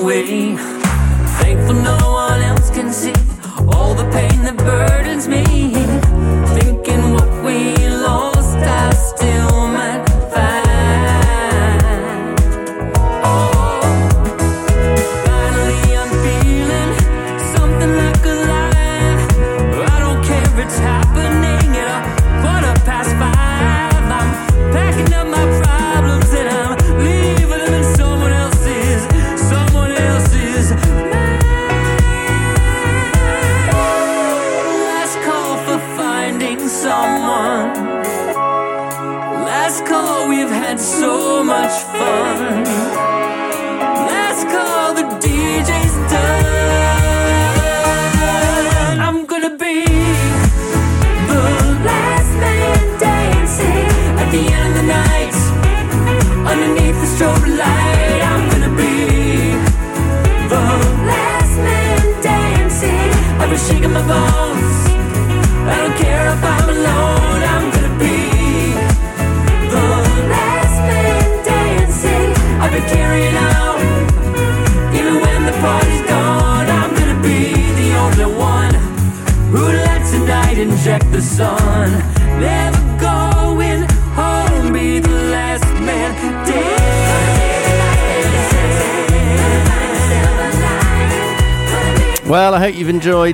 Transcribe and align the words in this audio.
away. 0.00 0.56
Thankful 1.40 1.74
no 1.74 1.98
one 2.12 2.40
else 2.42 2.70
can 2.70 2.92
see 2.92 3.14
all 3.72 3.94
the 3.94 4.08
pain 4.10 4.42
that 4.42 4.56
burdens 4.56 5.28
me. 5.28 5.55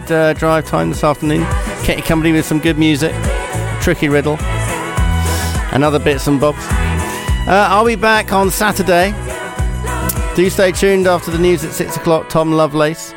You've 0.03 0.11
uh, 0.11 0.33
Drive 0.35 0.67
Time 0.67 0.91
this 0.91 1.05
afternoon. 1.05 1.43
Kept 1.85 1.99
your 1.99 2.07
company 2.07 2.33
with 2.33 2.45
some 2.45 2.59
good 2.59 2.79
music, 2.79 3.13
Tricky 3.81 4.09
Riddle, 4.09 4.37
and 5.73 5.85
other 5.85 5.99
bits 5.99 6.27
and 6.27 6.41
bobs. 6.41 6.59
Uh, 7.47 7.67
I'll 7.69 7.85
be 7.85 7.97
back 7.97 8.33
on 8.33 8.51
Saturday. 8.51 9.13
Do 10.35 10.49
stay 10.49 10.73
tuned 10.73 11.07
after 11.07 11.31
the 11.31 11.39
news 11.39 11.65
at 11.65 11.73
6 11.73 11.97
o'clock. 11.97 12.29
Tom 12.29 12.53
Lovelace, 12.53 13.13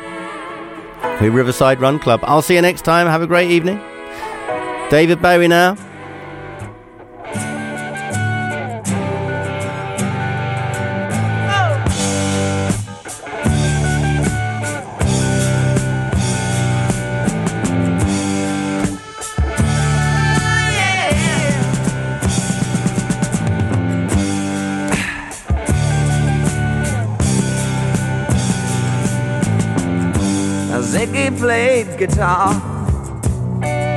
who 1.18 1.30
Riverside 1.30 1.80
Run 1.80 1.98
Club. 1.98 2.20
I'll 2.24 2.42
see 2.42 2.54
you 2.54 2.62
next 2.62 2.82
time. 2.82 3.06
Have 3.06 3.22
a 3.22 3.26
great 3.26 3.50
evening. 3.50 3.80
David 4.90 5.22
Bowie 5.22 5.48
now. 5.48 5.76
Ziggy 30.86 31.36
played 31.36 31.98
guitar, 31.98 32.54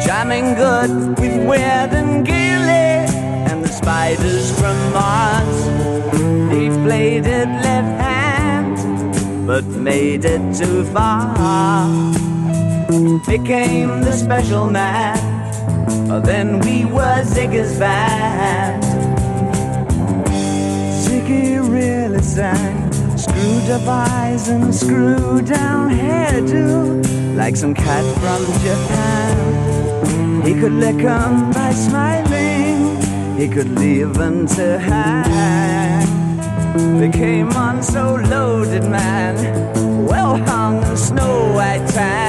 jamming 0.01 0.55
good 0.55 1.19
with 1.19 1.47
Weird 1.47 1.93
and 1.93 2.25
Gilly 2.25 3.05
and 3.47 3.63
the 3.63 3.67
spiders 3.69 4.51
from 4.59 4.75
Mars. 4.91 5.59
They 6.49 6.67
played 6.83 7.27
it 7.27 7.47
left 7.47 8.01
hand, 8.01 9.45
but 9.45 9.65
made 9.65 10.25
it 10.25 10.41
too 10.57 10.83
far. 10.85 11.87
Became 13.27 14.01
the 14.01 14.13
special 14.13 14.65
man, 14.69 15.19
then 16.23 16.59
we 16.61 16.85
were 16.85 17.21
Ziggy's 17.23 17.77
band. 17.77 18.83
Ziggy 21.05 21.59
really 21.69 22.23
sang. 22.23 22.88
Screwed 23.39 23.69
up 23.71 23.87
eyes 23.87 24.49
and 24.49 24.75
screwed 24.75 25.45
down 25.45 25.89
hairdo, 25.89 27.37
like 27.37 27.55
some 27.55 27.73
cat 27.73 28.03
from 28.19 28.43
Japan. 28.65 30.41
He 30.45 30.53
could 30.59 30.73
lick 30.73 31.01
'em 31.05 31.49
by 31.51 31.71
smiling, 31.71 32.97
he 33.37 33.47
could 33.47 33.79
leave 33.79 34.19
'em 34.19 34.45
to 34.57 34.77
hang. 34.77 36.09
They 36.99 37.09
came 37.09 37.49
on 37.55 37.81
so 37.81 38.15
loaded, 38.29 38.83
man, 38.83 39.35
well 40.05 40.35
hung 40.35 40.83
in 40.83 40.97
snow 40.97 41.53
white 41.55 41.87
tan. 41.87 42.28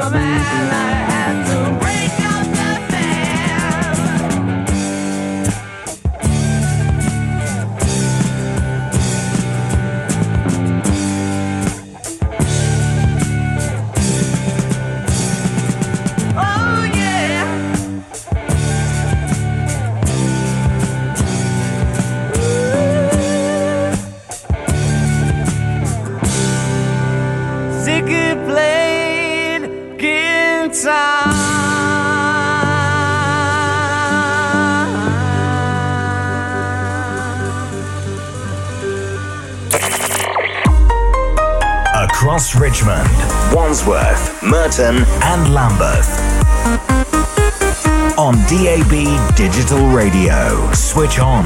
Killed 0.00 0.39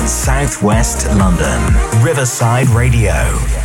Southwest 0.06 1.06
London, 1.06 1.60
Riverside 2.02 2.68
Radio. 2.68 3.63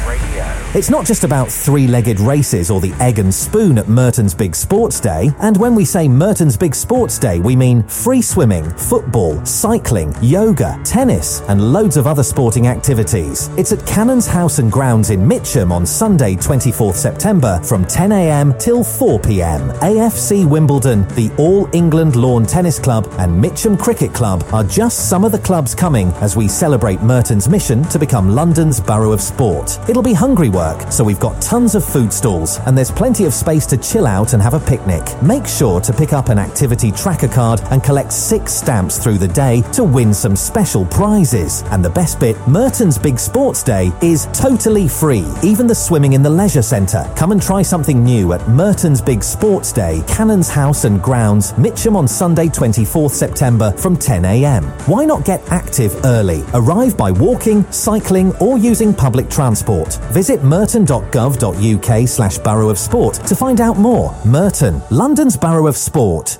It's 0.75 0.91
not 0.91 1.03
just 1.03 1.23
about 1.23 1.51
three 1.51 1.87
legged 1.87 2.19
races 2.19 2.69
or 2.69 2.79
the 2.79 2.93
egg 2.99 3.17
and 3.17 3.33
spoon 3.33 3.79
at 3.79 3.87
Merton's 3.87 4.35
Big 4.35 4.53
Sports 4.53 4.99
Day. 4.99 5.31
And 5.39 5.57
when 5.57 5.73
we 5.73 5.83
say 5.83 6.07
Merton's 6.07 6.55
Big 6.55 6.75
Sports 6.75 7.17
Day, 7.17 7.39
we 7.39 7.55
mean 7.55 7.81
free 7.87 8.21
swimming, 8.21 8.69
football, 8.77 9.43
cycling, 9.47 10.13
yoga, 10.21 10.79
tennis, 10.83 11.41
and 11.49 11.73
loads 11.73 11.97
of 11.97 12.05
other 12.05 12.21
sporting 12.21 12.67
activities. 12.67 13.49
It's 13.57 13.71
at 13.71 13.83
Canons 13.87 14.27
House 14.27 14.59
and 14.59 14.71
Grounds 14.71 15.09
in 15.09 15.27
Mitcham 15.27 15.71
on 15.71 15.87
Sunday, 15.87 16.35
24th 16.35 16.93
September 16.93 17.59
from 17.63 17.83
10am 17.85 18.59
till 18.59 18.81
4pm. 18.81 19.75
AFC 19.79 20.47
Wimbledon, 20.47 21.07
the 21.15 21.31
All 21.39 21.67
England 21.73 22.15
Lawn 22.15 22.45
Tennis 22.45 22.77
Club, 22.77 23.11
and 23.17 23.41
Mitcham 23.41 23.75
Cricket 23.75 24.13
Club 24.13 24.43
are 24.53 24.63
just 24.63 25.09
some 25.09 25.23
of 25.23 25.31
the 25.31 25.39
clubs 25.39 25.73
coming 25.73 26.09
as 26.21 26.35
we 26.35 26.47
celebrate 26.47 27.01
Merton's 27.01 27.49
mission 27.49 27.81
to 27.85 27.97
become 27.97 28.35
London's 28.35 28.79
borough 28.79 29.13
of 29.13 29.19
sport. 29.19 29.79
It'll 29.89 30.03
be 30.03 30.13
hungry 30.13 30.49
work, 30.59 30.91
so 30.91 31.05
we've 31.05 31.21
got 31.21 31.41
tons 31.41 31.73
of 31.73 31.85
food 31.85 32.11
stalls 32.11 32.59
and 32.65 32.77
there's 32.77 32.91
plenty 32.91 33.23
of 33.23 33.33
space 33.33 33.65
to 33.65 33.77
chill 33.77 34.05
out 34.05 34.33
and 34.33 34.41
have 34.41 34.53
a 34.53 34.59
picnic. 34.59 35.03
Make 35.23 35.47
sure 35.47 35.79
to 35.79 35.93
pick 35.93 36.11
up 36.11 36.27
an 36.27 36.37
activity 36.37 36.91
tracker 36.91 37.29
card 37.29 37.61
and 37.71 37.81
collect 37.81 38.11
six 38.11 38.53
stamps 38.53 38.97
through 39.01 39.19
the 39.19 39.27
day 39.45 39.61
to 39.77 39.85
win 39.85 40.13
some 40.13 40.35
special 40.35 40.85
prizes. 40.85 41.63
And 41.71 41.83
the 41.83 41.89
best 42.01 42.19
bit, 42.19 42.35
Merton's 42.45 42.97
Big 42.97 43.17
Sports 43.19 43.63
Day 43.63 43.91
is 44.01 44.27
totally 44.33 44.89
free, 44.89 45.25
even 45.43 45.65
the 45.65 45.75
swimming 45.87 46.13
in 46.13 46.21
the 46.21 46.29
leisure 46.41 46.61
centre. 46.61 47.09
Come 47.15 47.31
and 47.31 47.41
try 47.41 47.61
something 47.61 48.03
new 48.03 48.33
at 48.33 48.45
Merton's 48.49 49.01
Big 49.01 49.23
Sports 49.23 49.71
Day, 49.71 50.03
Canons 50.09 50.49
House 50.49 50.83
and 50.83 51.01
Grounds, 51.01 51.57
Mitcham 51.57 51.95
on 51.95 52.05
Sunday 52.07 52.47
24th 52.47 53.11
September 53.11 53.71
from 53.77 53.95
10am. 53.95 54.65
Why 54.89 55.05
not 55.05 55.23
get 55.23 55.41
active 55.51 55.95
early? 56.03 56.43
Arrive 56.53 56.97
by 56.97 57.11
walking, 57.11 57.63
cycling 57.71 58.35
or 58.41 58.57
using 58.57 58.93
public 58.93 59.29
transport. 59.29 59.95
Visit 60.11 60.43
merton.gov.uk 60.49 62.07
slash 62.07 62.37
Borough 62.39 62.69
of 62.69 62.77
Sport 62.77 63.13
to 63.27 63.35
find 63.35 63.61
out 63.61 63.77
more. 63.77 64.15
Merton, 64.25 64.81
London's 64.89 65.37
Borough 65.37 65.67
of 65.67 65.77
Sport. 65.77 66.37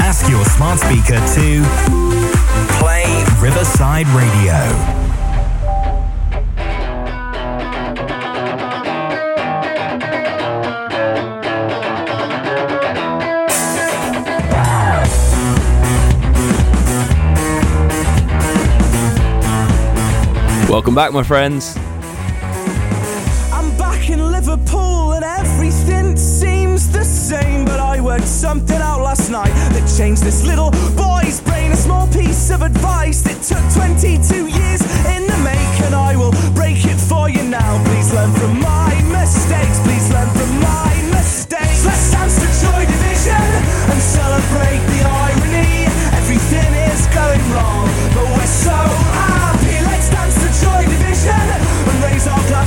Ask 0.00 0.28
your 0.28 0.44
smart 0.44 0.78
speaker 0.78 1.18
to 1.34 1.64
play 2.78 3.24
Riverside 3.40 4.06
Radio. 4.08 4.95
Welcome 20.76 20.94
back, 20.94 21.10
my 21.10 21.22
friends. 21.22 21.74
I'm 23.50 23.74
back 23.78 24.10
in 24.10 24.30
Liverpool 24.30 25.12
and 25.12 25.24
everything 25.24 26.18
seems 26.18 26.92
the 26.92 27.02
same. 27.02 27.64
But 27.64 27.80
I 27.80 27.98
worked 28.02 28.28
something 28.28 28.76
out 28.76 29.00
last 29.00 29.30
night 29.30 29.54
that 29.72 29.90
changed 29.96 30.22
this 30.22 30.44
little 30.46 30.70
boy's 30.94 31.40
brain. 31.40 31.72
A 31.72 31.76
small 31.76 32.06
piece 32.08 32.50
of 32.50 32.60
advice 32.60 33.22
that 33.22 33.40
took 33.40 33.64
22 33.72 34.48
years 34.48 34.82
in 35.16 35.26
the 35.26 35.38
make, 35.42 35.80
and 35.86 35.94
I 35.94 36.14
will 36.14 36.32
break 36.52 36.84
it 36.84 37.00
for 37.00 37.30
you 37.30 37.42
now. 37.42 37.82
Please 37.86 38.12
learn 38.12 38.30
from 38.34 38.60
my 38.60 38.85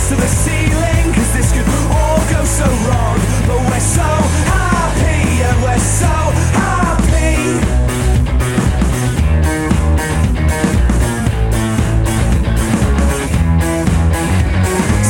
to 0.09 0.15
the 0.15 0.27
ceiling. 0.27 1.13
Cause 1.13 1.33
this 1.33 1.51
could 1.53 1.67
all 1.94 2.17
go 2.31 2.44
so 2.44 2.65
wrong, 2.88 3.19
but 3.47 3.59
we're 3.69 3.79
so 3.79 4.09
happy, 4.50 5.44
and 5.47 5.57
we're 5.61 5.77
so 5.77 6.15
happy. 6.57 7.38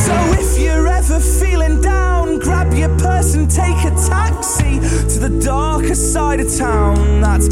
So 0.05 0.15
if 0.41 0.59
you're 0.59 0.87
ever 0.87 1.19
feeling 1.21 1.79
down, 1.81 2.39
grab 2.39 2.73
your 2.73 2.89
purse 2.97 3.35
and 3.35 3.49
take 3.49 3.79
a 3.85 3.91
taxi 3.91 4.79
to 5.13 5.19
the 5.19 5.29
darker 5.41 5.95
side 5.95 6.41
of 6.41 6.53
town. 6.53 7.21
That's 7.21 7.47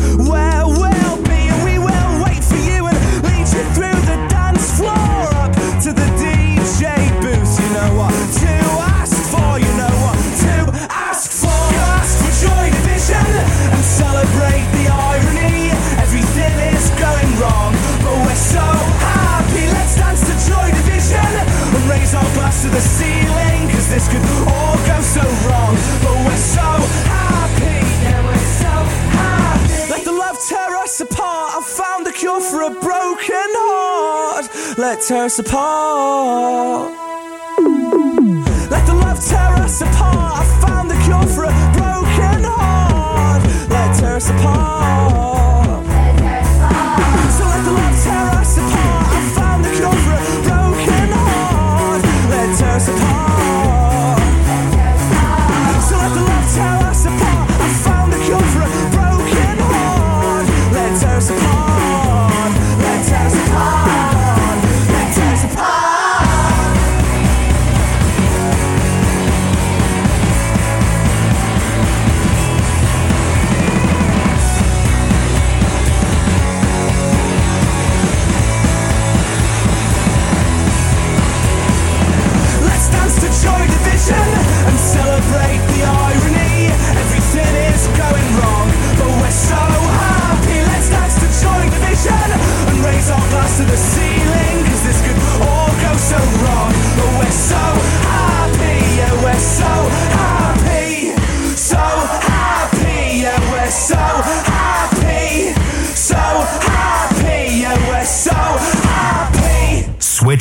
to 22.67 22.73
the 22.73 22.81
ceiling. 22.81 23.69
Cause 23.69 23.89
this 23.89 24.07
could 24.07 24.23
all 24.47 24.77
go 24.85 25.01
so 25.01 25.23
wrong, 25.45 25.75
but 26.03 26.15
we're 26.25 26.43
so 26.59 26.69
happy. 27.07 27.79
Yeah, 28.03 28.19
we're 28.25 28.47
so 28.63 28.73
happy. 29.19 29.91
Let 29.91 30.03
the 30.03 30.11
love 30.11 30.37
tear 30.47 30.75
us 30.77 30.99
apart. 30.99 31.55
I 31.57 31.61
found 31.61 32.05
the 32.05 32.11
cure 32.11 32.41
for 32.41 32.63
a 32.63 32.69
broken 32.69 33.49
heart. 33.63 34.45
Let 34.77 35.01
tear 35.01 35.25
us 35.25 35.39
apart. 35.39 36.91
Let 38.69 38.85
the 38.85 38.93
love 38.93 39.19
tear 39.25 39.53
us 39.65 39.81
apart. 39.81 40.41
I 40.41 40.43
found 40.61 40.91
the 40.91 40.99
cure 41.05 41.27
for 41.35 41.43
a 41.45 41.55
broken 41.77 42.43
heart. 42.43 43.43
Let 43.69 43.95
tear 43.99 44.15
us 44.15 44.29
apart. 44.29 45.26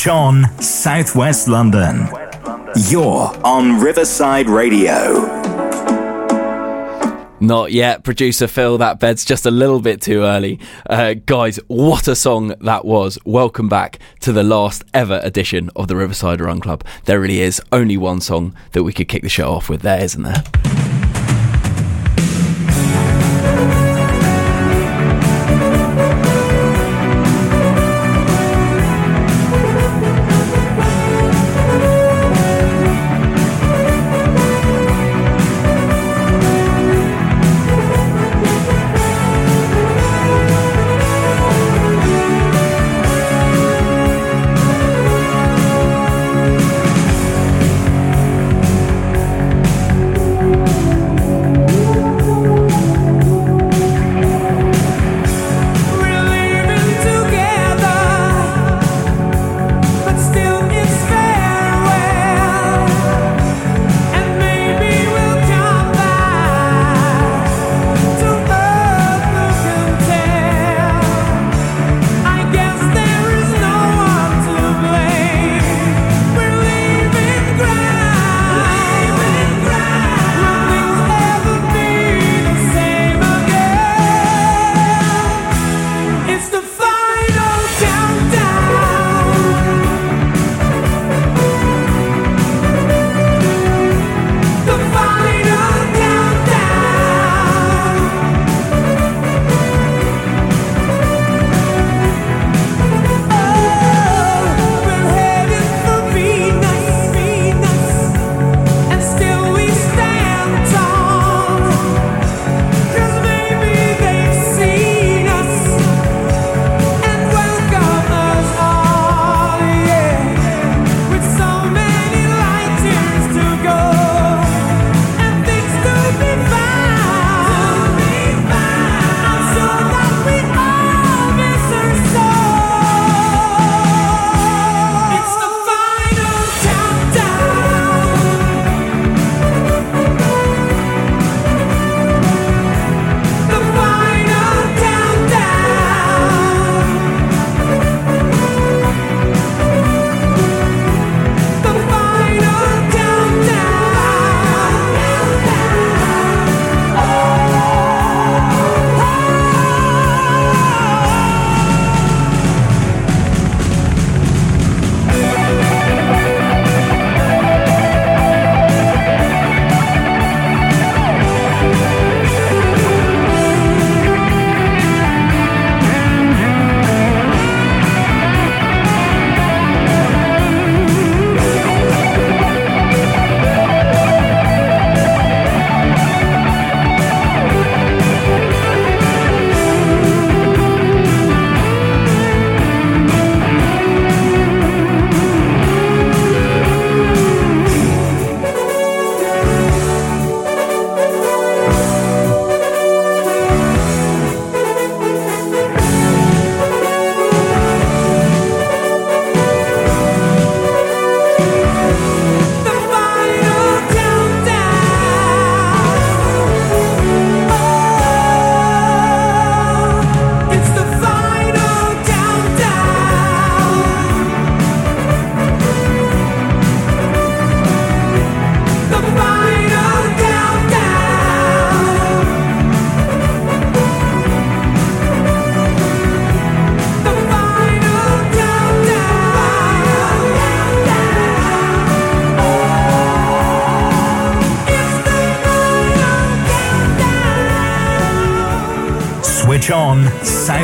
On 0.08 0.44
Southwest 0.62 1.48
London. 1.48 2.08
You're 2.88 3.32
on 3.44 3.80
Riverside 3.80 4.48
Radio. 4.48 5.14
Not 7.40 7.72
yet, 7.72 8.04
producer 8.04 8.46
Phil. 8.46 8.78
That 8.78 9.00
bed's 9.00 9.24
just 9.24 9.46
a 9.46 9.50
little 9.50 9.80
bit 9.80 10.00
too 10.00 10.22
early. 10.22 10.60
Uh, 10.88 11.14
guys, 11.14 11.58
what 11.66 12.06
a 12.06 12.14
song 12.14 12.54
that 12.60 12.84
was. 12.84 13.18
Welcome 13.24 13.68
back 13.68 13.98
to 14.20 14.32
the 14.32 14.44
last 14.44 14.84
ever 14.94 15.20
edition 15.24 15.70
of 15.74 15.88
the 15.88 15.96
Riverside 15.96 16.40
Run 16.40 16.60
Club. 16.60 16.84
There 17.06 17.18
really 17.18 17.40
is 17.40 17.60
only 17.72 17.96
one 17.96 18.20
song 18.20 18.54
that 18.72 18.84
we 18.84 18.92
could 18.92 19.08
kick 19.08 19.22
the 19.22 19.28
show 19.28 19.52
off 19.52 19.68
with 19.68 19.82
there, 19.82 20.02
isn't 20.02 20.22
there? 20.22 20.44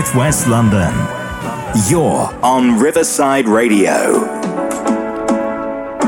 Southwest 0.02 0.48
London. 0.48 0.92
You're 1.88 2.28
on 2.42 2.76
Riverside 2.80 3.46
Radio. 3.46 4.20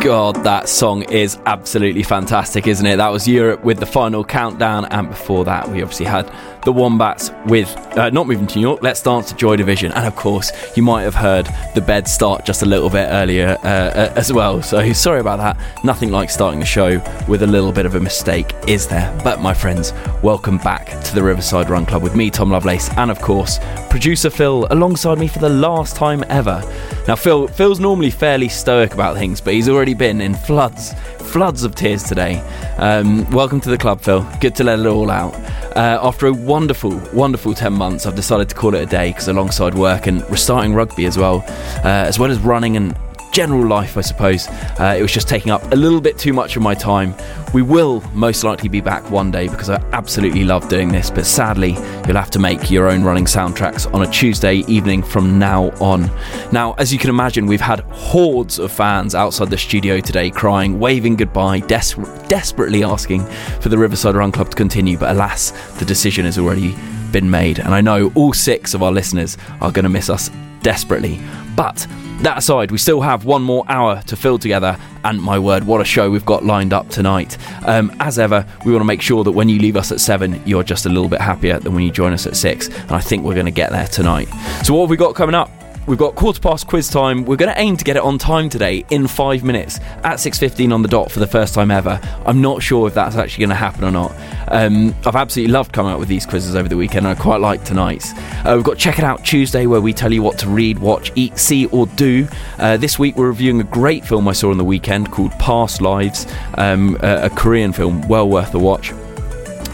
God, 0.02 0.34
that 0.42 0.68
song 0.68 1.02
is 1.04 1.38
absolutely 1.46 2.02
fantastic, 2.02 2.66
isn't 2.66 2.84
it? 2.84 2.96
That 2.96 3.10
was 3.10 3.28
Europe 3.28 3.62
with 3.62 3.78
the 3.78 3.86
final 3.86 4.24
countdown, 4.24 4.86
and 4.86 5.08
before 5.08 5.44
that, 5.44 5.68
we 5.68 5.80
obviously 5.80 6.06
had 6.06 6.28
the 6.64 6.72
Wombats 6.72 7.30
with 7.46 7.68
uh, 7.96 8.10
Not 8.10 8.26
Moving 8.26 8.46
to 8.46 8.56
New 8.56 8.62
York, 8.62 8.82
Let's 8.82 9.02
Dance 9.02 9.28
to 9.28 9.36
Joy 9.36 9.56
Division, 9.56 9.92
and 9.92 10.06
of 10.06 10.16
course, 10.16 10.50
you 10.76 10.82
might 10.82 11.02
have 11.02 11.14
heard 11.14 11.48
the 11.74 11.80
bed 11.80 12.08
start 12.08 12.44
just 12.44 12.62
a 12.62 12.66
little 12.66 12.88
bit 12.88 13.06
earlier 13.10 13.58
uh, 13.62 13.68
uh, 13.68 14.12
as 14.16 14.32
well. 14.32 14.62
So 14.62 14.92
sorry 14.92 15.20
about 15.20 15.38
that. 15.38 15.84
Nothing 15.84 16.10
like 16.10 16.30
starting 16.30 16.62
a 16.62 16.64
show 16.64 17.02
with 17.28 17.42
a 17.42 17.46
little 17.46 17.72
bit 17.72 17.86
of 17.86 17.94
a 17.94 18.00
mistake, 18.00 18.52
is 18.66 18.86
there? 18.86 19.16
But 19.22 19.40
my 19.40 19.52
friends, 19.52 19.92
welcome 20.22 20.58
back 20.58 20.86
to 21.04 21.14
the 21.14 21.22
Riverside 21.22 21.68
Run 21.68 21.84
Club 21.84 22.02
with 22.02 22.16
me, 22.16 22.30
Tom 22.30 22.50
Lovelace, 22.50 22.88
and 22.96 23.10
of 23.10 23.20
course, 23.20 23.58
producer 23.90 24.30
Phil 24.30 24.66
alongside 24.70 25.18
me 25.18 25.28
for 25.28 25.38
the 25.38 25.48
last 25.48 25.96
time 25.96 26.24
ever. 26.28 26.62
Now, 27.06 27.16
Phil 27.16 27.46
Phil's 27.48 27.80
normally 27.80 28.10
fairly 28.10 28.48
stoic 28.48 28.94
about 28.94 29.16
things, 29.16 29.40
but 29.40 29.52
he's 29.52 29.68
already 29.68 29.94
been 29.94 30.20
in 30.20 30.34
floods, 30.34 30.94
floods 31.18 31.64
of 31.64 31.74
tears 31.74 32.02
today. 32.02 32.40
Um, 32.78 33.30
welcome 33.30 33.60
to 33.60 33.70
the 33.70 33.78
club, 33.78 34.00
Phil. 34.00 34.26
Good 34.40 34.54
to 34.56 34.64
let 34.64 34.78
it 34.78 34.86
all 34.86 35.10
out. 35.10 35.34
Uh, 35.76 35.98
after 36.02 36.26
a 36.26 36.32
wonderful, 36.54 36.96
wonderful 37.12 37.52
10 37.52 37.72
months, 37.72 38.06
I've 38.06 38.14
decided 38.14 38.48
to 38.48 38.54
call 38.54 38.76
it 38.76 38.82
a 38.82 38.86
day 38.86 39.08
because 39.10 39.26
alongside 39.26 39.74
work 39.74 40.06
and 40.06 40.22
restarting 40.30 40.72
rugby 40.72 41.04
as 41.04 41.18
well, 41.18 41.44
uh, 41.78 42.06
as 42.06 42.20
well 42.20 42.30
as 42.30 42.38
running 42.38 42.76
and 42.76 42.94
general 43.34 43.66
life, 43.66 43.96
I 43.98 44.00
suppose. 44.00 44.46
Uh, 44.78 44.94
it 44.96 45.02
was 45.02 45.12
just 45.12 45.28
taking 45.28 45.50
up 45.50 45.72
a 45.72 45.76
little 45.76 46.00
bit 46.00 46.16
too 46.16 46.32
much 46.32 46.54
of 46.54 46.62
my 46.62 46.72
time. 46.72 47.14
We 47.52 47.62
will 47.62 48.00
most 48.12 48.44
likely 48.44 48.68
be 48.68 48.80
back 48.80 49.10
one 49.10 49.32
day 49.32 49.48
because 49.48 49.68
I 49.68 49.82
absolutely 49.92 50.44
love 50.44 50.68
doing 50.68 50.88
this, 50.90 51.10
but 51.10 51.26
sadly, 51.26 51.72
you'll 52.06 52.16
have 52.16 52.30
to 52.30 52.38
make 52.38 52.70
your 52.70 52.88
own 52.88 53.02
running 53.02 53.24
soundtracks 53.24 53.92
on 53.92 54.02
a 54.02 54.10
Tuesday 54.10 54.58
evening 54.68 55.02
from 55.02 55.36
now 55.36 55.70
on. 55.80 56.08
Now, 56.52 56.74
as 56.74 56.92
you 56.92 56.98
can 56.98 57.10
imagine, 57.10 57.46
we've 57.46 57.60
had 57.60 57.80
hordes 57.80 58.60
of 58.60 58.70
fans 58.70 59.16
outside 59.16 59.50
the 59.50 59.58
studio 59.58 59.98
today 59.98 60.30
crying, 60.30 60.78
waving 60.78 61.16
goodbye, 61.16 61.58
des- 61.58 61.96
desperately 62.28 62.84
asking 62.84 63.24
for 63.60 63.68
the 63.68 63.78
Riverside 63.78 64.14
Run 64.14 64.30
Club 64.30 64.50
to 64.50 64.56
continue, 64.56 64.96
but 64.96 65.10
alas, 65.10 65.50
the 65.78 65.84
decision 65.84 66.24
has 66.24 66.38
already 66.38 66.76
been 67.10 67.28
made, 67.28 67.58
and 67.58 67.74
I 67.74 67.80
know 67.80 68.12
all 68.14 68.32
six 68.32 68.74
of 68.74 68.82
our 68.82 68.92
listeners 68.92 69.36
are 69.60 69.72
going 69.72 69.84
to 69.84 69.88
miss 69.88 70.08
us 70.08 70.30
desperately. 70.64 71.20
But 71.54 71.86
that 72.22 72.38
aside, 72.38 72.72
we 72.72 72.78
still 72.78 73.00
have 73.00 73.24
one 73.24 73.42
more 73.42 73.64
hour 73.68 74.02
to 74.06 74.16
fill 74.16 74.38
together, 74.38 74.76
and 75.04 75.22
my 75.22 75.38
word, 75.38 75.64
what 75.64 75.80
a 75.80 75.84
show 75.84 76.10
we've 76.10 76.24
got 76.24 76.44
lined 76.44 76.72
up 76.72 76.88
tonight. 76.88 77.38
Um, 77.64 77.94
as 78.00 78.18
ever, 78.18 78.44
we 78.64 78.72
want 78.72 78.80
to 78.80 78.86
make 78.86 79.02
sure 79.02 79.22
that 79.22 79.32
when 79.32 79.48
you 79.48 79.60
leave 79.60 79.76
us 79.76 79.92
at 79.92 80.00
7, 80.00 80.42
you're 80.44 80.64
just 80.64 80.86
a 80.86 80.88
little 80.88 81.08
bit 81.08 81.20
happier 81.20 81.60
than 81.60 81.74
when 81.74 81.84
you 81.84 81.92
join 81.92 82.12
us 82.12 82.26
at 82.26 82.34
6, 82.34 82.68
and 82.68 82.92
I 82.92 83.00
think 83.00 83.24
we're 83.24 83.34
going 83.34 83.46
to 83.46 83.52
get 83.52 83.70
there 83.70 83.86
tonight. 83.86 84.28
So, 84.64 84.74
what 84.74 84.82
have 84.82 84.90
we 84.90 84.96
got 84.96 85.14
coming 85.14 85.34
up? 85.34 85.50
We've 85.86 85.98
got 85.98 86.14
quarter 86.14 86.40
past 86.40 86.66
quiz 86.66 86.88
time. 86.88 87.26
We're 87.26 87.36
going 87.36 87.52
to 87.52 87.60
aim 87.60 87.76
to 87.76 87.84
get 87.84 87.96
it 87.96 88.02
on 88.02 88.16
time 88.16 88.48
today 88.48 88.86
in 88.88 89.06
five 89.06 89.44
minutes 89.44 89.80
at 90.02 90.14
6.15 90.14 90.72
on 90.72 90.80
the 90.80 90.88
dot 90.88 91.12
for 91.12 91.20
the 91.20 91.26
first 91.26 91.52
time 91.52 91.70
ever. 91.70 92.00
I'm 92.24 92.40
not 92.40 92.62
sure 92.62 92.88
if 92.88 92.94
that's 92.94 93.16
actually 93.16 93.42
going 93.42 93.50
to 93.50 93.56
happen 93.56 93.84
or 93.84 93.90
not. 93.90 94.14
Um, 94.48 94.94
I've 95.04 95.14
absolutely 95.14 95.52
loved 95.52 95.74
coming 95.74 95.92
up 95.92 95.98
with 95.98 96.08
these 96.08 96.24
quizzes 96.24 96.56
over 96.56 96.70
the 96.70 96.76
weekend 96.78 97.06
and 97.06 97.18
I 97.18 97.20
quite 97.20 97.42
like 97.42 97.64
tonight's. 97.64 98.14
Uh, 98.16 98.54
we've 98.54 98.64
got 98.64 98.78
Check 98.78 98.98
It 98.98 99.04
Out 99.04 99.26
Tuesday 99.26 99.66
where 99.66 99.82
we 99.82 99.92
tell 99.92 100.10
you 100.10 100.22
what 100.22 100.38
to 100.38 100.48
read, 100.48 100.78
watch, 100.78 101.12
eat, 101.16 101.36
see 101.38 101.66
or 101.66 101.86
do. 101.86 102.26
Uh, 102.58 102.78
this 102.78 102.98
week 102.98 103.16
we're 103.16 103.28
reviewing 103.28 103.60
a 103.60 103.64
great 103.64 104.06
film 104.06 104.26
I 104.26 104.32
saw 104.32 104.50
on 104.50 104.56
the 104.56 104.64
weekend 104.64 105.12
called 105.12 105.32
Past 105.32 105.82
Lives, 105.82 106.26
um, 106.54 106.96
a, 107.02 107.26
a 107.26 107.30
Korean 107.30 107.74
film, 107.74 108.08
well 108.08 108.26
worth 108.30 108.54
a 108.54 108.58
watch. 108.58 108.94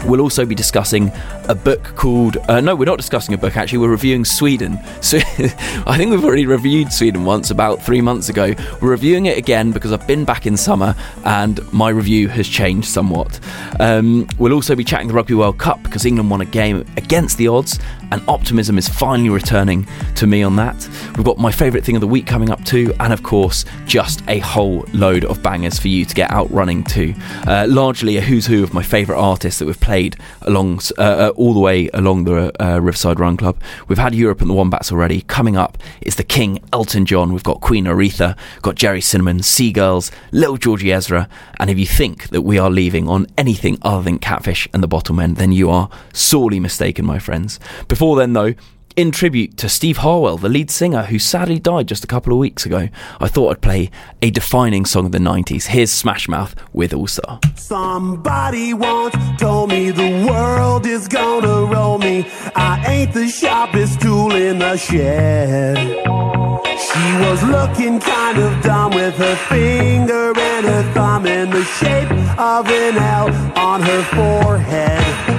We'll 0.05 0.21
also 0.21 0.45
be 0.45 0.55
discussing 0.55 1.11
a 1.47 1.55
book 1.55 1.83
called. 1.95 2.37
Uh, 2.47 2.61
no, 2.61 2.75
we're 2.75 2.85
not 2.85 2.97
discussing 2.97 3.33
a 3.33 3.37
book 3.37 3.57
actually. 3.57 3.79
We're 3.79 3.89
reviewing 3.89 4.25
Sweden. 4.25 4.79
So 5.01 5.17
I 5.17 5.97
think 5.97 6.11
we've 6.11 6.23
already 6.23 6.45
reviewed 6.45 6.93
Sweden 6.93 7.25
once 7.25 7.51
about 7.51 7.81
three 7.81 7.99
months 7.99 8.29
ago. 8.29 8.53
We're 8.81 8.91
reviewing 8.91 9.25
it 9.25 9.37
again 9.37 9.71
because 9.71 9.91
I've 9.91 10.07
been 10.07 10.23
back 10.23 10.45
in 10.45 10.55
summer 10.55 10.95
and 11.25 11.59
my 11.73 11.89
review 11.89 12.29
has 12.29 12.47
changed 12.47 12.87
somewhat. 12.87 13.39
Um, 13.79 14.27
we'll 14.37 14.53
also 14.53 14.73
be 14.75 14.85
chatting 14.85 15.09
the 15.09 15.13
Rugby 15.13 15.33
World 15.33 15.57
Cup 15.57 15.83
because 15.83 16.05
England 16.05 16.29
won 16.29 16.39
a 16.39 16.45
game 16.45 16.85
against 16.95 17.37
the 17.37 17.49
odds 17.49 17.77
and 18.11 18.21
optimism 18.27 18.77
is 18.77 18.87
finally 18.87 19.29
returning 19.29 19.87
to 20.15 20.27
me 20.27 20.43
on 20.43 20.55
that. 20.57 20.87
We've 21.15 21.25
got 21.25 21.37
my 21.37 21.51
favourite 21.51 21.85
thing 21.85 21.95
of 21.95 22.01
the 22.01 22.07
week 22.07 22.27
coming 22.27 22.51
up 22.51 22.63
too, 22.63 22.93
and 22.99 23.13
of 23.13 23.23
course, 23.23 23.65
just 23.85 24.21
a 24.27 24.39
whole 24.39 24.85
load 24.93 25.25
of 25.25 25.41
bangers 25.41 25.79
for 25.79 25.87
you 25.87 26.05
to 26.05 26.13
get 26.13 26.29
out 26.29 26.51
running 26.51 26.83
to. 26.85 27.13
Uh, 27.47 27.65
largely 27.69 28.17
a 28.17 28.21
who's 28.21 28.45
who 28.45 28.63
of 28.63 28.73
my 28.73 28.83
favourite 28.83 29.19
artists 29.19 29.59
that 29.59 29.65
we've 29.65 29.79
played 29.79 30.17
along 30.43 30.81
uh, 30.97 31.01
uh, 31.01 31.30
all 31.31 31.53
the 31.53 31.59
way 31.59 31.89
along 31.93 32.23
the 32.23 32.51
uh, 32.63 32.79
Riverside 32.79 33.19
Run 33.19 33.37
Club. 33.37 33.57
We've 33.87 33.97
had 33.97 34.15
Europe 34.15 34.41
and 34.41 34.49
the 34.49 34.53
Wombats 34.53 34.91
already. 34.91 35.21
Coming 35.21 35.57
up 35.57 35.77
is 36.01 36.15
the 36.15 36.23
King 36.23 36.59
Elton 36.71 37.05
John. 37.05 37.33
We've 37.33 37.43
got 37.43 37.61
Queen 37.61 37.85
Aretha, 37.85 38.37
got 38.61 38.75
Gerry 38.75 39.01
Cinnamon, 39.01 39.41
Seagulls, 39.41 40.11
Little 40.31 40.57
Georgie 40.57 40.91
Ezra, 40.91 41.27
and 41.59 41.69
if 41.69 41.77
you 41.77 41.85
think 41.85 42.29
that 42.29 42.41
we 42.41 42.57
are 42.57 42.69
leaving 42.69 43.07
on 43.07 43.27
anything 43.37 43.77
other 43.81 44.03
than 44.03 44.19
Catfish 44.19 44.67
and 44.73 44.83
the 44.83 44.87
Bottlemen, 44.87 45.35
then 45.35 45.51
you 45.51 45.69
are 45.69 45.89
sorely 46.13 46.59
mistaken, 46.59 47.05
my 47.05 47.19
friends. 47.19 47.59
Before 47.87 48.15
then, 48.15 48.33
though, 48.33 48.53
in 48.95 49.11
tribute 49.11 49.57
to 49.57 49.69
Steve 49.69 49.97
Harwell, 49.97 50.37
the 50.37 50.49
lead 50.49 50.69
singer 50.69 51.03
who 51.03 51.19
sadly 51.19 51.59
died 51.59 51.87
just 51.87 52.03
a 52.03 52.07
couple 52.07 52.33
of 52.33 52.39
weeks 52.39 52.65
ago, 52.65 52.89
I 53.19 53.27
thought 53.27 53.51
I'd 53.51 53.61
play 53.61 53.89
a 54.21 54.29
defining 54.29 54.85
song 54.85 55.05
of 55.05 55.11
the 55.11 55.17
90s. 55.17 55.67
Here's 55.67 55.91
Smash 55.91 56.27
Mouth 56.27 56.55
with 56.73 56.93
All 56.93 57.07
Star. 57.07 57.39
Somebody 57.55 58.73
once 58.73 59.15
told 59.39 59.69
me 59.69 59.91
the 59.91 60.25
world 60.29 60.85
is 60.85 61.07
gonna 61.07 61.65
roll 61.65 61.97
me. 61.97 62.27
I 62.55 62.83
ain't 62.87 63.13
the 63.13 63.27
sharpest 63.27 64.01
tool 64.01 64.33
in 64.33 64.59
the 64.59 64.77
shed. 64.77 65.77
She 65.77 67.13
was 67.19 67.43
looking 67.43 67.99
kind 67.99 68.37
of 68.37 68.63
dumb 68.63 68.93
with 68.93 69.15
her 69.15 69.35
finger 69.47 70.33
and 70.37 70.65
her 70.65 70.93
thumb 70.93 71.25
in 71.25 71.49
the 71.49 71.63
shape 71.63 72.11
of 72.37 72.67
an 72.67 72.97
L 72.97 73.29
on 73.57 73.81
her 73.81 74.03
forehead. 74.03 75.31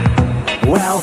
Well, 0.66 1.02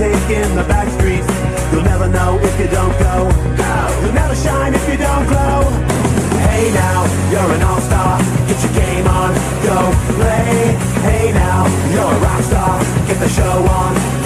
Wrong 0.00 0.30
in 0.30 0.56
the 0.56 0.64
back 0.64 0.88
streets? 0.88 1.26
You'll 1.72 1.84
never 1.84 2.08
know 2.08 2.38
if 2.40 2.58
you 2.58 2.68
don't 2.68 2.96
go. 2.98 3.28
You'll 4.02 4.14
never 4.14 4.34
shine 4.34 4.74
if 4.74 4.88
you 4.88 4.96
don't 4.96 5.26
glow. 5.28 5.60
Hey 6.48 6.72
now, 6.72 7.04
you're 7.30 7.52
an 7.54 7.62
all-star. 7.62 8.18
Get 8.48 8.62
your 8.64 8.72
game 8.72 9.06
on, 9.06 9.34
go 9.62 9.92
play. 10.16 10.76
Hey 11.04 11.32
now, 11.32 11.66
you're 11.92 12.12
a 12.16 12.20
rock 12.20 12.42
star. 12.42 12.80
Get 13.06 13.18
the 13.20 13.28
show 13.28 13.44
on, 13.44 14.19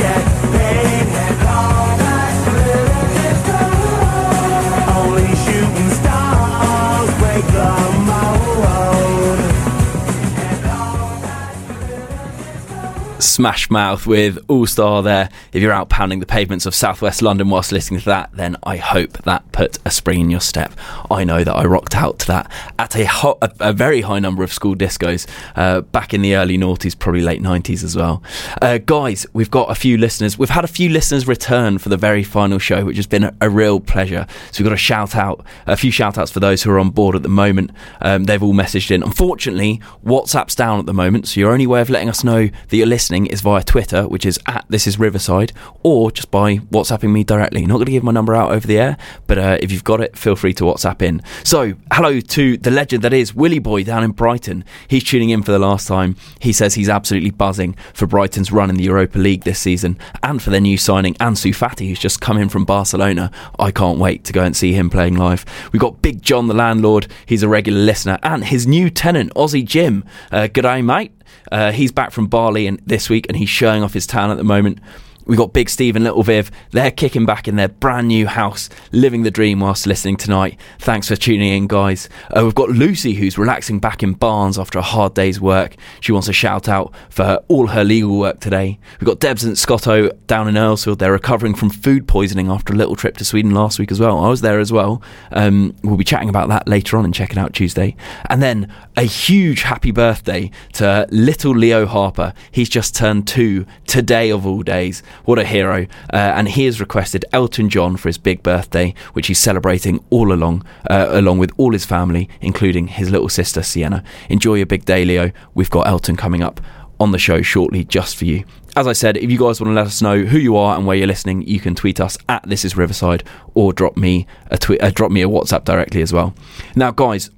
Smash 13.21 13.71
Mouth 13.71 14.07
with 14.07 14.39
All 14.49 14.67
Star 14.67 15.03
there. 15.03 15.29
If 15.53 15.63
you're 15.63 15.73
out 15.73 15.89
pounding 15.89 16.19
the 16.21 16.27
pavements 16.27 16.67
of 16.67 16.75
southwest 16.75 17.23
London 17.23 17.49
whilst 17.49 17.71
listening 17.71 18.01
to 18.01 18.07
that, 18.07 18.31
then 18.35 18.57
I 18.65 18.77
hope 18.77 19.13
that 19.23 19.51
put 19.53 19.79
a 19.85 19.91
spring 19.91 20.21
in 20.21 20.31
your 20.31 20.41
step. 20.41 20.73
I 21.11 21.23
know 21.25 21.45
that 21.45 21.53
I 21.55 21.65
rocked 21.65 21.95
out 21.95 22.19
to 22.21 22.27
that 22.29 22.51
at 22.79 22.97
a, 22.97 23.05
ho- 23.07 23.39
a, 23.41 23.51
a 23.61 23.73
very 23.73 24.01
high 24.01 24.19
number 24.19 24.43
of 24.43 24.53
school 24.53 24.75
discos 24.75 25.29
uh, 25.55 25.83
back 25.83 26.13
in 26.13 26.23
the 26.23 26.35
early 26.35 26.59
noughties, 26.59 26.99
probably 26.99 27.21
late 27.23 27.41
90s 27.41 27.85
as 27.85 27.97
well. 27.97 28.23
Uh, 28.61 28.79
guys, 28.79 29.27
we've 29.33 29.51
got 29.51 29.71
a 29.71 29.75
few 29.77 29.97
listeners. 29.97 30.37
We've 30.37 30.51
had 30.51 30.65
a 30.65 30.69
few 30.69 30.89
listeners 30.89 31.29
return 31.29 31.79
for 31.79 31.91
the 31.91 31.97
very 31.97 32.25
final 32.25 32.59
show, 32.59 32.85
which 32.85 32.97
has 32.97 33.07
been 33.07 33.25
a, 33.25 33.35
a 33.41 33.49
real 33.49 33.79
pleasure. 33.79 34.27
So 34.51 34.63
we've 34.63 34.69
got 34.69 34.75
a 34.75 34.77
shout 34.77 35.15
out, 35.15 35.45
a 35.67 35.77
few 35.77 35.93
shout 35.93 36.19
outs 36.19 36.33
for 36.33 36.41
those 36.41 36.65
who 36.65 36.71
are 36.73 36.81
on 36.81 36.91
board 36.91 37.15
at 37.15 37.23
the 37.23 37.29
moment. 37.29 37.71
Um, 38.01 38.25
they've 38.25 38.43
all 38.43 38.55
messaged 38.55 38.91
in. 38.91 39.03
Unfortunately, 39.05 39.81
WhatsApp's 40.05 40.57
down 40.57 40.81
at 40.81 40.87
the 40.87 40.95
moment, 40.95 41.29
so 41.29 41.39
your 41.41 41.53
only 41.53 41.67
way 41.67 41.81
of 41.81 41.89
letting 41.89 42.09
us 42.09 42.25
know 42.25 42.49
that 42.49 42.77
you're 42.77 42.87
listening 42.87 43.04
is 43.13 43.41
via 43.41 43.63
Twitter, 43.63 44.09
which 44.09 44.25
is 44.25 44.39
at 44.47 44.65
This 44.69 44.87
Is 44.87 44.99
Riverside, 44.99 45.53
or 45.83 46.11
just 46.11 46.31
by 46.31 46.57
WhatsApping 46.57 47.13
me 47.13 47.25
directly. 47.25 47.67
Not 47.67 47.75
going 47.75 47.87
to 47.87 47.93
give 47.93 48.03
my 48.03 48.13
number 48.13 48.35
out 48.35 48.53
over 48.53 48.67
the 48.67 48.79
air, 48.79 48.97
but 49.27 49.39
uh, 49.39 49.59
if 49.61 49.71
you've 49.71 49.85
got 49.85 50.01
it, 50.01 50.17
feel 50.17 50.37
free 50.37 50.55
to 50.55 50.65
WhatsApp 50.65 51.03
in. 51.03 51.23
So, 51.43 51.75
hello 51.93 52.21
to 52.21 52.57
the 52.57 52.71
legend 52.71 53.05
that 53.05 53.13
is 53.13 53.35
Willie 53.35 53.59
Boy 53.59 53.85
down 53.85 54.03
in 54.05 54.13
Brighton. 54.13 54.65
He's 54.89 55.05
tuning 55.05 55.31
in 55.31 55.43
for 55.43 55.53
the 55.53 55.59
last 55.59 55.87
time. 55.87 56.17
He 56.41 56.53
says 56.53 56.75
he's 56.75 56.89
absolutely 56.89 57.31
buzzing 57.31 57.77
for 57.93 58.07
Brighton's 58.07 58.51
run 58.51 58.71
in 58.71 58.77
the 58.77 58.85
Europa 58.85 59.19
League 59.19 59.45
this 59.45 59.59
season 59.59 59.99
and 60.23 60.43
for 60.43 60.51
their 60.51 60.61
new 60.61 60.79
signing, 60.79 61.15
Ansu 61.15 61.55
Fati, 61.55 61.89
who's 61.89 61.99
just 61.99 62.21
come 62.21 62.39
in 62.39 62.49
from 62.49 62.65
Barcelona. 62.65 63.31
I 63.59 63.71
can't 63.71 63.99
wait 63.99 64.25
to 64.25 64.33
go 64.33 64.43
and 64.43 64.57
see 64.57 64.73
him 64.73 64.91
playing 64.91 65.17
live. 65.17 65.45
We've 65.73 65.81
got 65.81 66.03
Big 66.03 66.23
John, 66.23 66.49
the 66.49 66.55
landlord. 66.55 67.09
He's 67.27 67.43
a 67.43 67.49
regular 67.49 67.81
listener, 67.81 68.19
and 68.23 68.45
his 68.45 68.67
new 68.67 68.91
tenant, 68.91 69.35
Aussie 69.35 69.65
Jim. 69.65 70.05
Uh, 70.31 70.49
g'day, 70.49 70.85
mate. 70.85 71.13
Uh, 71.51 71.73
he's 71.73 71.93
back 71.93 72.11
from 72.11 72.27
Bali 72.27 72.67
and 72.67 72.81
this 72.87 73.09
week, 73.09 73.27
and 73.29 73.37
he's 73.37 73.49
showing 73.49 73.83
off 73.83 73.93
his 73.93 74.07
talent 74.07 74.33
at 74.33 74.39
the 74.39 74.45
moment. 74.45 74.79
We've 75.27 75.39
got 75.39 75.53
Big 75.53 75.71
Steve 75.71 75.97
and 75.97 76.05
Little 76.05 76.23
Viv. 76.23 76.51
They're 76.71 76.91
kicking 76.91 77.25
back 77.25 77.49
in 77.49 77.57
their 77.57 77.69
brand 77.69 78.09
new 78.09 78.27
house, 78.27 78.69
living 78.93 79.23
the 79.23 79.31
dream 79.31 79.61
whilst 79.61 79.87
listening 79.87 80.17
tonight. 80.17 80.59
Thanks 80.79 81.09
for 81.09 81.17
tuning 81.17 81.53
in, 81.53 81.67
guys. 81.67 82.09
Uh, 82.37 82.45
we've 82.45 82.55
got 82.55 82.69
Lucy, 82.69 83.15
who's 83.15 83.39
relaxing 83.39 83.79
back 83.79 84.03
in 84.03 84.13
Barnes 84.13 84.59
after 84.59 84.79
a 84.79 84.83
hard 84.83 85.15
day's 85.15 85.41
work. 85.41 85.77
She 86.01 86.13
wants 86.13 86.29
a 86.29 86.33
shout 86.33 86.69
out 86.69 86.93
for 87.09 87.25
her, 87.25 87.45
all 87.49 87.69
her 87.69 87.85
legal 87.85 88.19
work 88.19 88.41
today. 88.41 88.79
We've 89.01 89.07
got 89.07 89.21
Debs 89.21 89.45
and 89.45 89.57
Scotto 89.57 90.11
down 90.27 90.49
in 90.49 90.57
Earlsfield. 90.57 90.99
They're 90.99 91.13
recovering 91.13 91.55
from 91.55 91.71
food 91.71 92.07
poisoning 92.07 92.49
after 92.49 92.73
a 92.73 92.77
little 92.77 92.97
trip 92.97 93.17
to 93.17 93.25
Sweden 93.25 93.53
last 93.53 93.79
week 93.79 93.91
as 93.91 94.01
well. 94.01 94.19
I 94.19 94.29
was 94.29 94.43
there 94.43 94.61
as 94.61 94.73
well. 94.73 95.03
Um, 95.33 95.75
we'll 95.83 95.97
be 95.97 96.05
chatting 96.05 96.29
about 96.29 96.49
that 96.49 96.69
later 96.69 96.99
on 96.99 97.05
and 97.05 97.15
checking 97.15 97.39
out 97.39 97.55
Tuesday. 97.55 97.97
And 98.29 98.43
then 98.43 98.73
a 98.97 99.03
huge 99.03 99.63
happy 99.63 99.91
birthday 99.91 100.51
to 100.75 101.07
little 101.11 101.55
Leo 101.55 101.87
Harper. 101.87 102.35
He's 102.51 102.69
just 102.69 102.95
turned 102.95 103.27
two 103.27 103.65
today 103.87 104.31
of 104.31 104.47
all 104.47 104.63
days. 104.63 105.03
What 105.25 105.39
a 105.39 105.45
hero. 105.45 105.87
Uh, 106.13 106.17
and 106.17 106.49
he 106.49 106.65
has 106.67 106.81
requested 106.81 107.25
Elton 107.33 107.69
John 107.69 107.97
for 107.97 108.09
his 108.09 108.19
big 108.19 108.43
birthday, 108.43 108.95
which 109.13 109.29
he's 109.29 109.39
celebrating 109.39 110.05
all 110.11 110.33
along, 110.33 110.65
uh, 110.91 111.07
along 111.11 111.39
with 111.39 111.53
all 111.57 111.73
his 111.73 111.85
family, 111.85 112.29
including 112.41 112.89
his 112.89 113.11
little 113.11 113.29
sister 113.29 113.63
Sienna. 113.63 114.03
Enjoy 114.29 114.55
your 114.55 114.67
big 114.67 114.85
day, 114.85 115.05
Leo. 115.05 115.33
We've 115.55 115.71
got 115.71 115.87
Elton 115.87 116.17
coming 116.17 116.43
up 116.43 116.61
on 117.01 117.13
the 117.13 117.19
show 117.19 117.43
shortly 117.43 117.85
just 117.85 118.17
for 118.17 118.25
you. 118.25 118.45
As 118.77 118.89
I 118.89 118.93
said, 118.93 119.17
if 119.17 119.31
you 119.31 119.39
guys 119.39 119.61
want 119.61 119.71
to 119.71 119.75
let 119.75 119.87
us 119.87 120.03
know 120.03 120.23
who 120.23 120.39
you 120.39 120.57
are 120.57 120.77
and 120.77 120.85
where 120.85 120.97
you're 120.97 121.07
listening, 121.07 121.43
you 121.43 121.61
can 121.61 121.77
tweet 121.77 122.01
us 122.01 122.19
at 122.29 122.43
This 122.43 122.65
Is 122.65 122.77
Riverside 122.77 123.23
or 123.55 123.73
drop 123.73 123.97
me 123.97 124.27
a 124.51 124.59
tweet, 124.59 124.83
uh, 124.83 124.91
drop 124.91 125.13
me 125.13 125.23
a 125.23 125.29
WhatsApp 125.29 125.65
directly 125.65 126.03
as 126.03 126.13
well. 126.13 126.35
Now, 126.75 126.91
guys, 126.91 127.31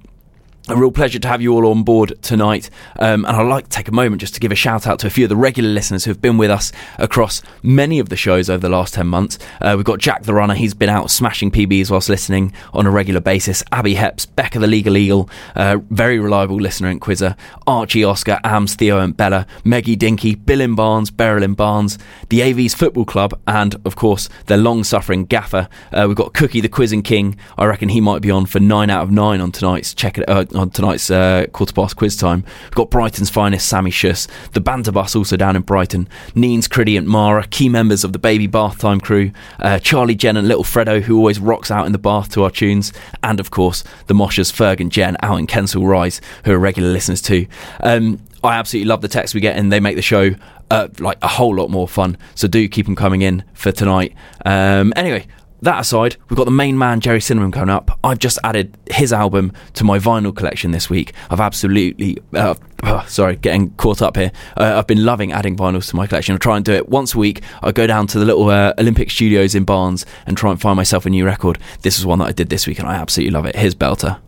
a 0.69 0.75
real 0.75 0.91
pleasure 0.91 1.19
to 1.19 1.27
have 1.27 1.41
you 1.41 1.53
all 1.53 1.67
on 1.67 1.83
board 1.83 2.13
tonight. 2.21 2.69
Um, 2.99 3.25
and 3.25 3.37
I'd 3.37 3.47
like 3.47 3.65
to 3.65 3.69
take 3.69 3.87
a 3.87 3.91
moment 3.91 4.19
just 4.19 4.33
to 4.33 4.39
give 4.39 4.51
a 4.51 4.55
shout 4.55 4.85
out 4.85 4.99
to 4.99 5.07
a 5.07 5.09
few 5.09 5.25
of 5.25 5.29
the 5.29 5.35
regular 5.35 5.69
listeners 5.69 6.03
who 6.03 6.11
have 6.11 6.21
been 6.21 6.37
with 6.37 6.51
us 6.51 6.71
across 6.97 7.41
many 7.63 7.99
of 7.99 8.09
the 8.09 8.15
shows 8.15 8.49
over 8.49 8.59
the 8.59 8.69
last 8.69 8.93
10 8.93 9.07
months. 9.07 9.39
Uh, 9.61 9.73
we've 9.75 9.85
got 9.85 9.99
Jack 9.99 10.23
the 10.23 10.33
Runner, 10.33 10.53
he's 10.53 10.73
been 10.73 10.89
out 10.89 11.09
smashing 11.09 11.51
PBs 11.51 11.89
whilst 11.89 12.09
listening 12.09 12.53
on 12.73 12.85
a 12.85 12.91
regular 12.91 13.21
basis. 13.21 13.63
Abby 13.71 13.95
Heps, 13.95 14.27
Becca 14.35 14.59
the 14.59 14.67
Legal 14.67 14.97
Eagle, 14.97 15.29
uh, 15.55 15.77
very 15.89 16.19
reliable 16.19 16.57
listener 16.57 16.89
and 16.89 16.99
quizzer. 16.99 17.35
Archie 17.65 18.03
Oscar, 18.03 18.39
Ams, 18.43 18.75
Theo 18.75 18.99
and 18.99 19.15
Bella, 19.15 19.47
Meggie 19.63 19.95
Dinky, 19.95 20.35
Bill 20.35 20.61
in 20.61 20.75
Barnes, 20.75 21.11
Beryl 21.11 21.43
in 21.43 21.53
Barnes, 21.53 21.97
the 22.29 22.41
AV's 22.41 22.73
Football 22.73 23.05
Club, 23.05 23.39
and 23.47 23.75
of 23.85 23.95
course, 23.95 24.29
their 24.47 24.57
long 24.57 24.83
suffering 24.83 25.25
gaffer. 25.25 25.69
Uh, 25.91 26.05
we've 26.07 26.17
got 26.17 26.33
Cookie 26.33 26.61
the 26.61 26.69
Quizzing 26.69 27.03
King. 27.03 27.37
I 27.57 27.65
reckon 27.65 27.89
he 27.89 28.01
might 28.01 28.21
be 28.21 28.31
on 28.31 28.45
for 28.45 28.59
9 28.59 28.89
out 28.89 29.03
of 29.03 29.11
9 29.11 29.41
on 29.41 29.51
tonight's 29.51 29.93
check 29.93 30.17
it 30.17 30.27
uh, 30.29 30.45
on 30.57 30.69
tonight's 30.69 31.09
uh, 31.09 31.45
quarter 31.53 31.73
past 31.73 31.95
quiz 31.95 32.15
time. 32.15 32.43
We've 32.63 32.71
got 32.71 32.89
Brighton's 32.89 33.29
finest 33.29 33.67
Sammy 33.67 33.91
Schuss, 33.91 34.27
the 34.51 34.61
banter 34.61 34.91
bus 34.91 35.15
also 35.15 35.37
down 35.37 35.55
in 35.55 35.61
Brighton, 35.61 36.07
Neens, 36.35 36.67
Criddy 36.67 36.97
and 36.97 37.07
Mara, 37.07 37.45
key 37.47 37.69
members 37.69 38.03
of 38.03 38.13
the 38.13 38.19
Baby 38.19 38.47
Bath 38.47 38.79
Time 38.79 38.99
crew, 38.99 39.31
uh, 39.59 39.79
Charlie, 39.79 40.15
Jen 40.15 40.37
and 40.37 40.47
little 40.47 40.63
Fredo 40.63 41.01
who 41.01 41.17
always 41.17 41.39
rocks 41.39 41.71
out 41.71 41.85
in 41.85 41.91
the 41.91 41.97
bath 41.97 42.31
to 42.31 42.43
our 42.43 42.51
tunes, 42.51 42.93
and 43.23 43.39
of 43.39 43.51
course 43.51 43.83
the 44.07 44.13
Moshers 44.13 44.51
Ferg 44.51 44.79
and 44.79 44.91
Jen 44.91 45.17
out 45.21 45.37
in 45.37 45.47
Kensal 45.47 45.87
Rise 45.87 46.21
who 46.45 46.53
are 46.53 46.59
regular 46.59 46.91
listeners 46.91 47.21
too. 47.21 47.47
Um, 47.81 48.19
I 48.43 48.57
absolutely 48.57 48.87
love 48.87 49.01
the 49.01 49.07
texts 49.07 49.33
we 49.33 49.41
get 49.41 49.57
and 49.57 49.71
they 49.71 49.79
make 49.79 49.95
the 49.95 50.01
show 50.01 50.35
uh, 50.69 50.87
like 50.99 51.17
a 51.21 51.27
whole 51.27 51.55
lot 51.55 51.69
more 51.69 51.87
fun. 51.87 52.17
So 52.35 52.47
do 52.47 52.67
keep 52.67 52.85
them 52.85 52.95
coming 52.95 53.21
in 53.21 53.43
for 53.53 53.71
tonight. 53.71 54.13
Um, 54.45 54.93
anyway, 54.95 55.27
that 55.61 55.79
aside, 55.79 56.17
we've 56.29 56.37
got 56.37 56.45
the 56.45 56.51
main 56.51 56.77
man 56.77 56.99
Gerry 56.99 57.21
Cinnamon 57.21 57.51
coming 57.51 57.69
up. 57.69 57.97
I've 58.03 58.19
just 58.19 58.37
added 58.43 58.77
his 58.91 59.11
album 59.11 59.53
to 59.73 59.83
my 59.83 59.97
vinyl 59.97 60.35
collection 60.35 60.71
this 60.71 60.89
week. 60.89 61.13
I've 61.29 61.39
absolutely, 61.39 62.17
uh, 62.33 62.55
uh, 62.83 63.05
sorry, 63.05 63.35
getting 63.37 63.71
caught 63.71 64.01
up 64.01 64.17
here. 64.17 64.31
Uh, 64.55 64.75
I've 64.77 64.87
been 64.87 65.03
loving 65.03 65.31
adding 65.31 65.55
vinyls 65.57 65.89
to 65.89 65.95
my 65.95 66.05
collection. 66.07 66.35
I 66.35 66.37
try 66.37 66.57
and 66.57 66.65
do 66.65 66.73
it 66.73 66.89
once 66.89 67.15
a 67.15 67.17
week. 67.17 67.41
I 67.63 67.71
go 67.71 67.87
down 67.87 68.07
to 68.07 68.19
the 68.19 68.25
little 68.25 68.49
uh, 68.49 68.73
Olympic 68.77 69.09
studios 69.09 69.55
in 69.55 69.63
Barnes 69.63 70.05
and 70.25 70.37
try 70.37 70.51
and 70.51 70.61
find 70.61 70.77
myself 70.77 71.05
a 71.05 71.09
new 71.09 71.25
record. 71.25 71.57
This 71.81 71.97
is 71.97 72.05
one 72.05 72.19
that 72.19 72.25
I 72.25 72.31
did 72.31 72.49
this 72.49 72.67
week, 72.67 72.79
and 72.79 72.87
I 72.87 72.95
absolutely 72.95 73.31
love 73.31 73.45
it. 73.45 73.55
Here's 73.55 73.75
Belter. 73.75 74.19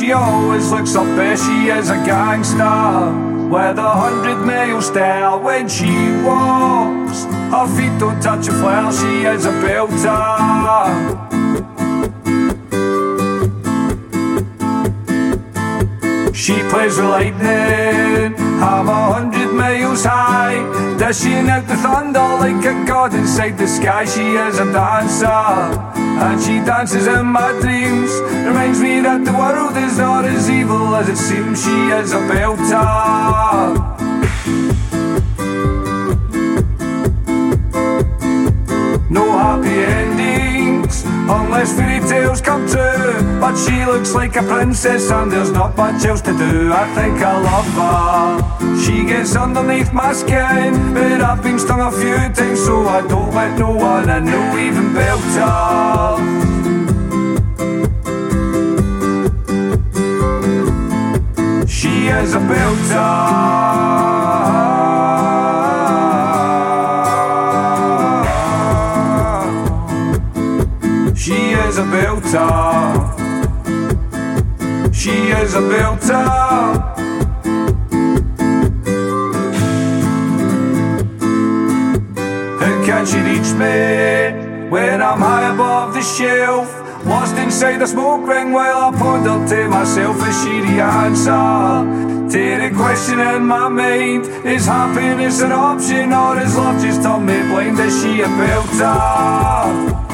She 0.00 0.12
always 0.12 0.70
looks 0.70 0.96
up 0.96 1.04
best. 1.16 1.44
She 1.44 1.68
is 1.68 1.90
a 1.90 1.96
gangster 2.06 3.12
with 3.50 3.78
a 3.78 3.90
hundred 4.02 4.38
mile 4.46 4.80
stare 4.80 5.36
when 5.36 5.68
she 5.68 5.92
walks. 6.24 7.24
Her 7.52 7.66
feet 7.76 7.98
don't 8.00 8.20
touch 8.22 8.48
a 8.48 8.52
floor. 8.52 8.90
She 8.92 9.24
is 9.24 9.44
a 9.44 9.52
belter. 9.60 11.20
She 16.50 16.58
plays 16.68 16.96
with 16.96 17.06
lightning 17.06 18.34
I'm 18.60 18.88
a 18.88 19.12
hundred 19.12 19.52
miles 19.54 20.04
high, 20.04 20.58
dishing 20.98 21.48
out 21.48 21.68
the 21.68 21.76
thunder 21.76 22.18
like 22.18 22.64
a 22.64 22.74
god 22.84 23.14
inside 23.14 23.56
the 23.56 23.68
sky. 23.68 24.04
She 24.04 24.34
is 24.34 24.58
a 24.58 24.64
dancer, 24.72 25.26
and 26.26 26.42
she 26.42 26.58
dances 26.58 27.06
in 27.06 27.26
my 27.26 27.52
dreams. 27.60 28.10
Reminds 28.48 28.80
me 28.80 29.00
that 29.00 29.24
the 29.24 29.32
world 29.32 29.76
is 29.76 29.96
not 29.96 30.24
as 30.24 30.50
evil 30.50 30.96
as 30.96 31.08
it 31.08 31.18
seems. 31.18 31.62
She 31.62 31.70
is 31.70 32.12
a 32.12 32.20
belter. 32.28 32.80
No 39.08 39.24
happy 39.38 40.19
unless 41.04 41.76
fairy 41.76 42.00
tales 42.08 42.40
come 42.40 42.66
true. 42.66 43.40
But 43.40 43.56
she 43.56 43.84
looks 43.84 44.14
like 44.14 44.36
a 44.36 44.42
princess 44.42 45.10
and 45.10 45.30
there's 45.30 45.50
not 45.50 45.76
much 45.76 46.04
else 46.04 46.20
to 46.22 46.32
do. 46.36 46.72
I 46.72 46.86
think 46.94 47.22
I 47.22 47.40
love 47.50 47.70
her. 47.80 48.76
She 48.82 49.04
gets 49.04 49.36
underneath 49.36 49.92
my 49.92 50.12
skin, 50.12 50.94
but 50.94 51.20
I've 51.20 51.42
been 51.42 51.58
stung 51.58 51.80
a 51.80 51.90
few 51.90 52.16
times, 52.34 52.64
so 52.64 52.86
I 52.88 53.06
don't 53.06 53.34
let 53.34 53.58
no 53.58 53.70
one 53.72 54.08
I 54.10 54.20
know 54.20 54.58
even 54.58 54.92
belt 54.94 55.20
her. 55.40 56.60
She 61.66 62.08
is 62.08 62.34
a 62.34 62.40
belter. 62.40 64.19
A 76.10 76.12
belter. 76.12 76.90
How 82.60 82.84
can 82.84 83.06
she 83.06 83.18
reach 83.18 83.52
me 83.54 84.68
when 84.70 85.02
I'm 85.02 85.20
high 85.20 85.52
above 85.52 85.94
the 85.94 86.02
shelf? 86.02 86.76
Lost 87.06 87.36
inside 87.36 87.78
the 87.78 87.86
smoke 87.86 88.26
ring 88.28 88.52
while 88.52 88.92
I 88.92 88.98
ponder 88.98 89.48
to 89.48 89.68
myself 89.68 90.16
she 90.42 90.60
the 90.60 90.82
answer? 90.82 92.10
To 92.30 92.38
the 92.38 92.70
question 92.76 93.18
in 93.18 93.44
my 93.46 93.68
mind 93.68 94.26
Is 94.46 94.66
happiness 94.66 95.40
an 95.40 95.50
option 95.50 96.12
or 96.12 96.38
is 96.38 96.56
love 96.56 96.80
just 96.80 97.02
turned 97.02 97.26
me 97.26 97.40
blind? 97.48 97.78
Is 97.80 98.02
she 98.02 98.20
a 98.20 98.26
belter? 98.26 100.09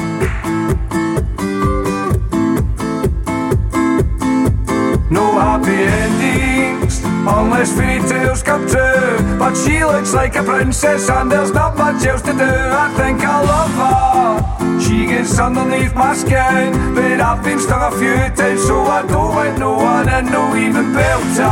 Happy 5.57 5.83
endings 5.83 7.01
unless 7.03 7.75
fairy 7.75 7.99
tales 8.07 8.43
come 8.43 8.67
true. 8.67 9.17
But 9.37 9.55
she 9.55 9.83
looks 9.83 10.13
like 10.13 10.35
a 10.35 10.43
princess 10.43 11.09
and 11.09 11.31
there's 11.31 11.51
not 11.51 11.75
much 11.77 12.05
else 12.05 12.21
to 12.23 12.33
do. 12.33 12.43
I 12.43 12.93
think 12.95 13.21
I 13.21 13.41
love 13.41 13.71
her. 13.81 14.79
She 14.79 15.05
gets 15.07 15.37
underneath 15.39 15.95
my 15.95 16.13
skin, 16.15 16.95
but 16.95 17.19
I've 17.19 17.43
been 17.43 17.59
stung 17.59 17.93
a 17.93 17.97
few 17.97 18.15
times, 18.35 18.63
so 18.65 18.83
I 18.83 19.01
don't 19.07 19.35
let 19.35 19.57
no 19.59 19.73
one 19.73 20.07
in, 20.09 20.25
no 20.31 20.55
even 20.55 20.93
belter. 20.93 21.47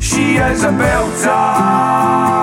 She 0.00 0.36
is 0.36 0.64
a 0.64 0.72
belter. 0.80 2.35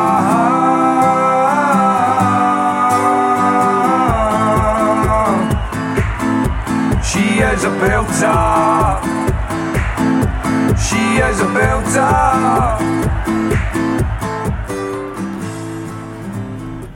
She 10.77 11.17
is 11.17 11.39
a 11.41 11.45
belter. 11.45 12.79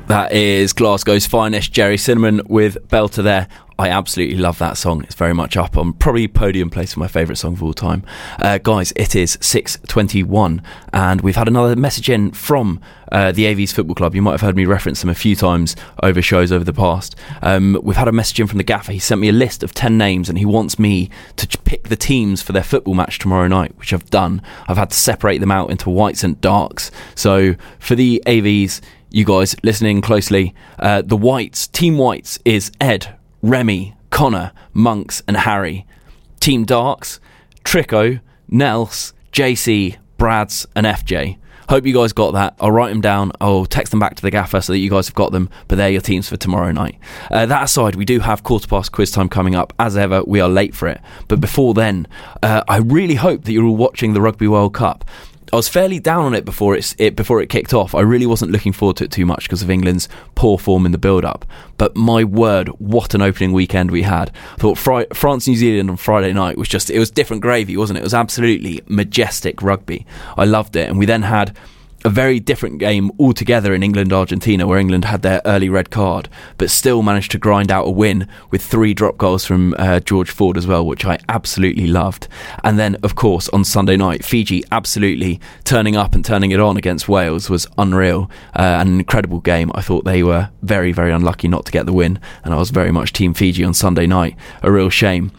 That 0.07 0.31
is 0.31 0.71
Glasgow's 0.71 1.25
finest, 1.27 1.73
Gerry 1.73 1.97
Cinnamon 1.97 2.41
with 2.47 2.77
Belter 2.87 3.23
there. 3.23 3.49
I 3.79 3.89
absolutely 3.89 4.37
love 4.37 4.57
that 4.57 4.75
song. 4.75 5.03
It's 5.03 5.13
very 5.13 5.33
much 5.33 5.55
up 5.55 5.77
on 5.77 5.93
probably 5.93 6.27
podium 6.27 6.71
place 6.71 6.93
for 6.93 6.99
my 6.99 7.07
favourite 7.07 7.37
song 7.37 7.53
of 7.53 7.61
all 7.61 7.73
time. 7.73 8.03
Uh, 8.39 8.57
guys, 8.57 8.91
it 8.95 9.15
is 9.15 9.37
6.21 9.37 10.63
and 10.93 11.21
we've 11.21 11.35
had 11.35 11.47
another 11.47 11.75
message 11.75 12.09
in 12.09 12.31
from 12.31 12.81
uh, 13.11 13.31
the 13.31 13.45
AVs 13.45 13.71
Football 13.71 13.93
Club. 13.93 14.15
You 14.15 14.23
might 14.23 14.31
have 14.31 14.41
heard 14.41 14.55
me 14.55 14.65
reference 14.65 15.01
them 15.01 15.11
a 15.11 15.15
few 15.15 15.35
times 15.35 15.75
over 16.01 16.23
shows 16.23 16.51
over 16.51 16.63
the 16.63 16.73
past. 16.73 17.15
Um, 17.43 17.79
we've 17.83 17.97
had 17.97 18.07
a 18.07 18.11
message 18.11 18.39
in 18.39 18.47
from 18.47 18.57
the 18.57 18.63
gaffer. 18.63 18.93
He 18.93 18.99
sent 18.99 19.21
me 19.21 19.29
a 19.29 19.33
list 19.33 19.61
of 19.61 19.75
10 19.75 19.95
names 19.95 20.27
and 20.27 20.39
he 20.39 20.45
wants 20.45 20.79
me 20.79 21.11
to 21.35 21.47
pick 21.59 21.89
the 21.89 21.95
teams 21.95 22.41
for 22.41 22.53
their 22.53 22.63
football 22.63 22.95
match 22.95 23.19
tomorrow 23.19 23.47
night, 23.47 23.77
which 23.77 23.93
I've 23.93 24.09
done. 24.09 24.41
I've 24.67 24.77
had 24.77 24.89
to 24.89 24.97
separate 24.97 25.37
them 25.37 25.51
out 25.51 25.69
into 25.69 25.91
whites 25.91 26.23
and 26.23 26.41
darks. 26.41 26.89
So 27.13 27.53
for 27.77 27.93
the 27.93 28.23
AVs, 28.25 28.81
you 29.11 29.23
guys 29.23 29.55
listening 29.63 30.01
closely, 30.01 30.55
uh, 30.79 31.03
the 31.03 31.15
whites, 31.15 31.67
Team 31.67 31.97
Whites 31.97 32.39
is 32.43 32.71
Ed, 32.81 33.16
Remy, 33.41 33.95
Connor, 34.09 34.51
Monks, 34.73 35.23
and 35.27 35.37
Harry. 35.37 35.85
Team 36.39 36.65
Darks, 36.65 37.19
Trico, 37.63 38.21
Nels, 38.47 39.13
JC, 39.31 39.97
Brads, 40.17 40.65
and 40.75 40.85
FJ. 40.85 41.37
Hope 41.69 41.85
you 41.85 41.93
guys 41.93 42.13
got 42.13 42.31
that. 42.31 42.55
I'll 42.61 42.71
write 42.71 42.89
them 42.89 43.01
down. 43.01 43.33
I'll 43.41 43.65
text 43.65 43.91
them 43.91 43.99
back 43.99 44.15
to 44.15 44.21
the 44.21 44.31
gaffer 44.31 44.61
so 44.61 44.71
that 44.71 44.79
you 44.79 44.89
guys 44.89 45.07
have 45.07 45.15
got 45.15 45.33
them. 45.33 45.49
But 45.67 45.75
they're 45.75 45.89
your 45.89 45.99
teams 45.99 46.29
for 46.29 46.37
tomorrow 46.37 46.71
night. 46.71 46.97
Uh, 47.29 47.45
that 47.45 47.63
aside, 47.63 47.95
we 47.95 48.05
do 48.05 48.21
have 48.21 48.43
quarter 48.43 48.67
past 48.67 48.93
quiz 48.93 49.11
time 49.11 49.27
coming 49.27 49.53
up. 49.53 49.73
As 49.77 49.97
ever, 49.97 50.23
we 50.23 50.39
are 50.39 50.47
late 50.47 50.73
for 50.73 50.87
it. 50.87 51.01
But 51.27 51.41
before 51.41 51.73
then, 51.73 52.07
uh, 52.41 52.63
I 52.69 52.77
really 52.77 53.15
hope 53.15 53.43
that 53.43 53.51
you're 53.51 53.65
all 53.65 53.75
watching 53.75 54.13
the 54.13 54.21
Rugby 54.21 54.47
World 54.47 54.73
Cup. 54.73 55.03
I 55.53 55.55
was 55.55 55.69
fairly 55.69 55.99
down 55.99 56.25
on 56.25 56.33
it 56.33 56.43
before 56.43 56.75
it's, 56.75 56.93
it 56.97 57.15
before 57.15 57.41
it 57.41 57.47
kicked 57.47 57.73
off. 57.73 57.95
I 57.95 58.01
really 58.01 58.25
wasn't 58.25 58.51
looking 58.51 58.73
forward 58.73 58.97
to 58.97 59.05
it 59.05 59.11
too 59.11 59.25
much 59.25 59.43
because 59.43 59.61
of 59.61 59.69
England's 59.69 60.09
poor 60.35 60.57
form 60.57 60.85
in 60.85 60.91
the 60.91 60.97
build-up. 60.97 61.45
But 61.77 61.95
my 61.95 62.23
word, 62.23 62.67
what 62.79 63.13
an 63.13 63.21
opening 63.21 63.53
weekend 63.53 63.91
we 63.91 64.01
had! 64.01 64.31
I 64.55 64.57
thought 64.57 64.77
France 65.15 65.47
New 65.47 65.55
Zealand 65.55 65.89
on 65.89 65.97
Friday 65.97 66.33
night 66.33 66.57
was 66.57 66.67
just 66.67 66.89
it 66.89 66.99
was 66.99 67.11
different 67.11 67.41
gravy, 67.41 67.77
wasn't 67.77 67.97
it? 67.97 68.01
It 68.01 68.03
was 68.03 68.13
absolutely 68.13 68.81
majestic 68.87 69.61
rugby. 69.61 70.05
I 70.35 70.45
loved 70.45 70.75
it, 70.75 70.89
and 70.89 70.97
we 70.97 71.05
then 71.05 71.21
had 71.21 71.55
a 72.05 72.09
very 72.09 72.39
different 72.39 72.79
game 72.79 73.11
altogether 73.19 73.73
in 73.73 73.83
England 73.83 74.13
Argentina, 74.13 74.67
where 74.67 74.79
England 74.79 75.05
had 75.05 75.21
their 75.21 75.41
early 75.45 75.69
red 75.69 75.89
card, 75.89 76.29
but 76.57 76.69
still 76.69 77.01
managed 77.01 77.31
to 77.31 77.37
grind 77.37 77.71
out 77.71 77.87
a 77.87 77.91
win 77.91 78.27
with 78.51 78.61
three 78.61 78.93
drop 78.93 79.17
goals 79.17 79.45
from 79.45 79.73
uh, 79.77 79.99
George 79.99 80.29
Ford 80.29 80.57
as 80.57 80.67
well, 80.67 80.85
which 80.85 81.05
I 81.05 81.19
absolutely 81.27 81.87
loved. 81.87 82.27
And 82.63 82.77
then, 82.77 82.95
of 83.03 83.15
course, 83.15 83.49
on 83.49 83.63
Sunday 83.63 83.97
night, 83.97 84.23
Fiji 84.23 84.63
absolutely 84.71 85.39
turning 85.63 85.95
up 85.95 86.13
and 86.13 86.23
turning 86.23 86.51
it 86.51 86.59
on 86.59 86.77
against 86.77 87.09
Wales 87.09 87.49
was 87.49 87.67
unreal. 87.77 88.29
Uh, 88.55 88.77
an 88.79 88.99
incredible 88.99 89.39
game. 89.39 89.71
I 89.75 89.81
thought 89.81 90.05
they 90.05 90.23
were 90.23 90.49
very, 90.61 90.91
very 90.91 91.11
unlucky 91.11 91.47
not 91.47 91.65
to 91.65 91.71
get 91.71 91.85
the 91.85 91.93
win, 91.93 92.19
and 92.43 92.53
I 92.53 92.57
was 92.57 92.69
very 92.69 92.91
much 92.91 93.13
Team 93.13 93.33
Fiji 93.33 93.63
on 93.63 93.73
Sunday 93.73 94.05
night. 94.05 94.35
A 94.61 94.71
real 94.71 94.89
shame. 94.89 95.31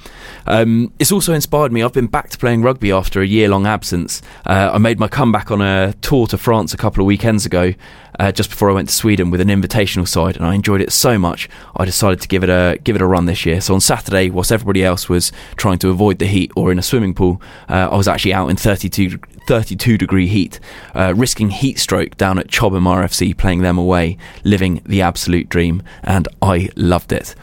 Um, 0.46 0.92
it's 0.98 1.12
also 1.12 1.32
inspired 1.32 1.72
me. 1.72 1.82
I've 1.82 1.92
been 1.92 2.06
back 2.06 2.30
to 2.30 2.38
playing 2.38 2.62
rugby 2.62 2.92
after 2.92 3.20
a 3.20 3.26
year 3.26 3.48
long 3.48 3.66
absence. 3.66 4.22
Uh, 4.46 4.70
I 4.72 4.78
made 4.78 4.98
my 4.98 5.08
comeback 5.08 5.50
on 5.50 5.60
a 5.60 5.94
tour 6.00 6.26
to 6.28 6.38
France 6.38 6.74
a 6.74 6.76
couple 6.76 7.02
of 7.02 7.06
weekends 7.06 7.46
ago, 7.46 7.74
uh, 8.18 8.32
just 8.32 8.50
before 8.50 8.70
I 8.70 8.72
went 8.72 8.88
to 8.88 8.94
Sweden 8.94 9.30
with 9.30 9.40
an 9.40 9.48
invitational 9.48 10.06
side, 10.06 10.36
and 10.36 10.44
I 10.44 10.54
enjoyed 10.54 10.80
it 10.80 10.92
so 10.92 11.18
much. 11.18 11.48
I 11.76 11.84
decided 11.84 12.20
to 12.20 12.28
give 12.28 12.42
it 12.42 12.50
a 12.50 12.78
give 12.82 12.96
it 12.96 13.02
a 13.02 13.06
run 13.06 13.26
this 13.26 13.46
year. 13.46 13.60
So 13.60 13.74
on 13.74 13.80
Saturday, 13.80 14.30
whilst 14.30 14.52
everybody 14.52 14.84
else 14.84 15.08
was 15.08 15.32
trying 15.56 15.78
to 15.78 15.90
avoid 15.90 16.18
the 16.18 16.26
heat 16.26 16.50
or 16.56 16.72
in 16.72 16.78
a 16.78 16.82
swimming 16.82 17.14
pool, 17.14 17.40
uh, 17.68 17.88
I 17.90 17.96
was 17.96 18.08
actually 18.08 18.32
out 18.32 18.48
in 18.48 18.56
32, 18.56 19.18
32 19.46 19.98
degree 19.98 20.26
heat, 20.26 20.60
uh, 20.94 21.14
risking 21.16 21.50
heat 21.50 21.78
stroke 21.78 22.16
down 22.16 22.38
at 22.38 22.48
Chobham 22.48 22.84
RFC, 22.84 23.36
playing 23.36 23.62
them 23.62 23.78
away, 23.78 24.16
living 24.44 24.82
the 24.84 25.02
absolute 25.02 25.48
dream, 25.48 25.82
and 26.02 26.28
I 26.42 26.68
loved 26.76 27.12
it. 27.12 27.34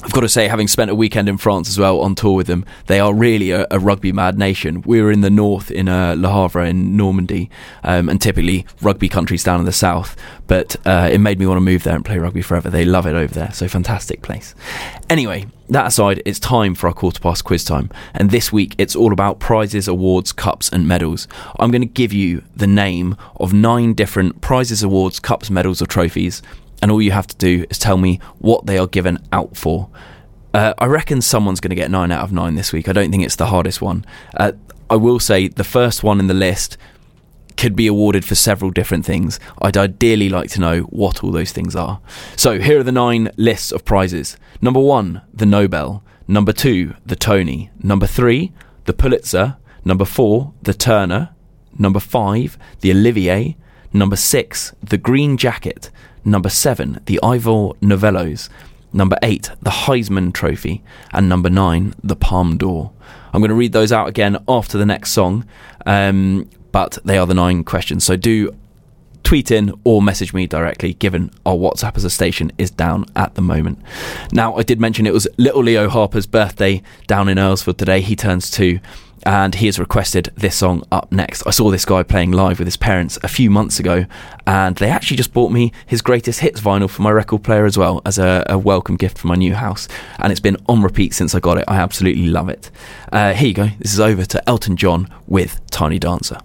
I've 0.00 0.12
got 0.12 0.20
to 0.20 0.28
say, 0.28 0.46
having 0.46 0.68
spent 0.68 0.92
a 0.92 0.94
weekend 0.94 1.28
in 1.28 1.38
France 1.38 1.68
as 1.68 1.76
well 1.76 2.00
on 2.00 2.14
tour 2.14 2.36
with 2.36 2.46
them, 2.46 2.64
they 2.86 3.00
are 3.00 3.12
really 3.12 3.50
a, 3.50 3.66
a 3.68 3.80
rugby 3.80 4.12
mad 4.12 4.38
nation. 4.38 4.82
We 4.82 5.02
were 5.02 5.10
in 5.10 5.22
the 5.22 5.30
north 5.30 5.72
in 5.72 5.88
uh, 5.88 6.14
Le 6.16 6.30
Havre 6.30 6.66
in 6.66 6.96
Normandy, 6.96 7.50
um, 7.82 8.08
and 8.08 8.20
typically 8.20 8.64
rugby 8.80 9.08
countries 9.08 9.42
down 9.42 9.58
in 9.58 9.66
the 9.66 9.72
south. 9.72 10.16
But 10.46 10.76
uh, 10.86 11.08
it 11.10 11.18
made 11.18 11.40
me 11.40 11.46
want 11.46 11.56
to 11.56 11.62
move 11.62 11.82
there 11.82 11.96
and 11.96 12.04
play 12.04 12.18
rugby 12.18 12.42
forever. 12.42 12.70
They 12.70 12.84
love 12.84 13.06
it 13.06 13.14
over 13.14 13.34
there, 13.34 13.52
so 13.52 13.66
fantastic 13.66 14.22
place. 14.22 14.54
Anyway, 15.10 15.46
that 15.68 15.88
aside, 15.88 16.22
it's 16.24 16.38
time 16.38 16.76
for 16.76 16.86
our 16.86 16.94
quarter 16.94 17.18
past 17.18 17.42
quiz 17.42 17.64
time, 17.64 17.90
and 18.14 18.30
this 18.30 18.52
week 18.52 18.76
it's 18.78 18.94
all 18.94 19.12
about 19.12 19.40
prizes, 19.40 19.88
awards, 19.88 20.32
cups, 20.32 20.68
and 20.68 20.86
medals. 20.86 21.26
I'm 21.58 21.72
going 21.72 21.82
to 21.82 21.88
give 21.88 22.12
you 22.12 22.44
the 22.54 22.68
name 22.68 23.16
of 23.40 23.52
nine 23.52 23.94
different 23.94 24.40
prizes, 24.42 24.84
awards, 24.84 25.18
cups, 25.18 25.50
medals, 25.50 25.82
or 25.82 25.86
trophies 25.86 26.40
and 26.80 26.90
all 26.90 27.02
you 27.02 27.10
have 27.10 27.26
to 27.26 27.36
do 27.36 27.64
is 27.70 27.78
tell 27.78 27.96
me 27.96 28.20
what 28.38 28.66
they 28.66 28.78
are 28.78 28.86
given 28.86 29.18
out 29.32 29.56
for. 29.56 29.90
Uh, 30.54 30.74
I 30.78 30.86
reckon 30.86 31.20
someone's 31.20 31.60
going 31.60 31.70
to 31.70 31.76
get 31.76 31.90
9 31.90 32.10
out 32.10 32.22
of 32.22 32.32
9 32.32 32.54
this 32.54 32.72
week. 32.72 32.88
I 32.88 32.92
don't 32.92 33.10
think 33.10 33.24
it's 33.24 33.36
the 33.36 33.46
hardest 33.46 33.82
one. 33.82 34.04
Uh, 34.34 34.52
I 34.90 34.96
will 34.96 35.18
say 35.18 35.48
the 35.48 35.64
first 35.64 36.02
one 36.02 36.20
in 36.20 36.26
the 36.26 36.34
list 36.34 36.78
could 37.58 37.76
be 37.76 37.86
awarded 37.86 38.24
for 38.24 38.34
several 38.34 38.70
different 38.70 39.04
things. 39.04 39.38
I'd 39.60 39.76
ideally 39.76 40.28
like 40.28 40.48
to 40.50 40.60
know 40.60 40.82
what 40.82 41.22
all 41.22 41.32
those 41.32 41.52
things 41.52 41.74
are. 41.76 42.00
So 42.36 42.60
here 42.60 42.80
are 42.80 42.84
the 42.84 42.92
nine 42.92 43.30
lists 43.36 43.72
of 43.72 43.84
prizes. 43.84 44.36
Number 44.62 44.80
one, 44.80 45.22
the 45.34 45.44
Nobel. 45.44 46.02
Number 46.26 46.52
two, 46.52 46.94
the 47.04 47.16
Tony. 47.16 47.70
Number 47.82 48.06
three, 48.06 48.52
the 48.84 48.92
Pulitzer. 48.92 49.56
Number 49.84 50.04
four, 50.04 50.54
the 50.62 50.74
Turner. 50.74 51.30
Number 51.76 52.00
five, 52.00 52.56
the 52.80 52.92
Olivier. 52.92 53.56
Number 53.92 54.16
six, 54.16 54.72
the 54.82 54.98
Green 54.98 55.36
Jacket. 55.36 55.90
Number 56.28 56.50
seven, 56.50 57.00
the 57.06 57.18
Ivor 57.22 57.70
Novellos. 57.80 58.50
Number 58.92 59.16
eight, 59.22 59.50
the 59.62 59.70
Heisman 59.70 60.34
Trophy. 60.34 60.82
And 61.10 61.26
number 61.26 61.48
nine, 61.48 61.94
the 62.04 62.16
Palme 62.16 62.58
d'Or. 62.58 62.92
I'm 63.32 63.40
going 63.40 63.48
to 63.48 63.54
read 63.54 63.72
those 63.72 63.92
out 63.92 64.08
again 64.08 64.36
after 64.46 64.76
the 64.76 64.84
next 64.84 65.12
song, 65.12 65.46
um, 65.86 66.48
but 66.70 66.98
they 67.04 67.16
are 67.16 67.26
the 67.26 67.34
nine 67.34 67.64
questions. 67.64 68.04
So 68.04 68.16
do 68.16 68.54
tweet 69.22 69.50
in 69.50 69.72
or 69.84 70.02
message 70.02 70.34
me 70.34 70.46
directly, 70.46 70.94
given 70.94 71.30
our 71.46 71.54
WhatsApp 71.54 71.96
as 71.96 72.04
a 72.04 72.10
station 72.10 72.52
is 72.58 72.70
down 72.70 73.06
at 73.16 73.34
the 73.34 73.42
moment. 73.42 73.78
Now, 74.32 74.54
I 74.56 74.62
did 74.62 74.80
mention 74.80 75.06
it 75.06 75.12
was 75.12 75.26
little 75.38 75.62
Leo 75.62 75.88
Harper's 75.88 76.26
birthday 76.26 76.82
down 77.06 77.28
in 77.28 77.38
Earlsford 77.38 77.78
today. 77.78 78.00
He 78.02 78.16
turns 78.16 78.50
two. 78.50 78.80
And 79.28 79.56
he 79.56 79.66
has 79.66 79.78
requested 79.78 80.32
this 80.36 80.56
song 80.56 80.84
up 80.90 81.12
next. 81.12 81.46
I 81.46 81.50
saw 81.50 81.70
this 81.70 81.84
guy 81.84 82.02
playing 82.02 82.32
live 82.32 82.58
with 82.58 82.66
his 82.66 82.78
parents 82.78 83.18
a 83.22 83.28
few 83.28 83.50
months 83.50 83.78
ago, 83.78 84.06
and 84.46 84.74
they 84.76 84.88
actually 84.88 85.18
just 85.18 85.34
bought 85.34 85.52
me 85.52 85.70
his 85.84 86.00
greatest 86.00 86.40
hits 86.40 86.62
vinyl 86.62 86.88
for 86.88 87.02
my 87.02 87.10
record 87.10 87.44
player 87.44 87.66
as 87.66 87.76
well 87.76 88.00
as 88.06 88.18
a, 88.18 88.42
a 88.48 88.56
welcome 88.56 88.96
gift 88.96 89.18
for 89.18 89.26
my 89.26 89.34
new 89.34 89.52
house. 89.52 89.86
And 90.18 90.32
it's 90.32 90.40
been 90.40 90.56
on 90.66 90.80
repeat 90.80 91.12
since 91.12 91.34
I 91.34 91.40
got 91.40 91.58
it. 91.58 91.66
I 91.68 91.76
absolutely 91.76 92.28
love 92.28 92.48
it. 92.48 92.70
Uh, 93.12 93.34
here 93.34 93.48
you 93.48 93.54
go. 93.54 93.68
This 93.78 93.92
is 93.92 94.00
over 94.00 94.24
to 94.24 94.48
Elton 94.48 94.78
John 94.78 95.12
with 95.26 95.60
Tiny 95.70 95.98
Dancer. 95.98 96.38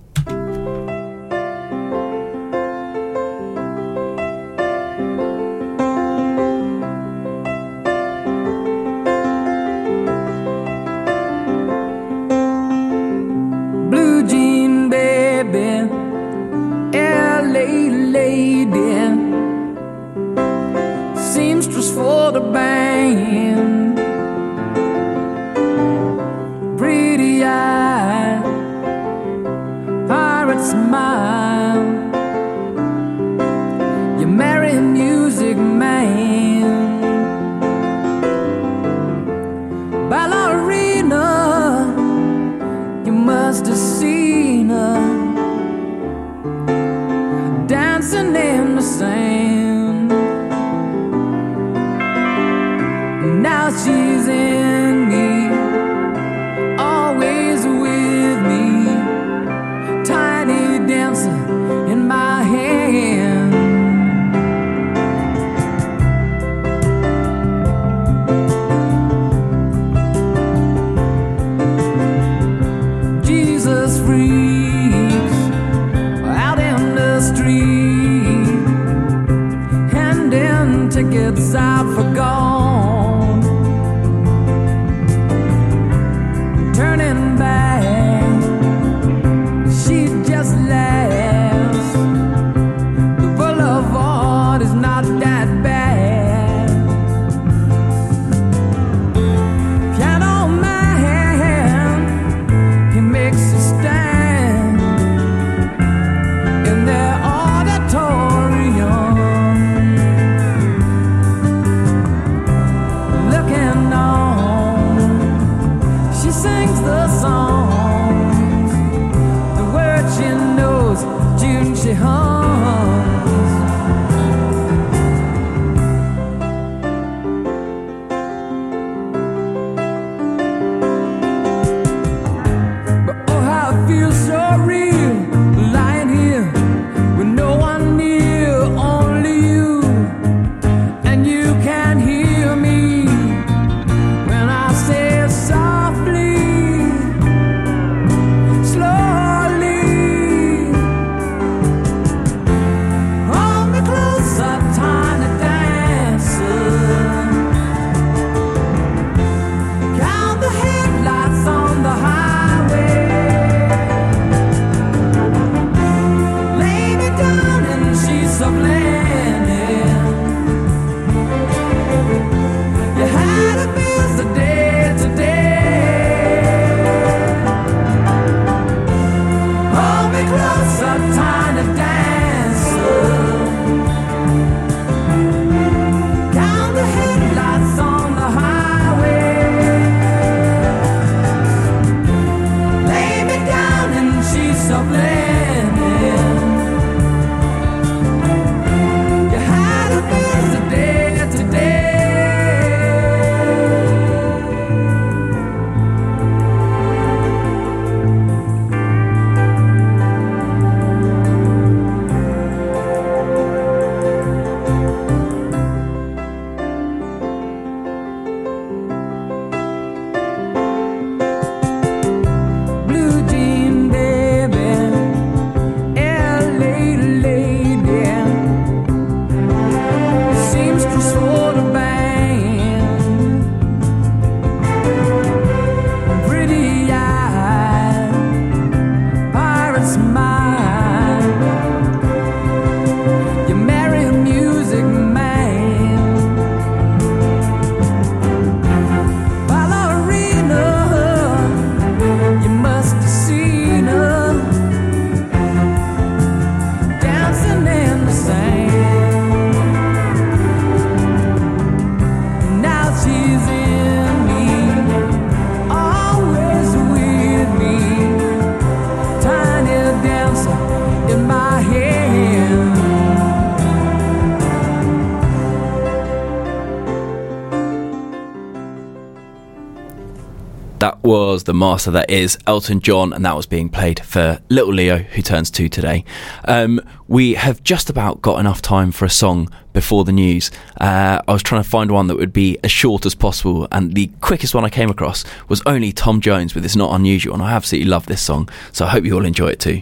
The 281.43 281.53
master 281.53 281.91
that 281.91 282.09
is 282.09 282.37
Elton 282.47 282.79
John, 282.79 283.13
and 283.13 283.25
that 283.25 283.35
was 283.35 283.45
being 283.45 283.69
played 283.69 283.99
for 283.99 284.39
little 284.49 284.73
Leo, 284.73 284.97
who 284.97 285.21
turns 285.21 285.51
two 285.51 285.69
today. 285.69 286.03
Um, 286.45 286.81
we 287.07 287.33
have 287.35 287.63
just 287.63 287.89
about 287.89 288.21
got 288.21 288.39
enough 288.39 288.61
time 288.61 288.91
for 288.91 289.05
a 289.05 289.09
song 289.09 289.49
before 289.73 290.03
the 290.03 290.11
news. 290.11 290.51
Uh, 290.79 291.21
I 291.27 291.33
was 291.33 291.43
trying 291.43 291.63
to 291.63 291.69
find 291.69 291.91
one 291.91 292.07
that 292.07 292.17
would 292.17 292.33
be 292.33 292.57
as 292.63 292.71
short 292.71 293.05
as 293.05 293.15
possible, 293.15 293.67
and 293.71 293.93
the 293.93 294.07
quickest 294.21 294.55
one 294.55 294.65
I 294.65 294.69
came 294.69 294.89
across 294.89 295.23
was 295.47 295.61
only 295.65 295.91
Tom 295.91 296.21
Jones 296.21 296.55
with 296.55 296.65
It's 296.65 296.75
Not 296.75 296.95
Unusual, 296.95 297.33
and 297.33 297.43
I 297.43 297.51
absolutely 297.53 297.89
love 297.89 298.05
this 298.05 298.21
song, 298.21 298.49
so 298.71 298.85
I 298.85 298.89
hope 298.89 299.05
you 299.05 299.15
all 299.15 299.25
enjoy 299.25 299.47
it 299.47 299.59
too. 299.59 299.81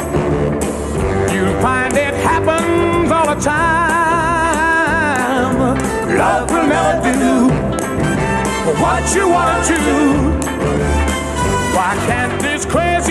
find 1.61 1.93
it 1.95 2.15
happens 2.15 3.11
all 3.11 3.27
the 3.33 3.39
time. 3.39 4.71
Love 6.17 6.49
will 6.49 6.67
never 6.67 7.13
do 7.13 7.49
what 8.81 9.03
you 9.15 9.29
wanna 9.29 9.67
do. 9.67 9.77
Why 11.75 11.95
can't 12.07 12.41
this 12.41 12.65
crazy 12.65 13.10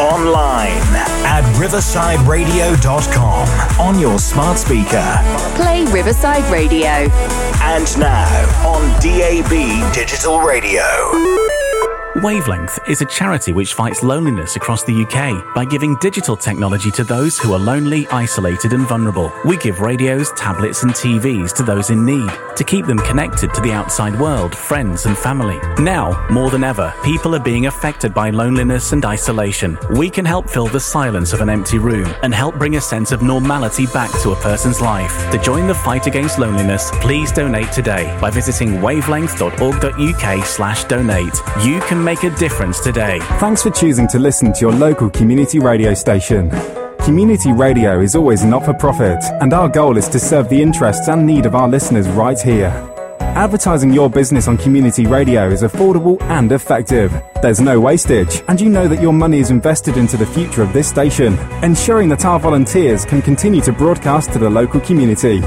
Online 0.00 0.76
at 1.24 1.44
riversideradio.com 1.56 3.48
on 3.80 3.98
your 3.98 4.18
smart 4.18 4.58
speaker. 4.58 5.18
Play 5.54 5.84
Riverside 5.86 6.44
Radio. 6.50 7.08
And 7.62 7.98
now 7.98 8.26
on 8.66 8.82
DAB 9.00 9.92
Digital 9.94 10.40
Radio. 10.40 11.39
Wavelength 12.22 12.78
is 12.86 13.00
a 13.00 13.06
charity 13.06 13.54
which 13.54 13.72
fights 13.72 14.02
loneliness 14.02 14.56
across 14.56 14.84
the 14.84 15.04
UK 15.04 15.54
by 15.54 15.64
giving 15.64 15.96
digital 16.02 16.36
technology 16.36 16.90
to 16.90 17.02
those 17.02 17.38
who 17.38 17.54
are 17.54 17.58
lonely, 17.58 18.06
isolated, 18.08 18.74
and 18.74 18.86
vulnerable. 18.86 19.32
We 19.46 19.56
give 19.56 19.80
radios, 19.80 20.30
tablets, 20.32 20.82
and 20.82 20.92
TVs 20.92 21.54
to 21.54 21.62
those 21.62 21.88
in 21.88 22.04
need 22.04 22.30
to 22.60 22.64
keep 22.64 22.84
them 22.84 22.98
connected 22.98 23.54
to 23.54 23.62
the 23.62 23.72
outside 23.72 24.20
world, 24.20 24.54
friends, 24.54 25.06
and 25.06 25.16
family. 25.16 25.58
Now, 25.82 26.26
more 26.28 26.50
than 26.50 26.62
ever, 26.62 26.92
people 27.02 27.34
are 27.34 27.42
being 27.42 27.64
affected 27.64 28.12
by 28.12 28.28
loneliness 28.28 28.92
and 28.92 29.02
isolation. 29.02 29.78
We 29.96 30.10
can 30.10 30.26
help 30.26 30.46
fill 30.50 30.66
the 30.66 30.78
silence 30.78 31.32
of 31.32 31.40
an 31.40 31.48
empty 31.48 31.78
room 31.78 32.14
and 32.22 32.34
help 32.34 32.56
bring 32.56 32.76
a 32.76 32.80
sense 32.82 33.12
of 33.12 33.22
normality 33.22 33.86
back 33.86 34.10
to 34.20 34.32
a 34.32 34.36
person's 34.42 34.82
life. 34.82 35.30
To 35.32 35.38
join 35.38 35.68
the 35.68 35.74
fight 35.74 36.06
against 36.06 36.38
loneliness, 36.38 36.90
please 36.96 37.32
donate 37.32 37.72
today 37.72 38.14
by 38.20 38.28
visiting 38.28 38.82
wavelength.org.uk 38.82 40.44
slash 40.44 40.84
donate. 40.84 41.40
You 41.64 41.80
can 41.80 42.04
make 42.10 42.24
a 42.24 42.36
difference 42.38 42.80
today. 42.80 43.20
Thanks 43.38 43.62
for 43.62 43.70
choosing 43.70 44.08
to 44.08 44.18
listen 44.18 44.52
to 44.52 44.60
your 44.62 44.72
local 44.72 45.08
community 45.10 45.60
radio 45.60 45.94
station. 45.94 46.50
Community 47.04 47.52
radio 47.52 48.00
is 48.00 48.16
always 48.16 48.42
not 48.44 48.64
for 48.64 48.74
profit, 48.74 49.22
and 49.40 49.52
our 49.52 49.68
goal 49.68 49.96
is 49.96 50.08
to 50.08 50.18
serve 50.18 50.48
the 50.48 50.60
interests 50.60 51.06
and 51.06 51.24
need 51.24 51.46
of 51.46 51.54
our 51.54 51.68
listeners 51.68 52.08
right 52.08 52.40
here. 52.40 52.72
Advertising 53.20 53.92
your 53.92 54.10
business 54.10 54.48
on 54.48 54.58
community 54.58 55.06
radio 55.06 55.50
is 55.50 55.62
affordable 55.62 56.20
and 56.22 56.50
effective. 56.50 57.12
There's 57.42 57.60
no 57.60 57.78
wastage, 57.78 58.42
and 58.48 58.60
you 58.60 58.68
know 58.68 58.88
that 58.88 59.00
your 59.00 59.12
money 59.12 59.38
is 59.38 59.50
invested 59.50 59.96
into 59.96 60.16
the 60.16 60.26
future 60.26 60.62
of 60.62 60.72
this 60.72 60.88
station, 60.88 61.38
ensuring 61.62 62.08
that 62.08 62.24
our 62.24 62.40
volunteers 62.40 63.04
can 63.04 63.22
continue 63.22 63.60
to 63.60 63.72
broadcast 63.72 64.32
to 64.32 64.40
the 64.40 64.50
local 64.50 64.80
community. 64.80 65.42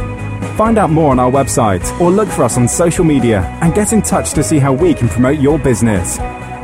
Find 0.55 0.77
out 0.77 0.91
more 0.91 1.11
on 1.11 1.19
our 1.19 1.29
website 1.29 1.83
or 1.99 2.09
look 2.09 2.29
for 2.29 2.45
us 2.45 2.57
on 2.57 2.69
social 2.69 3.03
media 3.03 3.41
and 3.61 3.75
get 3.75 3.91
in 3.91 4.01
touch 4.01 4.31
to 4.31 4.43
see 4.43 4.59
how 4.59 4.71
we 4.71 4.93
can 4.93 5.09
promote 5.09 5.39
your 5.39 5.59
business. 5.59 6.19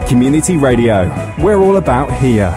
Community 0.10 0.57
Radio. 0.57 1.07
We're 1.38 1.60
all 1.60 1.78
about 1.78 2.12
here. 2.12 2.49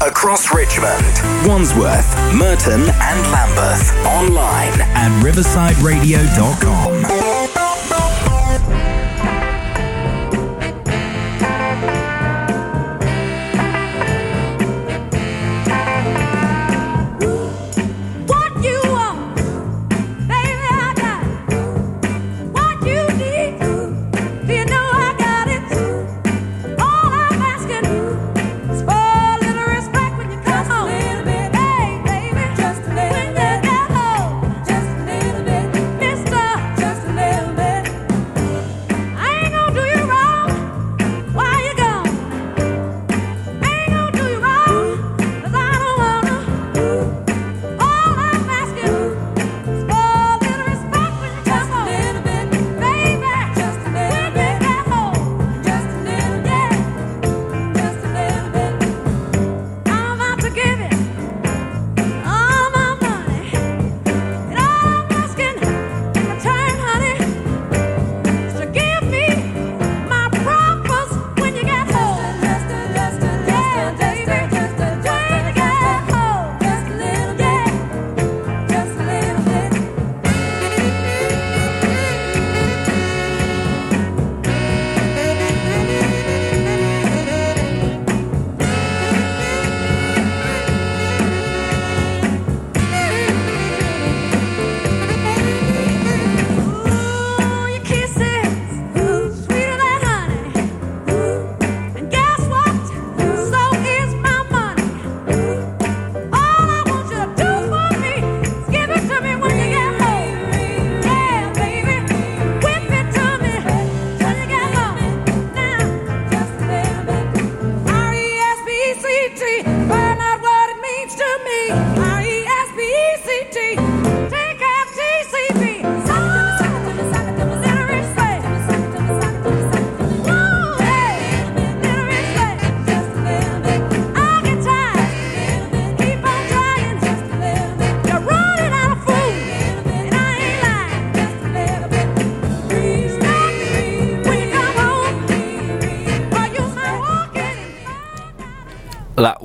Across 0.00 0.54
Richmond, 0.54 1.02
Wandsworth, 1.44 2.06
Merton, 2.32 2.80
and 2.82 3.32
Lambeth. 3.32 3.90
Online 4.06 4.80
at 4.94 5.10
riversideradio.com. 5.24 6.97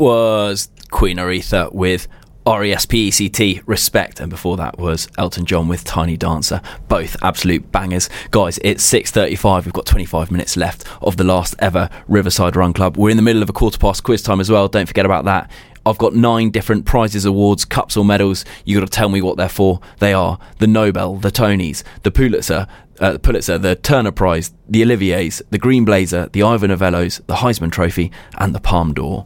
was 0.03 0.67
Queen 0.91 1.15
Aretha 1.15 1.71
with 1.71 2.09
R 2.45 2.65
E 2.65 2.73
S 2.73 2.85
P 2.85 3.07
E 3.07 3.11
C 3.11 3.29
T, 3.29 3.61
Respect, 3.65 4.19
and 4.19 4.29
before 4.29 4.57
that 4.57 4.77
was 4.77 5.07
Elton 5.17 5.45
John 5.45 5.69
with 5.69 5.85
Tiny 5.85 6.17
Dancer. 6.17 6.59
Both 6.89 7.15
absolute 7.23 7.71
bangers. 7.71 8.09
Guys, 8.29 8.59
it's 8.65 8.85
6.35. 8.91 9.63
We've 9.63 9.71
got 9.71 9.85
25 9.85 10.29
minutes 10.29 10.57
left 10.57 10.85
of 11.01 11.15
the 11.15 11.23
last 11.23 11.55
ever 11.59 11.89
Riverside 12.09 12.57
Run 12.57 12.73
Club. 12.73 12.97
We're 12.97 13.11
in 13.11 13.15
the 13.15 13.23
middle 13.23 13.41
of 13.41 13.49
a 13.49 13.53
quarter 13.53 13.77
past 13.77 14.03
quiz 14.03 14.21
time 14.21 14.41
as 14.41 14.51
well. 14.51 14.67
Don't 14.67 14.87
forget 14.87 15.05
about 15.05 15.23
that. 15.23 15.49
I've 15.85 15.97
got 15.97 16.13
nine 16.13 16.49
different 16.49 16.83
prizes, 16.83 17.23
awards, 17.23 17.63
cups, 17.63 17.95
or 17.95 18.03
medals. 18.03 18.43
You 18.65 18.77
got 18.77 18.85
to 18.85 18.91
tell 18.91 19.07
me 19.07 19.21
what 19.21 19.37
they're 19.37 19.47
for. 19.47 19.79
They 19.99 20.11
are 20.11 20.37
the 20.59 20.67
Nobel, 20.67 21.15
the 21.15 21.31
Tonys, 21.31 21.81
the 22.01 22.11
Pulitzer, 22.11 22.67
uh, 22.99 23.19
Pulitzer, 23.19 23.57
the 23.57 23.77
Turner 23.77 24.11
Prize, 24.11 24.53
the 24.67 24.83
Olivier's, 24.83 25.41
the 25.49 25.57
Green 25.57 25.85
Blazer, 25.85 26.27
the 26.33 26.43
Ivor 26.43 26.67
Novellos, 26.67 27.25
the 27.27 27.35
Heisman 27.35 27.71
Trophy, 27.71 28.11
and 28.37 28.53
the 28.53 28.59
Palme 28.59 28.93
d'Or. 28.93 29.25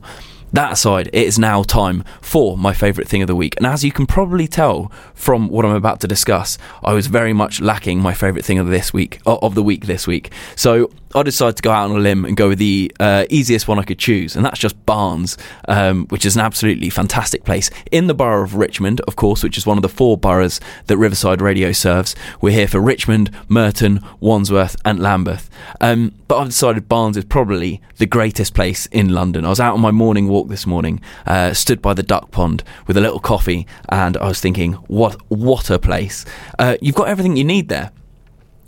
That 0.53 0.71
aside, 0.71 1.07
it 1.13 1.27
is 1.27 1.37
now 1.37 1.63
time 1.63 2.03
for 2.21 2.57
my 2.57 2.73
favourite 2.73 3.07
thing 3.07 3.21
of 3.21 3.27
the 3.27 3.35
week. 3.35 3.55
And 3.57 3.65
as 3.65 3.83
you 3.83 3.91
can 3.91 4.05
probably 4.05 4.47
tell 4.47 4.91
from 5.13 5.49
what 5.49 5.65
I'm 5.65 5.75
about 5.75 5.99
to 6.01 6.07
discuss, 6.07 6.57
I 6.83 6.93
was 6.93 7.07
very 7.07 7.33
much 7.33 7.59
lacking 7.59 7.99
my 7.99 8.13
favourite 8.13 8.45
thing 8.45 8.57
of 8.57 8.67
this 8.67 8.93
week, 8.93 9.19
of 9.25 9.55
the 9.55 9.63
week 9.63 9.85
this 9.85 10.07
week. 10.07 10.31
So 10.55 10.89
I 11.15 11.23
decided 11.23 11.55
to 11.57 11.63
go 11.63 11.71
out 11.71 11.89
on 11.89 11.95
a 11.95 11.99
limb 11.99 12.25
and 12.25 12.35
go 12.35 12.49
with 12.49 12.59
the 12.59 12.91
uh, 12.99 13.25
easiest 13.29 13.67
one 13.67 13.79
I 13.79 13.83
could 13.83 13.99
choose, 13.99 14.35
and 14.35 14.45
that's 14.45 14.59
just 14.59 14.85
Barnes, 14.85 15.37
um, 15.67 16.05
which 16.07 16.25
is 16.25 16.35
an 16.35 16.41
absolutely 16.41 16.89
fantastic 16.89 17.43
place 17.43 17.69
in 17.91 18.07
the 18.07 18.13
borough 18.13 18.43
of 18.43 18.55
Richmond, 18.55 19.01
of 19.01 19.15
course, 19.15 19.43
which 19.43 19.57
is 19.57 19.65
one 19.65 19.77
of 19.77 19.81
the 19.81 19.89
four 19.89 20.17
boroughs 20.17 20.59
that 20.87 20.97
Riverside 20.97 21.41
Radio 21.41 21.71
serves. 21.71 22.15
We're 22.41 22.53
here 22.53 22.67
for 22.67 22.79
Richmond, 22.79 23.31
Merton, 23.47 24.01
Wandsworth, 24.19 24.75
and 24.83 24.99
Lambeth. 24.99 25.49
Um, 25.79 26.13
but 26.27 26.39
I've 26.39 26.47
decided 26.47 26.89
Barnes 26.89 27.17
is 27.17 27.25
probably 27.25 27.81
the 27.97 28.05
greatest 28.05 28.53
place 28.53 28.85
in 28.87 29.09
London. 29.09 29.45
I 29.45 29.49
was 29.49 29.59
out 29.59 29.73
on 29.73 29.81
my 29.81 29.91
morning 29.91 30.27
walk 30.27 30.49
this 30.49 30.67
morning, 30.67 31.01
uh, 31.25 31.53
stood 31.53 31.81
by 31.81 31.93
the 31.93 32.03
duck 32.03 32.31
pond 32.31 32.63
with 32.85 32.97
a 32.97 33.01
little 33.01 33.19
coffee, 33.19 33.65
and 33.89 34.17
I 34.17 34.27
was 34.27 34.41
thinking, 34.41 34.73
what 34.87 35.15
what 35.29 35.69
a 35.69 35.79
place! 35.79 36.25
Uh, 36.59 36.77
you've 36.81 36.95
got 36.95 37.07
everything 37.07 37.37
you 37.37 37.43
need 37.43 37.69
there. 37.69 37.91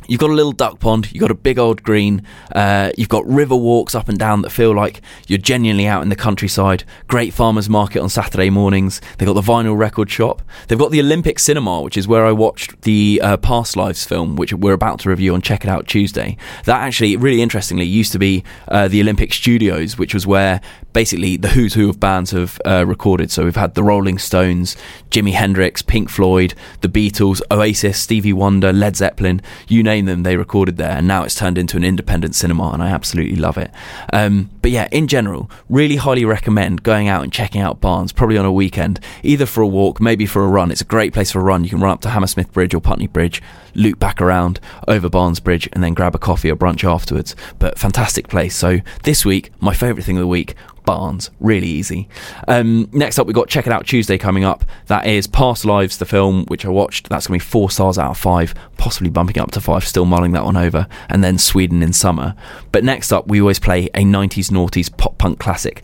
You've 0.07 0.19
got 0.19 0.31
a 0.31 0.33
little 0.33 0.51
duck 0.51 0.79
pond, 0.79 1.11
you've 1.11 1.21
got 1.21 1.29
a 1.29 1.35
big 1.35 1.59
old 1.59 1.83
green, 1.83 2.23
uh, 2.55 2.91
you've 2.97 3.09
got 3.09 3.27
river 3.27 3.55
walks 3.55 3.93
up 3.93 4.09
and 4.09 4.17
down 4.17 4.41
that 4.41 4.49
feel 4.49 4.73
like 4.73 5.01
you're 5.27 5.37
genuinely 5.37 5.85
out 5.85 6.01
in 6.01 6.09
the 6.09 6.15
countryside. 6.15 6.83
Great 7.07 7.31
farmers 7.31 7.69
market 7.69 8.01
on 8.01 8.09
Saturday 8.09 8.49
mornings. 8.49 9.01
They've 9.17 9.27
got 9.27 9.33
the 9.33 9.41
vinyl 9.41 9.77
record 9.77 10.09
shop. 10.09 10.41
They've 10.67 10.79
got 10.79 10.89
the 10.89 10.99
Olympic 10.99 11.37
Cinema, 11.37 11.81
which 11.81 11.95
is 11.95 12.07
where 12.07 12.25
I 12.25 12.31
watched 12.31 12.81
the 12.81 13.21
uh, 13.23 13.37
Past 13.37 13.75
Lives 13.75 14.03
film, 14.03 14.35
which 14.35 14.51
we're 14.51 14.73
about 14.73 14.99
to 15.01 15.09
review 15.09 15.35
on 15.35 15.41
Check 15.41 15.63
It 15.63 15.69
Out 15.69 15.87
Tuesday. 15.87 16.37
That 16.65 16.81
actually, 16.81 17.15
really 17.15 17.41
interestingly, 17.41 17.85
used 17.85 18.11
to 18.13 18.19
be 18.19 18.43
uh, 18.67 18.87
the 18.87 19.01
Olympic 19.01 19.31
Studios, 19.31 19.97
which 19.99 20.15
was 20.15 20.25
where 20.25 20.59
basically 20.93 21.37
the 21.37 21.49
who's 21.49 21.75
who 21.75 21.87
of 21.87 21.99
bands 21.99 22.31
have 22.31 22.59
uh, 22.65 22.83
recorded. 22.85 23.29
So 23.29 23.43
we've 23.45 23.55
had 23.55 23.75
the 23.75 23.83
Rolling 23.83 24.17
Stones, 24.17 24.75
Jimi 25.11 25.33
Hendrix, 25.33 25.81
Pink 25.81 26.09
Floyd, 26.09 26.55
the 26.81 26.89
Beatles, 26.89 27.41
Oasis, 27.51 27.99
Stevie 27.99 28.33
Wonder, 28.33 28.73
Led 28.73 28.95
Zeppelin, 28.95 29.41
you 29.67 29.83
name 29.83 29.98
them, 30.05 30.23
they 30.23 30.37
recorded 30.37 30.77
there. 30.77 30.91
And 30.91 31.07
now 31.07 31.23
it's 31.23 31.35
turned 31.35 31.57
into 31.57 31.77
an 31.77 31.83
independent 31.83 32.35
cinema, 32.35 32.71
and 32.71 32.83
I 32.83 32.89
absolutely 32.89 33.35
love 33.35 33.57
it. 33.57 33.71
Um, 34.11 34.49
but 34.61 34.71
yeah, 34.71 34.87
in 34.91 35.07
general, 35.07 35.49
really 35.69 35.97
highly 35.97 36.25
recommend 36.25 36.83
going 36.83 37.07
out 37.07 37.23
and 37.23 37.31
checking 37.31 37.61
out 37.61 37.81
Barnes, 37.81 38.11
probably 38.11 38.37
on 38.37 38.45
a 38.45 38.51
weekend, 38.51 38.99
either 39.23 39.45
for 39.45 39.61
a 39.61 39.67
walk, 39.67 40.01
maybe 40.01 40.25
for 40.25 40.43
a 40.43 40.47
run. 40.47 40.71
It's 40.71 40.81
a 40.81 40.85
great 40.85 41.13
place 41.13 41.31
for 41.31 41.39
a 41.39 41.43
run. 41.43 41.63
You 41.63 41.69
can 41.69 41.79
run 41.79 41.91
up 41.91 42.01
to 42.01 42.09
Hammersmith 42.09 42.51
Bridge 42.51 42.73
or 42.73 42.81
Putney 42.81 43.07
Bridge, 43.07 43.41
loop 43.75 43.99
back 43.99 44.21
around 44.21 44.59
over 44.87 45.09
Barnes 45.09 45.39
Bridge, 45.39 45.69
and 45.73 45.83
then 45.83 45.93
grab 45.93 46.15
a 46.15 46.19
coffee 46.19 46.51
or 46.51 46.55
brunch 46.55 46.83
afterwards. 46.83 47.35
But 47.59 47.77
fantastic 47.77 48.27
place. 48.27 48.55
So 48.55 48.79
this 49.03 49.25
week, 49.25 49.51
my 49.59 49.73
favourite 49.73 50.05
thing 50.05 50.17
of 50.17 50.21
the 50.21 50.27
week 50.27 50.55
Barnes. 50.89 51.29
Really 51.39 51.67
easy. 51.67 52.09
Um, 52.47 52.89
next 52.91 53.19
up, 53.19 53.27
we've 53.27 53.35
got 53.35 53.47
Check 53.47 53.67
It 53.67 53.71
Out 53.71 53.85
Tuesday 53.85 54.17
coming 54.17 54.43
up. 54.43 54.65
That 54.87 55.05
is 55.05 55.27
Past 55.27 55.63
Lives, 55.63 55.99
the 55.99 56.05
film, 56.05 56.45
which 56.47 56.65
I 56.65 56.69
watched. 56.69 57.09
That's 57.09 57.27
going 57.27 57.39
to 57.39 57.45
be 57.45 57.47
four 57.47 57.69
stars 57.69 57.99
out 57.99 58.09
of 58.09 58.17
five, 58.17 58.55
possibly 58.77 59.11
bumping 59.11 59.39
up 59.39 59.51
to 59.51 59.61
five, 59.61 59.85
still 59.85 60.05
mulling 60.05 60.31
that 60.31 60.45
one 60.45 60.57
over. 60.57 60.87
And 61.07 61.23
then 61.23 61.37
Sweden 61.37 61.83
in 61.83 61.93
Summer. 61.93 62.33
But 62.71 62.83
next 62.83 63.11
up, 63.11 63.27
we 63.27 63.39
always 63.39 63.59
play 63.59 63.85
a 63.93 63.99
90s 63.99 64.49
noughties 64.49 64.89
pop 64.97 65.19
punk 65.19 65.37
classic. 65.37 65.83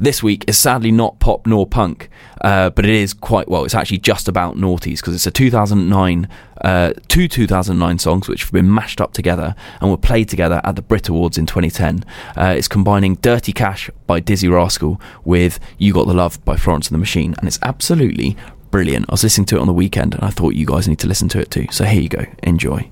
This 0.00 0.22
week 0.22 0.44
is 0.46 0.56
sadly 0.56 0.92
not 0.92 1.18
pop 1.18 1.46
nor 1.46 1.66
punk, 1.66 2.08
uh, 2.40 2.70
but 2.70 2.84
it 2.84 2.94
is 2.94 3.12
quite 3.12 3.48
well. 3.48 3.64
It's 3.64 3.74
actually 3.74 3.98
just 3.98 4.28
about 4.28 4.56
noughties 4.56 4.96
because 4.96 5.14
it's 5.14 5.26
a 5.26 5.30
2009, 5.30 6.28
uh, 6.62 6.92
two 7.08 7.26
2009 7.26 7.98
songs 7.98 8.28
which 8.28 8.42
have 8.42 8.52
been 8.52 8.72
mashed 8.72 9.00
up 9.00 9.12
together 9.12 9.56
and 9.80 9.90
were 9.90 9.96
played 9.96 10.28
together 10.28 10.60
at 10.62 10.76
the 10.76 10.82
Brit 10.82 11.08
Awards 11.08 11.36
in 11.36 11.46
2010. 11.46 12.04
Uh, 12.36 12.54
it's 12.56 12.68
combining 12.68 13.16
Dirty 13.16 13.52
Cash 13.52 13.90
by 14.06 14.20
Dizzee 14.20 14.52
Rascal 14.52 15.00
with 15.24 15.58
You 15.78 15.92
Got 15.92 16.06
the 16.06 16.14
Love 16.14 16.44
by 16.44 16.56
Florence 16.56 16.88
and 16.88 16.94
the 16.94 17.00
Machine, 17.00 17.34
and 17.38 17.48
it's 17.48 17.58
absolutely 17.62 18.36
brilliant. 18.70 19.06
I 19.08 19.14
was 19.14 19.24
listening 19.24 19.46
to 19.46 19.56
it 19.56 19.60
on 19.60 19.66
the 19.66 19.72
weekend 19.72 20.14
and 20.14 20.22
I 20.22 20.30
thought 20.30 20.54
you 20.54 20.66
guys 20.66 20.86
need 20.86 20.98
to 21.00 21.08
listen 21.08 21.28
to 21.30 21.40
it 21.40 21.50
too. 21.50 21.66
So 21.70 21.84
here 21.84 22.02
you 22.02 22.08
go. 22.08 22.26
Enjoy. 22.42 22.88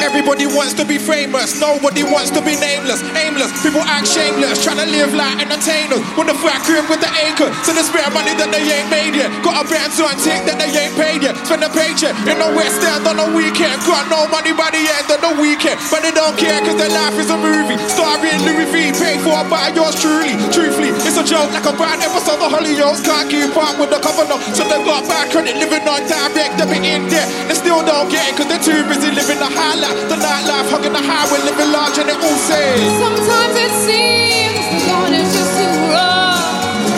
Everybody 0.00 0.48
wants 0.48 0.72
to 0.80 0.84
be 0.84 0.96
famous, 0.96 1.60
nobody 1.60 2.02
wants 2.02 2.32
to 2.32 2.40
be 2.40 2.56
nameless, 2.56 3.04
aimless. 3.14 3.52
People 3.60 3.84
act 3.84 4.08
shameless, 4.08 4.64
trying 4.64 4.80
to 4.80 4.88
live 4.88 5.12
like 5.12 5.44
entertainers. 5.44 6.00
With 6.16 6.32
the 6.32 6.36
fat 6.40 6.64
crib 6.64 6.88
with 6.88 7.04
the 7.04 7.12
anchor, 7.20 7.52
so 7.62 7.76
they 7.76 7.84
spare 7.84 8.08
money 8.10 8.32
that 8.40 8.48
they 8.48 8.64
ain't 8.64 8.88
made 8.88 9.12
yet. 9.12 9.28
Got 9.44 9.60
a 9.60 9.64
brand 9.68 9.92
on 10.00 10.16
tick 10.24 10.40
that 10.48 10.56
they 10.56 10.72
ain't 10.72 10.96
paid 10.96 11.20
yet. 11.20 11.36
Spend 11.44 11.60
a 11.60 11.70
paycheck 11.70 12.16
in 12.24 12.40
the 12.40 12.48
West 12.56 12.80
End 12.80 13.04
on 13.04 13.20
the 13.20 13.28
weekend. 13.36 13.76
Got 13.84 14.08
no 14.08 14.24
money 14.32 14.56
by 14.56 14.72
the 14.72 14.80
end 14.80 15.08
of 15.12 15.20
the 15.20 15.32
weekend, 15.36 15.76
but 15.92 16.00
they 16.00 16.14
don't 16.16 16.34
care 16.40 16.56
cause 16.64 16.80
their 16.80 16.88
life 16.88 17.20
is 17.20 17.28
a 17.28 17.36
movie. 17.36 17.76
Starring 17.92 18.40
Louis 18.48 18.68
V, 18.72 18.96
paid 18.96 19.20
for 19.20 19.36
by 19.52 19.68
yours 19.76 20.00
truly. 20.00 20.32
Truthfully, 20.48 20.96
it's 21.04 21.20
a 21.20 21.24
joke 21.24 21.52
like 21.52 21.68
a 21.68 21.76
bad 21.76 22.00
episode 22.00 22.40
of 22.40 22.48
Hollyoaks. 22.48 23.04
Can't 23.04 23.28
keep 23.28 23.52
up 23.52 23.76
with 23.76 23.92
the 23.92 24.00
cover 24.00 24.24
no, 24.32 24.40
so 24.56 24.64
they 24.64 24.80
got 24.80 25.04
bad 25.04 25.28
credit, 25.28 25.60
living 25.60 25.84
on 25.84 26.00
direct 26.08 26.56
debit 26.56 26.80
in 26.80 27.04
debt. 27.12 27.28
They 27.52 27.56
still 27.58 27.84
don't 27.84 28.08
get 28.08 28.24
it 28.24 28.40
cause 28.40 28.48
they're 28.48 28.64
too 28.64 28.80
busy 28.88 29.12
living 29.12 29.36
the 29.36 29.50
high 29.50 29.76
life. 29.76 29.99
The 30.08 30.16
nightlife, 30.16 30.70
hugging 30.70 30.92
the 30.92 31.02
highway, 31.02 31.40
living 31.44 31.70
large, 31.72 31.98
and 31.98 32.08
it 32.08 32.16
all 32.16 32.40
says. 32.48 32.80
Sometimes 32.96 33.54
it 33.58 33.72
seems 33.84 34.64
the 34.72 34.78
going 34.88 35.14
is 35.14 35.28
just 35.34 35.52
too 35.58 35.70
rough. 35.92 36.40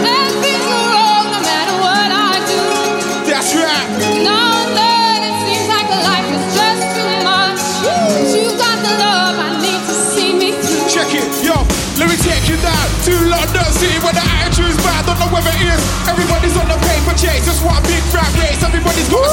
And 0.06 0.32
things 0.44 0.62
are 0.62 0.86
wrong 0.94 1.26
no 1.32 1.40
matter 1.42 1.74
what 1.82 2.08
I 2.12 2.38
do. 2.46 2.62
That's 3.26 3.52
right. 3.56 3.88
Now 4.22 4.62
and 4.62 4.72
then 4.76 5.18
it 5.28 5.36
seems 5.44 5.66
like 5.66 5.88
life 5.90 6.28
is 6.30 6.44
just 6.54 6.84
too 6.94 7.12
much. 7.26 7.60
But 7.82 8.22
you 8.32 8.48
got 8.60 8.78
the 8.84 8.94
love 9.00 9.36
I 9.40 9.58
need 9.58 9.82
to 9.82 9.96
see 10.14 10.32
me 10.36 10.54
through. 10.60 10.86
Check 10.92 11.10
it, 11.12 11.28
yo. 11.42 11.56
Let 12.00 12.08
me 12.08 12.16
take 12.16 12.48
you 12.48 12.56
down 12.64 12.86
to 13.08 13.12
London 13.28 13.68
City 13.76 13.98
where 14.00 14.16
the 14.16 14.24
attitude's 14.24 14.78
bad. 14.80 15.04
Don't 15.04 15.20
know 15.20 15.28
whether 15.32 15.52
it 15.52 15.68
is. 15.68 15.82
Everybody's 16.08 16.56
on 16.56 16.68
the 16.68 16.78
paper 16.88 17.12
chase. 17.16 17.44
Just 17.44 17.60
one 17.64 17.80
big 17.84 18.00
fat 18.08 18.32
race. 18.40 18.62
Everybody's 18.64 19.08
got 19.12 19.31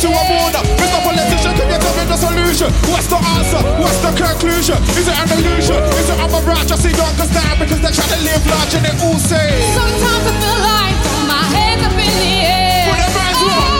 to 0.00 0.08
a 0.08 0.24
border. 0.32 0.64
Mr. 0.80 0.98
Politician, 1.04 1.52
can 1.60 1.68
you 1.68 1.76
tell 1.76 1.92
me 1.92 2.04
the 2.08 2.16
solution? 2.16 2.72
What's 2.88 3.06
the 3.06 3.20
answer? 3.20 3.60
What's 3.76 4.00
the 4.00 4.12
conclusion? 4.16 4.80
Is 4.96 5.04
it 5.04 5.12
an 5.12 5.28
illusion? 5.28 5.76
Is 6.00 6.08
it 6.08 6.16
a 6.16 6.40
rat? 6.40 6.64
Just 6.64 6.82
see 6.82 6.94
youngers 6.96 7.28
down 7.28 7.60
because 7.60 7.80
they're 7.84 7.92
trying 7.92 8.16
to 8.16 8.20
live 8.24 8.40
large 8.48 8.74
and 8.80 8.96
all 9.04 9.20
says. 9.20 9.60
Sometimes 9.76 10.24
I 10.24 10.32
feel 10.40 10.60
like 10.64 10.96
my 11.28 11.44
hands 11.52 11.84
up 11.84 11.92
in 11.92 12.14
the 12.16 12.34
air. 12.48 12.88
Put 12.88 12.96
them 12.96 13.12
hands 13.12 13.79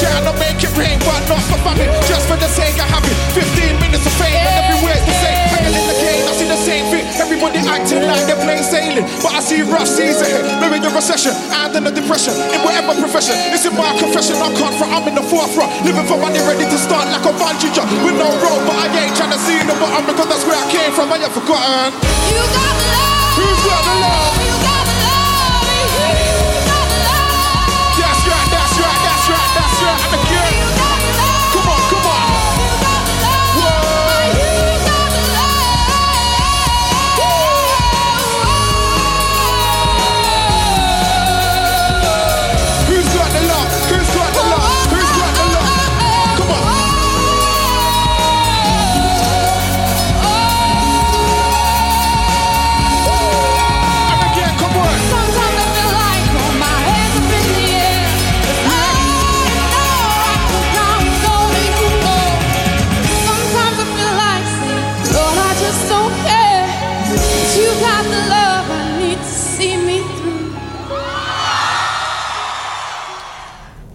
Trying 0.00 0.24
to 0.24 0.32
make 0.40 0.56
it 0.64 0.72
rain, 0.80 0.96
but 1.04 1.20
not 1.28 1.44
for 1.44 1.60
famine. 1.60 1.92
Just 2.08 2.24
for 2.24 2.40
the 2.40 2.48
sake 2.48 2.80
of 2.80 2.88
having 2.88 3.12
15 3.36 3.84
minutes 3.84 4.08
of 4.08 4.14
fame, 4.16 4.32
and 4.32 4.48
every 4.64 4.80
word 4.80 4.96
the 4.96 5.12
same. 5.20 5.36
Hanging 5.52 5.76
in 5.76 5.84
the 5.92 5.98
game, 6.00 6.24
I 6.24 6.32
see 6.40 6.48
the 6.48 6.56
same 6.56 6.84
thing. 6.88 7.04
Everybody 7.20 7.60
acting 7.68 8.08
like 8.08 8.24
they're 8.24 8.40
plain 8.40 8.64
sailing, 8.64 9.04
but 9.20 9.36
I 9.36 9.44
see 9.44 9.60
rough 9.60 9.84
seas 9.84 10.24
ahead. 10.24 10.40
Living 10.64 10.80
the 10.80 10.88
recession 10.88 11.36
and 11.36 11.68
then 11.76 11.84
the 11.84 11.92
depression. 11.92 12.32
In 12.48 12.64
whatever 12.64 12.96
profession, 12.96 13.36
this 13.52 13.68
in 13.68 13.76
my 13.76 13.92
confession. 14.00 14.40
I 14.40 14.48
can't 14.56 14.72
front, 14.80 14.88
I'm 14.88 15.04
in 15.04 15.20
the 15.20 15.26
forefront. 15.28 15.68
Living 15.84 16.08
for 16.08 16.16
money, 16.16 16.40
ready 16.48 16.64
to 16.64 16.78
start 16.80 17.04
like 17.12 17.28
a 17.28 17.32
bungee 17.36 17.68
jump. 17.76 17.92
With 18.00 18.16
no 18.16 18.32
rope. 18.40 18.64
but 18.64 18.80
I 18.80 18.88
ain't 19.04 19.12
trying 19.20 19.36
to 19.36 19.40
see 19.44 19.60
the 19.68 19.76
bottom 19.76 20.08
because 20.08 20.32
that's 20.32 20.48
where 20.48 20.56
I 20.56 20.64
came 20.72 20.96
from. 20.96 21.12
I 21.12 21.20
have 21.20 21.36
forgotten. 21.36 21.92
You 22.32 22.40
got 22.40 22.72
love. 22.88 23.36
Who's 23.36 23.60
got 23.68 23.82
the 23.84 23.94
love? 24.00 24.29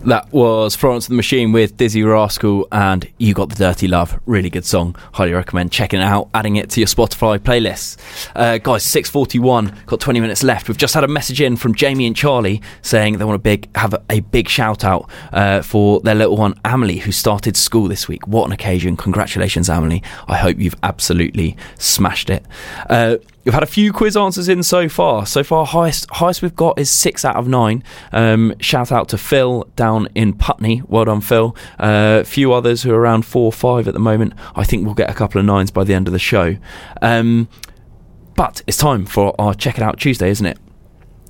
That 0.05 0.31
was 0.31 0.75
Florence 0.75 1.07
and 1.07 1.13
the 1.13 1.17
Machine 1.17 1.51
with 1.51 1.77
Dizzee 1.77 2.07
Rascal 2.07 2.67
and 2.71 3.11
You 3.17 3.33
Got 3.33 3.49
the 3.49 3.55
Dirty 3.55 3.87
Love. 3.87 4.19
Really 4.27 4.51
good 4.51 4.63
song. 4.63 4.95
Highly 5.13 5.33
recommend 5.33 5.71
checking 5.71 5.99
it 5.99 6.03
out, 6.03 6.29
adding 6.35 6.57
it 6.57 6.69
to 6.71 6.79
your 6.79 6.85
Spotify 6.85 7.39
playlists. 7.39 7.97
Uh, 8.35 8.59
guys, 8.59 8.83
641, 8.83 9.75
got 9.87 9.99
20 9.99 10.19
minutes 10.19 10.43
left. 10.43 10.67
We've 10.67 10.77
just 10.77 10.93
had 10.93 11.03
a 11.03 11.07
message 11.07 11.41
in 11.41 11.55
from 11.55 11.73
Jamie 11.73 12.05
and 12.05 12.15
Charlie 12.15 12.61
saying 12.83 13.17
they 13.17 13.25
want 13.25 13.33
to 13.33 13.41
big 13.41 13.75
have 13.75 13.95
a, 13.95 14.03
a 14.11 14.19
big 14.19 14.47
shout 14.47 14.83
out 14.83 15.09
uh, 15.33 15.63
for 15.63 16.01
their 16.01 16.13
little 16.13 16.37
one, 16.37 16.53
Amelie, 16.63 16.99
who 16.99 17.11
started 17.11 17.57
school 17.57 17.87
this 17.87 18.07
week. 18.07 18.27
What 18.27 18.45
an 18.45 18.51
occasion. 18.51 18.95
Congratulations, 18.97 19.69
Amelie. 19.69 20.03
I 20.27 20.37
hope 20.37 20.59
you've 20.59 20.75
absolutely 20.83 21.57
smashed 21.79 22.29
it. 22.29 22.45
Uh, 22.91 23.17
We've 23.45 23.53
had 23.53 23.61
a 23.61 23.67
few 23.67 23.93
quiz 23.93 24.17
answers 24.17 24.49
in 24.49 24.63
so 24.63 24.89
far. 24.89 25.27
So 25.27 25.43
far, 25.43 25.67
highest 25.67 26.09
highest 26.09 26.41
we've 26.41 26.55
got 26.55 26.79
is 26.79 26.89
six 26.89 27.23
out 27.23 27.35
of 27.35 27.47
nine. 27.47 27.83
Um, 28.11 28.55
shout 28.59 28.91
out 28.91 29.07
to 29.09 29.19
Phil 29.19 29.69
down 29.75 30.07
in 30.15 30.33
Putney. 30.33 30.81
Well 30.87 31.05
done, 31.05 31.21
Phil. 31.21 31.55
A 31.77 32.23
few 32.23 32.53
others 32.53 32.81
who 32.81 32.91
are 32.91 32.99
around 32.99 33.23
four 33.23 33.45
or 33.45 33.51
five 33.51 33.87
at 33.87 33.93
the 33.93 33.99
moment. 33.99 34.33
I 34.55 34.63
think 34.63 34.83
we'll 34.83 34.95
get 34.95 35.11
a 35.11 35.13
couple 35.13 35.37
of 35.37 35.45
nines 35.45 35.69
by 35.69 35.83
the 35.83 35.93
end 35.93 36.07
of 36.07 36.11
the 36.11 36.17
show. 36.17 36.57
Um, 37.03 37.47
but 38.35 38.63
it's 38.65 38.77
time 38.77 39.05
for 39.05 39.39
our 39.39 39.53
Check 39.53 39.77
It 39.77 39.83
Out 39.83 39.99
Tuesday, 39.99 40.29
isn't 40.31 40.45
it? 40.45 40.57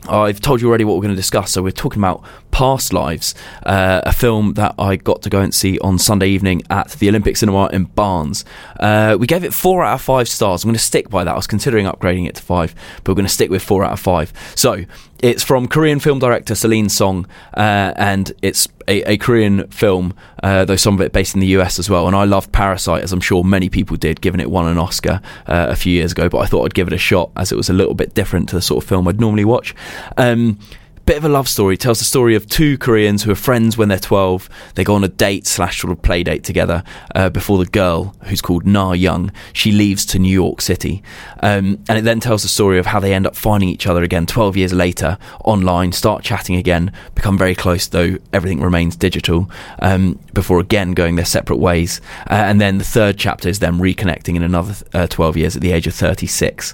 I've 0.08 0.40
told 0.40 0.62
you 0.62 0.70
already 0.70 0.84
what 0.84 0.96
we're 0.96 1.04
going 1.04 1.16
to 1.16 1.20
discuss. 1.20 1.52
So 1.52 1.64
we're 1.64 1.72
talking 1.72 2.00
about 2.00 2.24
Past 2.52 2.94
Lives, 2.94 3.36
uh, 3.66 4.02
a 4.06 4.14
film 4.14 4.54
that 4.54 4.76
I 4.78 4.96
got 4.96 5.22
to 5.24 5.30
go 5.30 5.42
and 5.42 5.54
see 5.54 5.80
on 5.80 5.98
Sunday 5.98 6.28
evening 6.28 6.62
at 6.70 6.92
the 6.92 7.10
Olympic 7.10 7.38
Cinema 7.38 7.68
in 7.74 7.86
Barnes. 7.86 8.46
Uh, 8.86 9.18
we 9.18 9.26
gave 9.26 9.44
it 9.44 9.52
four 9.52 9.84
out 9.84 9.96
of 9.96 10.02
five 10.02 10.30
stars. 10.30 10.64
I'm 10.64 10.68
going 10.68 10.76
to 10.76 10.84
stick 10.84 11.10
by 11.10 11.24
that. 11.24 11.32
I 11.32 11.36
was 11.36 11.48
considering 11.48 11.88
upgrading 11.88 12.28
it 12.28 12.36
to 12.36 12.44
five, 12.44 12.76
but 12.98 13.08
we're 13.08 13.16
going 13.16 13.26
to 13.26 13.34
stick 13.34 13.50
with 13.50 13.64
four 13.64 13.84
out 13.84 13.94
of 13.94 14.00
five. 14.00 14.32
So 14.54 14.86
it's 15.24 15.44
from 15.44 15.68
Korean 15.68 16.00
film 16.00 16.20
director 16.20 16.54
Celine 16.54 16.90
Song, 16.90 17.26
uh, 17.58 17.94
and 17.96 18.32
it's 18.44 18.68
a, 18.88 19.14
a 19.14 19.18
Korean 19.18 19.68
film, 19.70 20.14
uh, 20.44 20.66
though 20.66 20.76
some 20.76 20.94
of 20.94 21.02
it 21.02 21.14
based 21.14 21.34
in 21.34 21.42
the 21.42 21.48
US 21.58 21.80
as 21.80 21.90
well. 21.90 22.06
And 22.06 22.16
I 22.16 22.26
loved 22.26 22.52
Parasite, 22.52 23.02
as 23.02 23.12
I'm 23.12 23.22
sure 23.22 23.44
many 23.44 23.70
people 23.70 23.98
did, 23.98 24.22
given 24.22 24.40
it 24.40 24.52
won 24.52 24.68
an 24.68 24.78
Oscar 24.78 25.20
uh, 25.48 25.66
a 25.70 25.76
few 25.76 25.92
years 25.92 26.12
ago. 26.12 26.30
But 26.30 26.40
I 26.40 26.46
thought 26.46 26.66
I'd 26.66 26.76
give 26.76 26.86
it 26.86 26.94
a 26.94 27.00
shot, 27.00 27.32
as 27.36 27.52
it 27.52 27.56
was 27.56 27.72
a 27.72 27.74
little 27.74 27.96
bit 27.96 28.14
different 28.14 28.50
to 28.50 28.56
the 28.56 28.62
sort 28.62 28.84
of 28.84 28.88
film 28.88 29.08
I'd 29.08 29.20
normally 29.20 29.46
watch. 29.46 29.74
Um, 30.16 30.60
bit 31.06 31.18
of 31.18 31.26
a 31.26 31.30
love 31.30 31.48
story. 31.48 31.78
Tells 31.78 32.00
the 32.00 32.06
story 32.06 32.36
of 32.36 32.48
two 32.48 32.78
Koreans 32.78 33.24
who 33.24 33.32
are 33.32 33.36
friends 33.36 33.78
when 33.78 33.90
they're 33.90 34.00
12. 34.00 34.50
They 34.74 34.84
go 34.84 34.96
on 34.96 35.04
a 35.04 35.08
date 35.08 35.46
slash 35.46 35.82
sort 35.82 35.92
of 35.92 36.02
play 36.02 36.24
date 36.24 36.44
together 36.44 36.84
uh, 37.14 37.30
before 37.30 37.58
the 37.60 37.66
girl, 37.70 38.16
who's 38.24 38.42
called 38.42 38.66
Na 38.66 38.94
Young, 38.94 39.32
she 39.54 39.72
leaves 39.72 40.06
to 40.08 40.20
New 40.20 40.32
York 40.34 40.62
City. 40.62 41.04
Um, 41.42 41.84
and 41.88 41.98
it 41.98 42.04
then 42.04 42.20
tells 42.20 42.42
the 42.42 42.50
story 42.50 42.80
of 42.80 42.88
how 42.88 43.00
they 43.00 43.14
end 43.14 43.28
up 43.28 43.36
finding 43.36 43.70
each 43.70 43.88
other 43.88 44.04
again 44.04 44.26
12 44.26 44.58
years 44.58 44.74
later 44.74 45.18
online, 45.44 45.92
start 45.92 46.24
chatting 46.24 46.56
again, 46.56 46.92
become 47.14 47.38
very 47.38 47.56
close, 47.56 47.88
though 47.88 48.18
everything 48.34 48.62
remains 48.62 48.96
digital, 48.96 49.50
um, 49.80 50.20
before 50.34 50.60
again 50.60 50.94
going 50.94 51.16
their 51.16 51.26
separate 51.26 51.58
ways. 51.58 52.02
Uh, 52.30 52.34
and 52.34 52.60
then 52.60 52.78
the 52.78 52.84
third 52.84 53.18
chapter 53.18 53.48
is 53.48 53.60
them 53.60 53.80
reconnecting 53.80 54.36
in 54.36 54.44
another 54.44 54.76
uh, 54.94 55.08
12 55.08 55.38
years 55.38 55.56
at 55.56 55.62
the 55.62 55.72
age 55.72 55.86
of 55.88 55.94
36. 55.94 56.74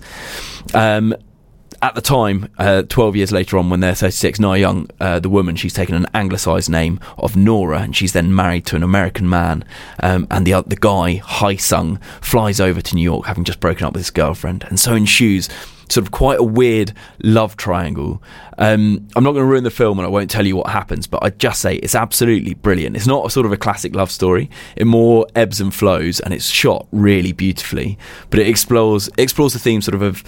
Um, 0.73 1.15
at 1.81 1.95
the 1.95 2.01
time, 2.01 2.47
uh, 2.59 2.83
12 2.83 3.15
years 3.15 3.31
later 3.31 3.57
on, 3.57 3.69
when 3.69 3.79
they're 3.79 3.95
36, 3.95 4.39
Na 4.39 4.53
Young, 4.53 4.87
uh, 4.99 5.19
the 5.19 5.29
woman, 5.29 5.55
she's 5.55 5.73
taken 5.73 5.95
an 5.95 6.05
anglicised 6.13 6.69
name 6.69 6.99
of 7.17 7.35
Nora, 7.35 7.79
and 7.79 7.95
she's 7.95 8.13
then 8.13 8.35
married 8.35 8.65
to 8.67 8.75
an 8.75 8.83
American 8.83 9.27
man. 9.27 9.65
Um, 10.01 10.27
and 10.29 10.45
the 10.45 10.61
the 10.61 10.75
guy, 10.75 11.13
Hae 11.15 11.57
Sung, 11.57 11.99
flies 12.21 12.59
over 12.59 12.81
to 12.81 12.95
New 12.95 13.01
York, 13.01 13.25
having 13.25 13.43
just 13.43 13.59
broken 13.59 13.85
up 13.85 13.93
with 13.93 14.01
his 14.01 14.11
girlfriend, 14.11 14.63
and 14.69 14.79
so 14.79 14.93
ensues 14.93 15.49
sort 15.89 16.05
of 16.05 16.11
quite 16.11 16.39
a 16.39 16.43
weird 16.43 16.93
love 17.23 17.57
triangle. 17.57 18.23
Um, 18.57 19.07
I'm 19.15 19.23
not 19.23 19.31
going 19.31 19.43
to 19.43 19.49
ruin 19.49 19.63
the 19.63 19.71
film, 19.71 19.97
and 19.99 20.05
I 20.05 20.09
won't 20.09 20.29
tell 20.29 20.45
you 20.45 20.55
what 20.55 20.67
happens, 20.67 21.07
but 21.07 21.23
I'd 21.23 21.39
just 21.39 21.61
say 21.61 21.75
it's 21.77 21.95
absolutely 21.95 22.53
brilliant. 22.53 22.95
It's 22.95 23.07
not 23.07 23.25
a 23.25 23.29
sort 23.29 23.45
of 23.45 23.51
a 23.51 23.57
classic 23.57 23.95
love 23.95 24.11
story; 24.11 24.49
it 24.75 24.85
more 24.85 25.25
ebbs 25.35 25.59
and 25.59 25.73
flows, 25.73 26.19
and 26.19 26.33
it's 26.33 26.45
shot 26.45 26.87
really 26.91 27.31
beautifully. 27.31 27.97
But 28.29 28.39
it 28.39 28.47
explores 28.47 29.09
explores 29.17 29.53
the 29.53 29.59
theme 29.59 29.81
sort 29.81 29.95
of 29.95 30.01
of 30.01 30.23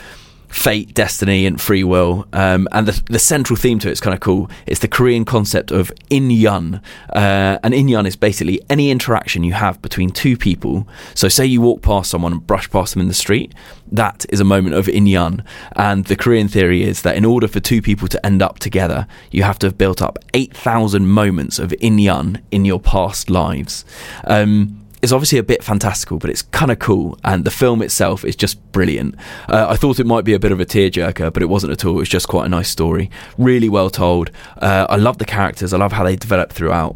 fate, 0.54 0.94
destiny, 0.94 1.46
and 1.48 1.60
free 1.60 1.84
will. 1.84 2.28
Um, 2.32 2.68
and 2.72 2.88
the, 2.88 3.02
the 3.10 3.20
central 3.20 3.58
theme 3.58 3.80
to 3.80 3.90
it 3.90 3.94
is 3.94 4.00
kind 4.00 4.14
of 4.14 4.20
cool. 4.20 4.50
It's 4.68 4.80
the 4.80 4.88
Korean 4.88 5.26
concept 5.26 5.72
of 5.72 5.92
in 6.10 6.30
yun. 6.30 6.80
Uh, 7.10 7.58
and 7.64 7.74
in 7.74 7.88
yun 7.88 8.06
is 8.06 8.16
basically 8.16 8.62
any 8.70 8.92
interaction 8.92 9.44
you 9.44 9.54
have 9.54 9.82
between 9.82 10.12
two 10.12 10.38
people. 10.38 10.88
So, 11.16 11.28
say 11.28 11.46
you 11.46 11.60
walk 11.60 11.82
past 11.82 12.12
someone 12.12 12.34
and 12.34 12.46
brush 12.46 12.70
past 12.70 12.94
them 12.94 13.02
in 13.02 13.08
the 13.08 13.14
street, 13.16 13.54
that 13.92 14.26
is 14.30 14.40
a 14.40 14.46
moment 14.46 14.76
of 14.76 14.88
in 14.88 15.08
yun. 15.08 15.44
And 15.76 16.06
the 16.06 16.16
Korean 16.16 16.48
theory 16.48 16.84
is 16.84 17.02
that 17.02 17.16
in 17.16 17.26
order 17.26 17.48
for 17.48 17.60
two 17.60 17.82
people 17.82 18.08
to 18.10 18.24
end 18.26 18.44
up 18.44 18.60
together, 18.60 19.08
you 19.32 19.44
have 19.44 19.58
to 19.60 19.68
have 19.68 19.78
built 19.78 20.02
up 20.02 20.20
8,000 20.36 21.08
moments 21.08 21.58
of 21.58 21.74
in 21.80 21.98
yun 21.98 22.42
in 22.52 22.64
your 22.64 22.80
past 22.80 23.32
lives. 23.32 23.86
Um, 24.26 24.83
it's 25.04 25.12
obviously 25.12 25.38
a 25.38 25.44
bit 25.44 25.62
fantastical, 25.62 26.18
but 26.18 26.30
it's 26.30 26.44
kind 26.44 26.72
of 26.72 26.80
cool. 26.80 27.20
And 27.26 27.44
the 27.44 27.52
film 27.52 27.82
itself 27.82 28.24
is 28.24 28.38
just 28.38 28.72
brilliant. 28.72 29.16
Uh, 29.50 29.68
I 29.70 29.76
thought 29.76 30.00
it 30.00 30.06
might 30.06 30.24
be 30.24 30.34
a 30.34 30.40
bit 30.40 30.54
of 30.54 30.62
a 30.62 30.66
tearjerker, 30.66 31.34
but 31.34 31.44
it 31.44 31.48
wasn't 31.48 31.74
at 31.74 31.84
all. 31.84 31.98
It 31.98 32.00
was 32.00 32.10
just 32.10 32.30
quite 32.30 32.46
a 32.46 32.50
nice 32.50 32.70
story. 32.70 33.12
Really 33.38 33.68
well 33.68 33.90
told. 33.90 34.32
Uh, 34.58 34.88
I 34.90 34.96
love 34.96 35.18
the 35.18 35.26
characters. 35.26 35.74
I 35.74 35.78
love 35.78 35.92
how 35.92 36.06
they 36.06 36.16
develop 36.16 36.54
throughout. 36.54 36.96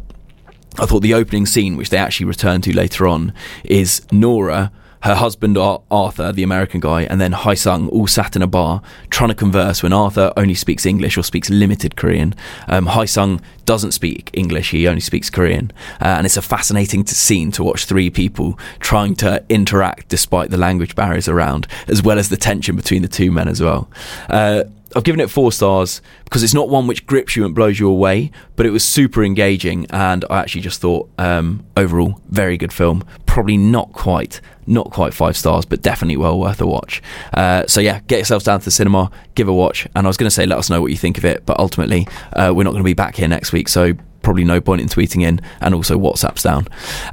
I 0.78 0.86
thought 0.86 1.00
the 1.00 1.12
opening 1.12 1.44
scene, 1.44 1.76
which 1.76 1.90
they 1.90 1.98
actually 1.98 2.26
return 2.26 2.62
to 2.62 2.74
later 2.74 3.06
on, 3.06 3.34
is 3.62 4.00
Nora, 4.10 4.72
her 5.02 5.14
husband 5.14 5.56
Arthur, 5.58 6.32
the 6.32 6.42
American 6.42 6.80
guy, 6.80 7.02
and 7.02 7.20
then 7.20 7.32
Hae 7.32 7.54
Sung 7.54 7.88
all 7.88 8.06
sat 8.06 8.36
in 8.36 8.42
a 8.42 8.46
bar 8.46 8.82
trying 9.10 9.28
to 9.28 9.34
converse 9.34 9.82
when 9.82 9.92
Arthur 9.92 10.32
only 10.36 10.54
speaks 10.54 10.86
English 10.86 11.16
or 11.16 11.22
speaks 11.22 11.50
limited 11.50 11.96
Korean. 11.96 12.34
Um, 12.66 12.86
Hae 12.86 13.06
Sung 13.06 13.40
doesn't 13.64 13.92
speak 13.92 14.30
English, 14.32 14.70
he 14.70 14.88
only 14.88 15.00
speaks 15.00 15.30
Korean. 15.30 15.70
Uh, 16.00 16.06
and 16.06 16.26
it's 16.26 16.36
a 16.36 16.42
fascinating 16.42 17.04
to 17.04 17.14
scene 17.14 17.52
to 17.52 17.62
watch 17.62 17.84
three 17.84 18.10
people 18.10 18.58
trying 18.80 19.14
to 19.16 19.44
interact 19.48 20.08
despite 20.08 20.50
the 20.50 20.56
language 20.56 20.94
barriers 20.94 21.28
around, 21.28 21.66
as 21.86 22.02
well 22.02 22.18
as 22.18 22.28
the 22.28 22.36
tension 22.36 22.76
between 22.76 23.02
the 23.02 23.08
two 23.08 23.30
men 23.30 23.48
as 23.48 23.60
well. 23.60 23.88
Uh, 24.28 24.64
I've 24.96 25.04
given 25.04 25.20
it 25.20 25.30
four 25.30 25.52
stars 25.52 26.00
because 26.24 26.42
it's 26.42 26.54
not 26.54 26.68
one 26.68 26.86
which 26.86 27.06
grips 27.06 27.36
you 27.36 27.44
and 27.44 27.54
blows 27.54 27.78
you 27.78 27.88
away, 27.88 28.30
but 28.56 28.64
it 28.66 28.70
was 28.70 28.84
super 28.84 29.22
engaging, 29.22 29.86
and 29.90 30.24
I 30.30 30.40
actually 30.40 30.62
just 30.62 30.80
thought 30.80 31.10
um, 31.18 31.64
overall 31.76 32.20
very 32.28 32.56
good 32.56 32.72
film. 32.72 33.04
Probably 33.26 33.56
not 33.56 33.92
quite, 33.92 34.40
not 34.66 34.90
quite 34.90 35.12
five 35.12 35.36
stars, 35.36 35.64
but 35.64 35.82
definitely 35.82 36.16
well 36.16 36.38
worth 36.38 36.60
a 36.60 36.66
watch. 36.66 37.02
Uh, 37.34 37.66
so 37.66 37.80
yeah, 37.80 38.00
get 38.08 38.16
yourselves 38.16 38.44
down 38.44 38.60
to 38.60 38.64
the 38.64 38.70
cinema, 38.70 39.10
give 39.34 39.48
a 39.48 39.52
watch, 39.52 39.86
and 39.94 40.06
I 40.06 40.08
was 40.08 40.16
going 40.16 40.28
to 40.28 40.34
say 40.34 40.46
let 40.46 40.58
us 40.58 40.70
know 40.70 40.80
what 40.80 40.90
you 40.90 40.96
think 40.96 41.18
of 41.18 41.24
it, 41.24 41.44
but 41.44 41.58
ultimately 41.58 42.08
uh, 42.32 42.52
we're 42.54 42.64
not 42.64 42.70
going 42.70 42.82
to 42.82 42.88
be 42.88 42.94
back 42.94 43.16
here 43.16 43.28
next 43.28 43.52
week, 43.52 43.68
so 43.68 43.92
probably 44.22 44.44
no 44.44 44.60
point 44.60 44.80
in 44.80 44.88
tweeting 44.88 45.22
in, 45.22 45.40
and 45.60 45.74
also 45.74 45.98
WhatsApp's 45.98 46.42
down. 46.42 46.66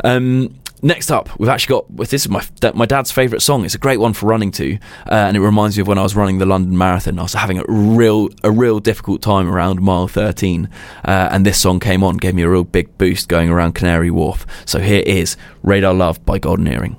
Um, 0.03 0.55
Next 0.85 1.09
up, 1.09 1.39
we've 1.39 1.49
actually 1.49 1.73
got 1.77 1.97
this 1.97 2.13
is 2.13 2.29
my 2.29 2.43
my 2.75 2.85
dad's 2.85 3.09
favourite 3.09 3.41
song. 3.41 3.65
It's 3.65 3.73
a 3.73 3.79
great 3.79 3.99
one 3.99 4.13
for 4.13 4.27
running 4.27 4.51
to, 4.51 4.75
uh, 5.07 5.15
and 5.15 5.35
it 5.35 5.39
reminds 5.39 5.75
me 5.75 5.81
of 5.81 5.87
when 5.87 5.97
I 5.97 6.03
was 6.03 6.15
running 6.15 6.37
the 6.37 6.45
London 6.45 6.77
Marathon. 6.77 7.17
I 7.17 7.23
was 7.23 7.33
having 7.33 7.57
a 7.57 7.63
real 7.67 8.29
a 8.43 8.51
real 8.51 8.79
difficult 8.79 9.23
time 9.23 9.49
around 9.49 9.81
mile 9.81 10.07
thirteen, 10.07 10.69
uh, 11.03 11.29
and 11.31 11.43
this 11.43 11.59
song 11.59 11.79
came 11.79 12.03
on, 12.03 12.17
gave 12.17 12.35
me 12.35 12.43
a 12.43 12.49
real 12.49 12.63
big 12.63 12.95
boost 12.99 13.29
going 13.29 13.49
around 13.49 13.73
Canary 13.73 14.11
Wharf. 14.11 14.45
So 14.65 14.77
here 14.77 15.01
is 15.07 15.37
Radar 15.63 15.95
Love 15.95 16.23
by 16.23 16.37
Golden 16.37 16.67
Earring. 16.67 16.97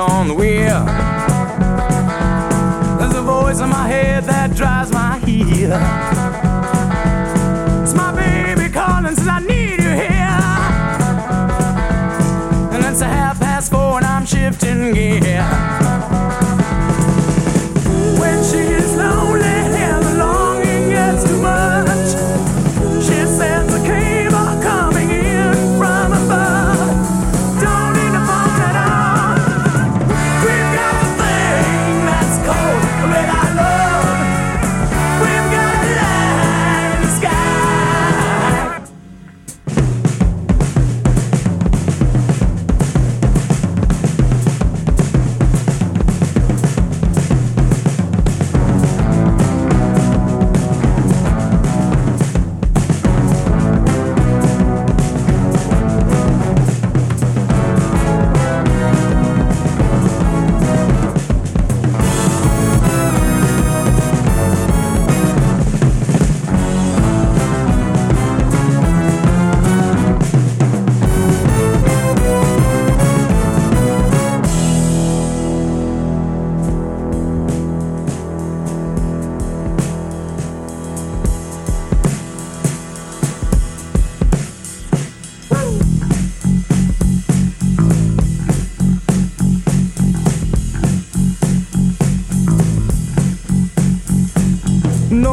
On 0.00 0.28
the 0.28 0.34
wheel. 0.34 0.84
There's 2.98 3.14
a 3.14 3.22
voice 3.22 3.60
in 3.60 3.68
my 3.68 3.86
head 3.86 4.24
that 4.24 4.56
drives 4.56 4.90
my 4.90 5.18
heel. 5.18 6.39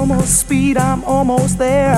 More 0.08 0.26
speed, 0.26 0.78
I'm 0.78 1.04
almost 1.04 1.58
there. 1.58 1.98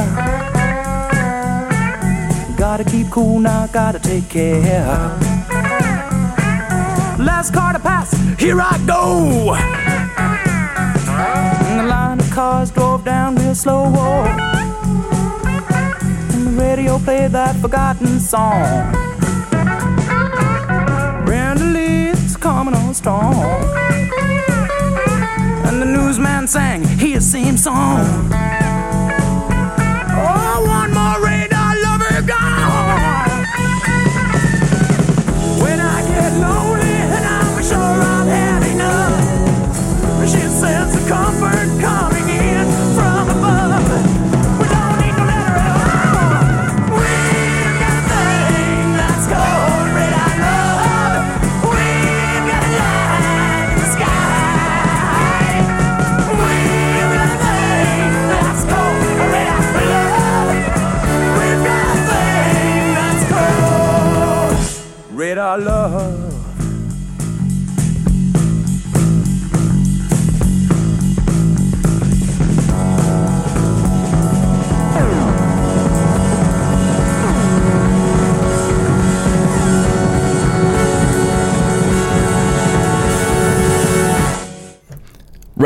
Gotta 2.58 2.84
keep 2.84 3.12
cool 3.12 3.38
now, 3.40 3.68
gotta 3.68 4.00
take 4.00 4.28
care. 4.28 4.88
Last 7.20 7.54
car 7.54 7.74
to 7.74 7.80
pass, 7.80 8.12
here 8.40 8.60
I 8.60 8.84
go. 8.88 9.54
And 11.68 11.80
the 11.82 11.84
line 11.84 12.20
of 12.20 12.32
cars 12.32 12.72
drove 12.72 13.06
down 13.06 13.36
real 13.36 13.54
slow. 13.54 13.86
And 16.34 16.48
the 16.48 16.52
radio 16.60 16.98
played 16.98 17.32
that 17.34 17.56
forgotten 17.58 18.20
song. 18.20 18.92
Brenda 21.26 21.64
Lee's 21.64 22.36
coming 22.38 22.74
on 22.74 22.96
strong. 22.96 23.36
And 25.68 25.80
the 25.80 25.86
newsman 25.86 26.48
sang 26.48 26.89
his 27.20 27.32
same 27.32 27.58
song. 27.58 28.89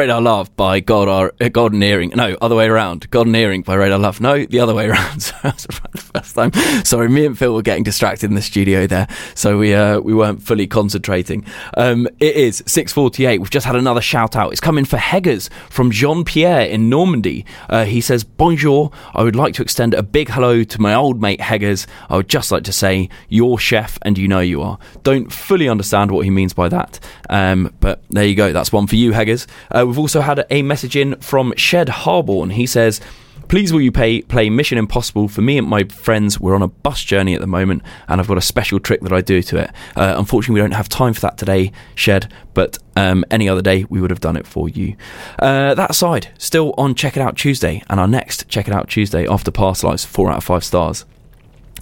Radar 0.04 0.20
Love 0.20 0.54
by 0.58 0.82
Golden, 0.82 1.32
uh, 1.39 1.47
Golden 1.47 1.82
Earring. 1.82 2.12
No, 2.14 2.36
other 2.41 2.58
way 2.58 2.66
around. 2.68 3.10
Golden 3.10 3.34
Earring 3.34 3.62
by 3.62 3.76
Radar 3.76 3.97
Love. 3.97 4.20
No, 4.20 4.45
the 4.45 4.60
other 4.60 4.76
way 4.76 4.89
around. 4.89 5.24
First 5.24 6.36
time. 6.36 6.51
Sorry, 6.84 7.08
me 7.08 7.26
and 7.26 7.39
Phil 7.39 7.54
were 7.54 7.62
getting 7.62 7.84
distracted 7.84 8.30
in 8.30 8.36
the 8.36 8.41
studio 8.41 8.86
there, 8.86 9.08
so 9.34 9.58
we 9.58 9.74
uh, 9.74 10.01
we 10.01 10.14
weren't 10.14 10.41
fully 10.41 10.68
concentrating. 10.68 11.45
Um, 11.78 12.10
it 12.20 12.36
is 12.36 12.62
six 12.66 12.91
forty 12.91 13.26
eight. 13.26 13.39
We've 13.39 13.49
just 13.49 13.66
had 13.66 13.78
another 13.78 14.01
shout 14.01 14.36
out. 14.36 14.51
It's 14.51 14.60
coming 14.60 14.84
for 14.84 14.97
Heggers 14.97 15.49
from 15.70 15.89
Jean 15.89 16.26
Pierre 16.26 16.66
in 16.66 16.89
Normandy. 16.89 17.45
Uh, 17.70 17.86
he 17.86 18.01
says, 18.01 18.26
"Bonjour. 18.26 18.91
I 19.14 19.24
would 19.24 19.38
like 19.38 19.54
to 19.54 19.62
extend 19.62 19.93
a 19.93 20.04
big 20.04 20.28
hello 20.28 20.66
to 20.66 20.82
my 20.82 20.93
old 20.93 21.22
mate 21.22 21.39
Heggers. 21.39 21.88
I 22.10 22.18
would 22.18 22.28
just 22.28 22.51
like 22.51 22.66
to 22.66 22.74
say, 22.74 23.08
you're 23.30 23.58
chef, 23.58 23.97
and 24.01 24.18
you 24.18 24.28
know 24.28 24.41
you 24.41 24.62
are. 24.62 24.78
Don't 25.04 25.32
fully 25.32 25.70
understand 25.70 26.12
what 26.12 26.26
he 26.26 26.30
means 26.30 26.51
by 26.54 26.68
that, 26.68 26.99
um, 27.30 27.74
but 27.80 28.04
there 28.10 28.26
you 28.26 28.36
go. 28.36 28.51
That's 28.51 28.74
one 28.74 28.86
for 28.86 28.97
you, 28.97 29.14
Heggers. 29.14 29.47
Uh, 29.72 29.93
we've 29.94 30.00
also 30.00 30.22
had 30.22 30.48
a 30.50 30.64
message 30.64 30.96
in 30.96 31.16
from 31.18 31.54
Shed 31.56 31.88
Harborne. 31.88 32.50
He 32.50 32.66
says, 32.66 33.00
Please 33.48 33.72
will 33.72 33.82
you 33.82 33.91
pay, 33.91 34.24
play 34.24 34.50
Mission 34.50 34.80
Impossible 34.80 35.28
for 35.28 35.41
me 35.41 35.60
and 35.60 35.68
my 35.68 35.84
friends? 35.84 36.39
We're 36.39 36.56
on 36.56 36.64
a 36.64 36.68
bus 36.68 37.04
journey 37.04 37.36
at 37.36 37.41
the 37.41 37.46
moment, 37.48 37.84
and 38.08 38.20
I've 38.20 38.28
got 38.28 38.39
a 38.39 38.41
special 38.41 38.80
trick 38.80 39.02
that 39.02 39.14
I 39.14 39.22
do 39.22 39.44
to 39.44 39.58
it. 39.58 39.70
Uh, 39.96 40.16
unfortunately, 40.18 40.56
we 40.56 40.62
don't 40.62 40.76
have 40.76 40.89
time 40.89 41.14
for 41.14 41.22
that 41.22 41.38
today, 41.38 41.72
Shed, 41.94 42.34
but 42.56 42.80
um, 42.96 43.24
any 43.30 43.48
other 43.48 43.62
day 43.62 43.86
we 43.88 44.02
would 44.02 44.10
have 44.10 44.20
done 44.20 44.36
it 44.36 44.48
for 44.48 44.68
you. 44.68 44.96
Uh, 45.38 45.76
that 45.76 45.91
aside, 45.91 46.30
still 46.39 46.74
on 46.76 46.96
Check 46.96 47.16
It 47.16 47.22
Out 47.22 47.38
Tuesday, 47.38 47.84
and 47.88 48.00
our 48.00 48.08
next 48.08 48.48
Check 48.50 48.68
It 48.68 48.74
Out 48.74 48.89
Tuesday 48.89 49.28
after 49.28 49.52
Past 49.52 49.84
Lives, 49.84 50.06
four 50.06 50.32
out 50.32 50.38
of 50.38 50.44
five 50.44 50.64
stars 50.64 51.06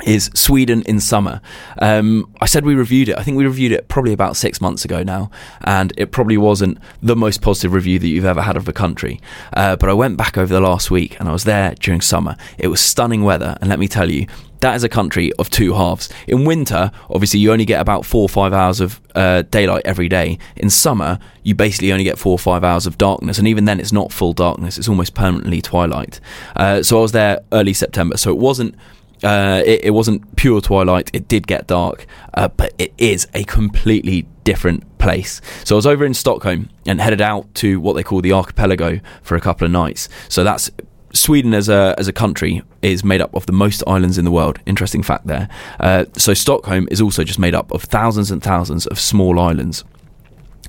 is 0.05 0.31
Sweden 0.33 0.81
in 0.83 0.99
summer. 0.99 1.41
Um, 1.79 2.33
I 2.41 2.45
said 2.45 2.65
we 2.65 2.75
reviewed 2.75 3.09
it. 3.09 3.17
I 3.17 3.23
think 3.23 3.37
we 3.37 3.45
reviewed 3.45 3.71
it 3.71 3.87
probably 3.87 4.13
about 4.13 4.35
six 4.35 4.59
months 4.61 4.85
ago 4.85 5.03
now, 5.03 5.29
and 5.61 5.93
it 5.97 6.11
probably 6.11 6.37
wasn't 6.37 6.79
the 7.01 7.15
most 7.15 7.41
positive 7.41 7.73
review 7.73 7.99
that 7.99 8.07
you've 8.07 8.25
ever 8.25 8.41
had 8.41 8.57
of 8.57 8.65
the 8.65 8.73
country. 8.73 9.21
Uh, 9.53 9.75
but 9.75 9.89
I 9.89 9.93
went 9.93 10.17
back 10.17 10.37
over 10.37 10.53
the 10.53 10.61
last 10.61 10.91
week, 10.91 11.19
and 11.19 11.29
I 11.29 11.31
was 11.31 11.43
there 11.43 11.75
during 11.75 12.01
summer. 12.01 12.35
It 12.57 12.67
was 12.67 12.81
stunning 12.81 13.23
weather, 13.23 13.57
and 13.61 13.69
let 13.69 13.79
me 13.79 13.87
tell 13.87 14.09
you. 14.09 14.27
That 14.61 14.75
is 14.75 14.83
a 14.83 14.89
country 14.89 15.33
of 15.39 15.49
two 15.49 15.73
halves. 15.73 16.07
In 16.27 16.45
winter, 16.45 16.91
obviously, 17.09 17.39
you 17.39 17.51
only 17.51 17.65
get 17.65 17.81
about 17.81 18.05
four 18.05 18.21
or 18.21 18.29
five 18.29 18.53
hours 18.53 18.79
of 18.79 19.01
uh, 19.15 19.41
daylight 19.41 19.81
every 19.85 20.07
day. 20.07 20.37
In 20.55 20.69
summer, 20.69 21.17
you 21.41 21.55
basically 21.55 21.91
only 21.91 22.03
get 22.03 22.19
four 22.19 22.33
or 22.33 22.37
five 22.37 22.63
hours 22.63 22.85
of 22.85 22.95
darkness, 22.99 23.39
and 23.39 23.47
even 23.47 23.65
then, 23.65 23.79
it's 23.79 23.91
not 23.91 24.11
full 24.11 24.33
darkness. 24.33 24.77
It's 24.77 24.87
almost 24.87 25.15
permanently 25.15 25.63
twilight. 25.63 26.19
Uh, 26.55 26.83
so 26.83 26.99
I 26.99 27.01
was 27.01 27.11
there 27.11 27.39
early 27.51 27.73
September, 27.73 28.17
so 28.17 28.29
it 28.29 28.37
wasn't 28.37 28.75
uh, 29.23 29.61
it, 29.65 29.85
it 29.85 29.89
wasn't 29.91 30.35
pure 30.35 30.61
twilight. 30.61 31.09
It 31.13 31.27
did 31.27 31.47
get 31.47 31.67
dark, 31.67 32.05
uh, 32.33 32.47
but 32.49 32.73
it 32.77 32.93
is 32.97 33.27
a 33.33 33.43
completely 33.43 34.27
different 34.43 34.97
place. 34.97 35.41
So 35.63 35.75
I 35.75 35.77
was 35.77 35.87
over 35.87 36.05
in 36.05 36.13
Stockholm 36.13 36.69
and 36.85 36.99
headed 36.99 37.21
out 37.21 37.53
to 37.55 37.79
what 37.79 37.93
they 37.93 38.03
call 38.03 38.21
the 38.21 38.33
archipelago 38.33 38.99
for 39.21 39.35
a 39.35 39.41
couple 39.41 39.65
of 39.65 39.71
nights. 39.71 40.09
So 40.29 40.43
that's 40.43 40.71
Sweden 41.13 41.53
as 41.53 41.67
a 41.69 41.93
as 41.97 42.07
a 42.07 42.13
country 42.13 42.61
is 42.81 43.03
made 43.03 43.21
up 43.21 43.33
of 43.35 43.45
the 43.45 43.51
most 43.51 43.83
islands 43.85 44.17
in 44.17 44.25
the 44.25 44.31
world. 44.31 44.59
Interesting 44.65 45.03
fact 45.03 45.27
there. 45.27 45.49
Uh, 45.79 46.05
so 46.17 46.33
Stockholm 46.33 46.87
is 46.89 47.01
also 47.01 47.23
just 47.23 47.39
made 47.39 47.53
up 47.53 47.71
of 47.71 47.83
thousands 47.83 48.31
and 48.31 48.41
thousands 48.41 48.87
of 48.87 48.99
small 48.99 49.39
islands. 49.39 49.83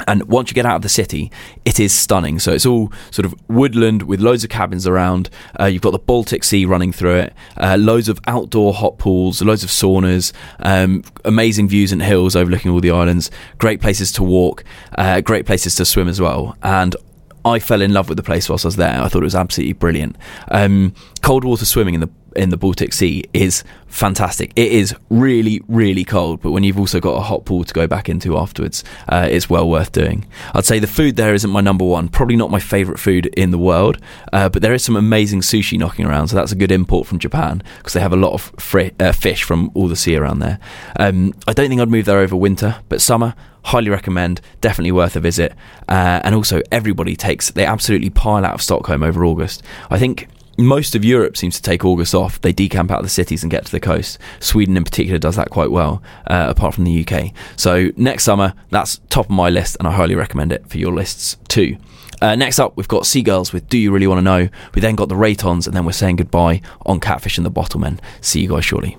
And 0.06 0.24
once 0.24 0.50
you 0.50 0.54
get 0.54 0.66
out 0.66 0.76
of 0.76 0.82
the 0.82 0.88
city, 0.88 1.30
it 1.64 1.78
is 1.78 1.92
stunning. 1.92 2.38
So 2.38 2.52
it's 2.52 2.66
all 2.66 2.92
sort 3.10 3.26
of 3.26 3.34
woodland 3.48 4.02
with 4.02 4.20
loads 4.20 4.42
of 4.42 4.50
cabins 4.50 4.86
around. 4.86 5.30
Uh, 5.58 5.66
you've 5.66 5.82
got 5.82 5.90
the 5.90 5.98
Baltic 5.98 6.44
Sea 6.44 6.64
running 6.64 6.92
through 6.92 7.16
it, 7.16 7.34
uh, 7.56 7.76
loads 7.78 8.08
of 8.08 8.18
outdoor 8.26 8.74
hot 8.74 8.98
pools, 8.98 9.42
loads 9.42 9.62
of 9.62 9.70
saunas, 9.70 10.32
um, 10.60 11.04
amazing 11.24 11.68
views 11.68 11.92
and 11.92 12.02
hills 12.02 12.34
overlooking 12.34 12.70
all 12.70 12.80
the 12.80 12.90
islands, 12.90 13.30
great 13.58 13.80
places 13.80 14.12
to 14.12 14.22
walk, 14.22 14.64
uh, 14.98 15.20
great 15.20 15.46
places 15.46 15.74
to 15.76 15.84
swim 15.84 16.08
as 16.08 16.20
well. 16.20 16.56
And 16.62 16.96
I 17.44 17.58
fell 17.58 17.82
in 17.82 17.92
love 17.92 18.08
with 18.08 18.16
the 18.16 18.22
place 18.22 18.48
whilst 18.48 18.64
I 18.64 18.68
was 18.68 18.76
there. 18.76 19.00
I 19.00 19.08
thought 19.08 19.22
it 19.22 19.24
was 19.24 19.34
absolutely 19.34 19.74
brilliant. 19.74 20.16
Um, 20.48 20.94
cold 21.22 21.44
water 21.44 21.64
swimming 21.64 21.94
in 21.94 22.00
the 22.00 22.10
in 22.36 22.50
the 22.50 22.56
Baltic 22.56 22.92
Sea 22.92 23.24
is 23.32 23.62
fantastic. 23.86 24.52
It 24.56 24.72
is 24.72 24.94
really, 25.10 25.60
really 25.68 26.04
cold, 26.04 26.40
but 26.40 26.52
when 26.52 26.64
you've 26.64 26.78
also 26.78 27.00
got 27.00 27.16
a 27.16 27.20
hot 27.20 27.44
pool 27.44 27.64
to 27.64 27.74
go 27.74 27.86
back 27.86 28.08
into 28.08 28.38
afterwards, 28.38 28.84
uh, 29.08 29.28
it's 29.30 29.50
well 29.50 29.68
worth 29.68 29.92
doing. 29.92 30.26
I'd 30.54 30.64
say 30.64 30.78
the 30.78 30.86
food 30.86 31.16
there 31.16 31.34
isn't 31.34 31.50
my 31.50 31.60
number 31.60 31.84
one, 31.84 32.08
probably 32.08 32.36
not 32.36 32.50
my 32.50 32.60
favourite 32.60 32.98
food 32.98 33.26
in 33.26 33.50
the 33.50 33.58
world, 33.58 33.98
uh, 34.32 34.48
but 34.48 34.62
there 34.62 34.72
is 34.72 34.84
some 34.84 34.96
amazing 34.96 35.40
sushi 35.40 35.78
knocking 35.78 36.06
around, 36.06 36.28
so 36.28 36.36
that's 36.36 36.52
a 36.52 36.56
good 36.56 36.72
import 36.72 37.06
from 37.06 37.18
Japan 37.18 37.62
because 37.78 37.92
they 37.92 38.00
have 38.00 38.12
a 38.12 38.16
lot 38.16 38.32
of 38.32 38.52
fri- 38.58 38.92
uh, 38.98 39.12
fish 39.12 39.42
from 39.44 39.70
all 39.74 39.88
the 39.88 39.96
sea 39.96 40.16
around 40.16 40.38
there. 40.38 40.58
Um, 40.98 41.34
I 41.46 41.52
don't 41.52 41.68
think 41.68 41.80
I'd 41.80 41.90
move 41.90 42.06
there 42.06 42.18
over 42.18 42.36
winter, 42.36 42.76
but 42.88 43.00
summer, 43.00 43.34
highly 43.64 43.90
recommend 43.90 44.40
definitely 44.60 44.92
worth 44.92 45.16
a 45.16 45.20
visit 45.20 45.52
uh, 45.88 46.20
and 46.24 46.34
also 46.34 46.60
everybody 46.70 47.16
takes 47.16 47.50
they 47.52 47.64
absolutely 47.64 48.10
pile 48.10 48.44
out 48.44 48.54
of 48.54 48.62
stockholm 48.62 49.02
over 49.02 49.24
august 49.24 49.62
i 49.90 49.98
think 49.98 50.28
most 50.58 50.94
of 50.94 51.04
Europe 51.04 51.36
seems 51.36 51.56
to 51.56 51.62
take 51.62 51.84
August 51.84 52.14
off. 52.14 52.40
They 52.40 52.52
decamp 52.52 52.90
out 52.90 52.98
of 52.98 53.04
the 53.04 53.10
cities 53.10 53.42
and 53.42 53.50
get 53.50 53.64
to 53.66 53.72
the 53.72 53.80
coast. 53.80 54.18
Sweden, 54.40 54.76
in 54.76 54.84
particular, 54.84 55.18
does 55.18 55.36
that 55.36 55.50
quite 55.50 55.70
well, 55.70 56.02
uh, 56.26 56.46
apart 56.48 56.74
from 56.74 56.84
the 56.84 57.06
UK. 57.06 57.32
So, 57.56 57.90
next 57.96 58.24
summer, 58.24 58.54
that's 58.70 59.00
top 59.08 59.26
of 59.26 59.30
my 59.30 59.48
list, 59.48 59.76
and 59.78 59.88
I 59.88 59.92
highly 59.92 60.14
recommend 60.14 60.52
it 60.52 60.68
for 60.68 60.78
your 60.78 60.92
lists 60.92 61.36
too. 61.48 61.78
Uh, 62.20 62.36
next 62.36 62.58
up, 62.60 62.76
we've 62.76 62.88
got 62.88 63.06
Sea 63.06 63.22
Girls 63.22 63.52
with 63.52 63.68
Do 63.68 63.78
You 63.78 63.92
Really 63.92 64.06
Want 64.06 64.18
to 64.18 64.22
Know? 64.22 64.48
We 64.74 64.80
then 64.80 64.94
got 64.94 65.08
the 65.08 65.16
Reytons, 65.16 65.66
and 65.66 65.74
then 65.74 65.84
we're 65.84 65.92
saying 65.92 66.16
goodbye 66.16 66.60
on 66.86 67.00
Catfish 67.00 67.36
and 67.36 67.46
the 67.46 67.50
Bottlemen. 67.50 67.98
See 68.20 68.40
you 68.42 68.48
guys 68.48 68.64
shortly. 68.64 68.96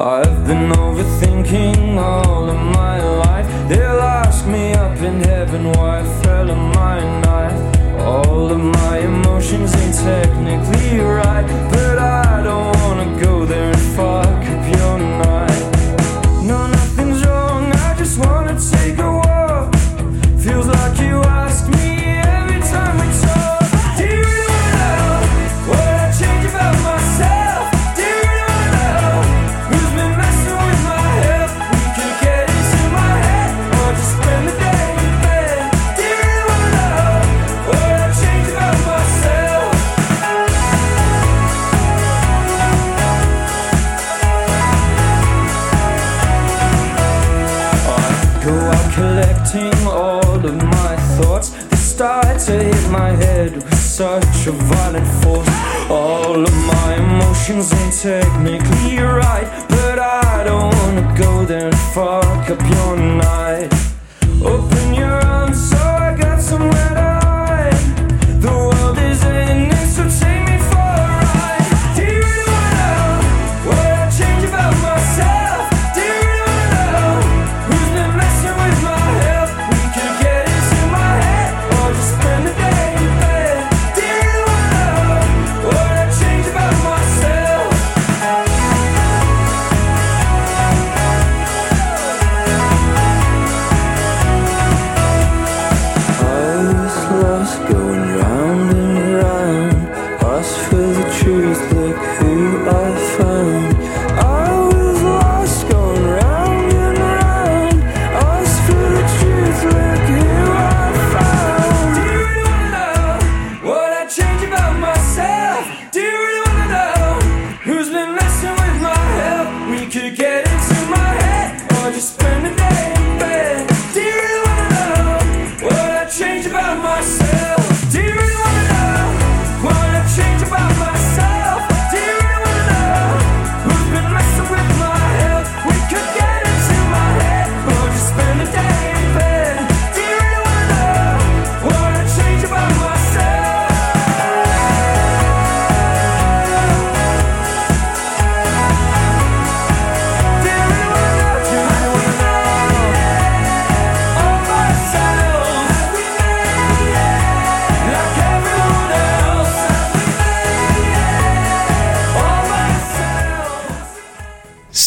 I've 0.00 0.46
been 0.46 0.72
overthinking 0.72 1.98
all 1.98 2.48
of 2.48 2.56
my 2.56 3.04
life. 3.18 3.46
They'll 3.68 4.00
ask 4.00 4.46
me 4.46 4.72
up 4.72 4.96
in 4.96 5.20
heaven 5.20 5.72
why 5.72 6.00
I 6.00 6.22
fell 6.22 6.50
on 6.50 6.74
my 6.74 7.20
knife. 7.20 8.00
All 8.00 8.50
of 8.50 8.58
my 8.58 9.00
emotions 9.00 9.74
ain't 9.74 9.94
technically 9.96 11.00
right, 11.00 11.46
but 11.70 11.98
I 11.98 12.42
don't 12.42 12.74
wanna 12.80 13.20
go 13.20 13.44
there 13.44 13.72
and 13.72 13.82
fuck 13.94 14.59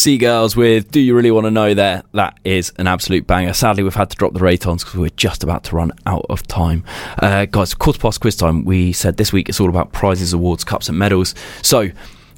Sea 0.04 0.18
Girls 0.18 0.54
with 0.54 0.90
Do 0.90 1.00
You 1.00 1.16
Really 1.16 1.30
Want 1.30 1.46
to 1.46 1.50
Know 1.50 1.72
There? 1.72 2.02
That 2.12 2.38
is 2.44 2.74
an 2.76 2.86
absolute 2.86 3.26
banger. 3.26 3.54
Sadly, 3.54 3.82
we've 3.82 3.94
had 3.94 4.10
to 4.10 4.16
drop 4.18 4.34
the 4.34 4.38
Reytons 4.38 4.84
because 4.84 5.00
we're 5.00 5.08
just 5.08 5.42
about 5.42 5.64
to 5.64 5.76
run 5.76 5.92
out 6.04 6.26
of 6.28 6.46
time. 6.46 6.84
Uh, 7.22 7.46
guys, 7.46 7.72
quarter 7.72 7.98
past 7.98 8.20
quiz 8.20 8.36
time. 8.36 8.66
We 8.66 8.92
said 8.92 9.16
this 9.16 9.32
week 9.32 9.48
it's 9.48 9.60
all 9.60 9.70
about 9.70 9.92
prizes, 9.92 10.34
awards, 10.34 10.62
cups, 10.62 10.90
and 10.90 10.98
medals. 10.98 11.34
So, 11.62 11.90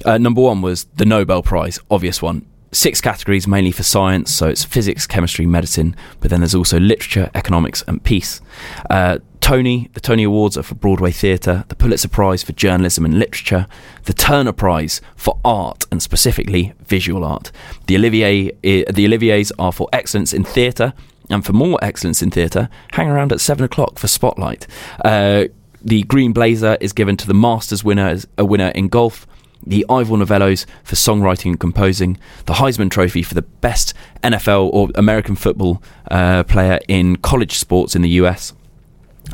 uh, 0.05 0.17
number 0.17 0.39
one 0.39 0.61
was 0.61 0.85
the 0.95 1.03
Nobel 1.03 1.43
Prize, 1.43 1.77
obvious 1.91 2.21
one. 2.21 2.45
Six 2.77 3.01
categories, 3.01 3.47
mainly 3.47 3.71
for 3.71 3.81
science, 3.81 4.31
so 4.31 4.47
it's 4.49 4.63
physics, 4.63 5.07
chemistry, 5.07 5.47
medicine, 5.47 5.95
but 6.19 6.29
then 6.29 6.41
there's 6.41 6.53
also 6.53 6.79
literature, 6.79 7.31
economics, 7.33 7.83
and 7.87 8.03
peace. 8.03 8.39
Uh, 8.87 9.17
Tony, 9.41 9.89
the 9.93 9.99
Tony 9.99 10.21
Awards 10.21 10.59
are 10.59 10.61
for 10.61 10.75
Broadway 10.75 11.09
theatre, 11.09 11.65
the 11.69 11.75
Pulitzer 11.75 12.07
Prize 12.07 12.43
for 12.43 12.51
journalism 12.51 13.03
and 13.03 13.17
literature, 13.17 13.65
the 14.03 14.13
Turner 14.13 14.51
Prize 14.51 15.01
for 15.15 15.39
art 15.43 15.85
and 15.91 16.03
specifically 16.03 16.75
visual 16.85 17.25
art. 17.25 17.51
The 17.87 17.95
Olivier, 17.95 18.51
eh, 18.63 18.83
the 18.91 19.07
Oliviers 19.07 19.51
are 19.57 19.71
for 19.71 19.89
excellence 19.91 20.31
in 20.31 20.43
theatre, 20.43 20.93
and 21.31 21.43
for 21.43 21.53
more 21.53 21.79
excellence 21.81 22.21
in 22.21 22.29
theatre, 22.29 22.69
hang 22.91 23.09
around 23.09 23.31
at 23.31 23.41
seven 23.41 23.65
o'clock 23.65 23.97
for 23.97 24.07
Spotlight. 24.07 24.67
Uh, 25.03 25.45
the 25.81 26.03
Green 26.03 26.31
Blazer 26.31 26.77
is 26.79 26.93
given 26.93 27.17
to 27.17 27.25
the 27.25 27.33
Masters 27.33 27.83
winner, 27.83 28.19
a 28.37 28.45
winner 28.45 28.69
in 28.75 28.87
golf. 28.87 29.25
The 29.65 29.85
Ivor 29.89 30.17
Novellos 30.17 30.65
for 30.83 30.95
songwriting 30.95 31.51
and 31.51 31.59
composing, 31.59 32.17
the 32.45 32.53
Heisman 32.53 32.89
Trophy 32.89 33.23
for 33.23 33.33
the 33.33 33.41
best 33.41 33.93
NFL 34.23 34.69
or 34.73 34.89
American 34.95 35.35
football 35.35 35.81
uh, 36.09 36.43
player 36.43 36.79
in 36.87 37.17
college 37.17 37.57
sports 37.57 37.95
in 37.95 38.01
the 38.01 38.09
US, 38.09 38.53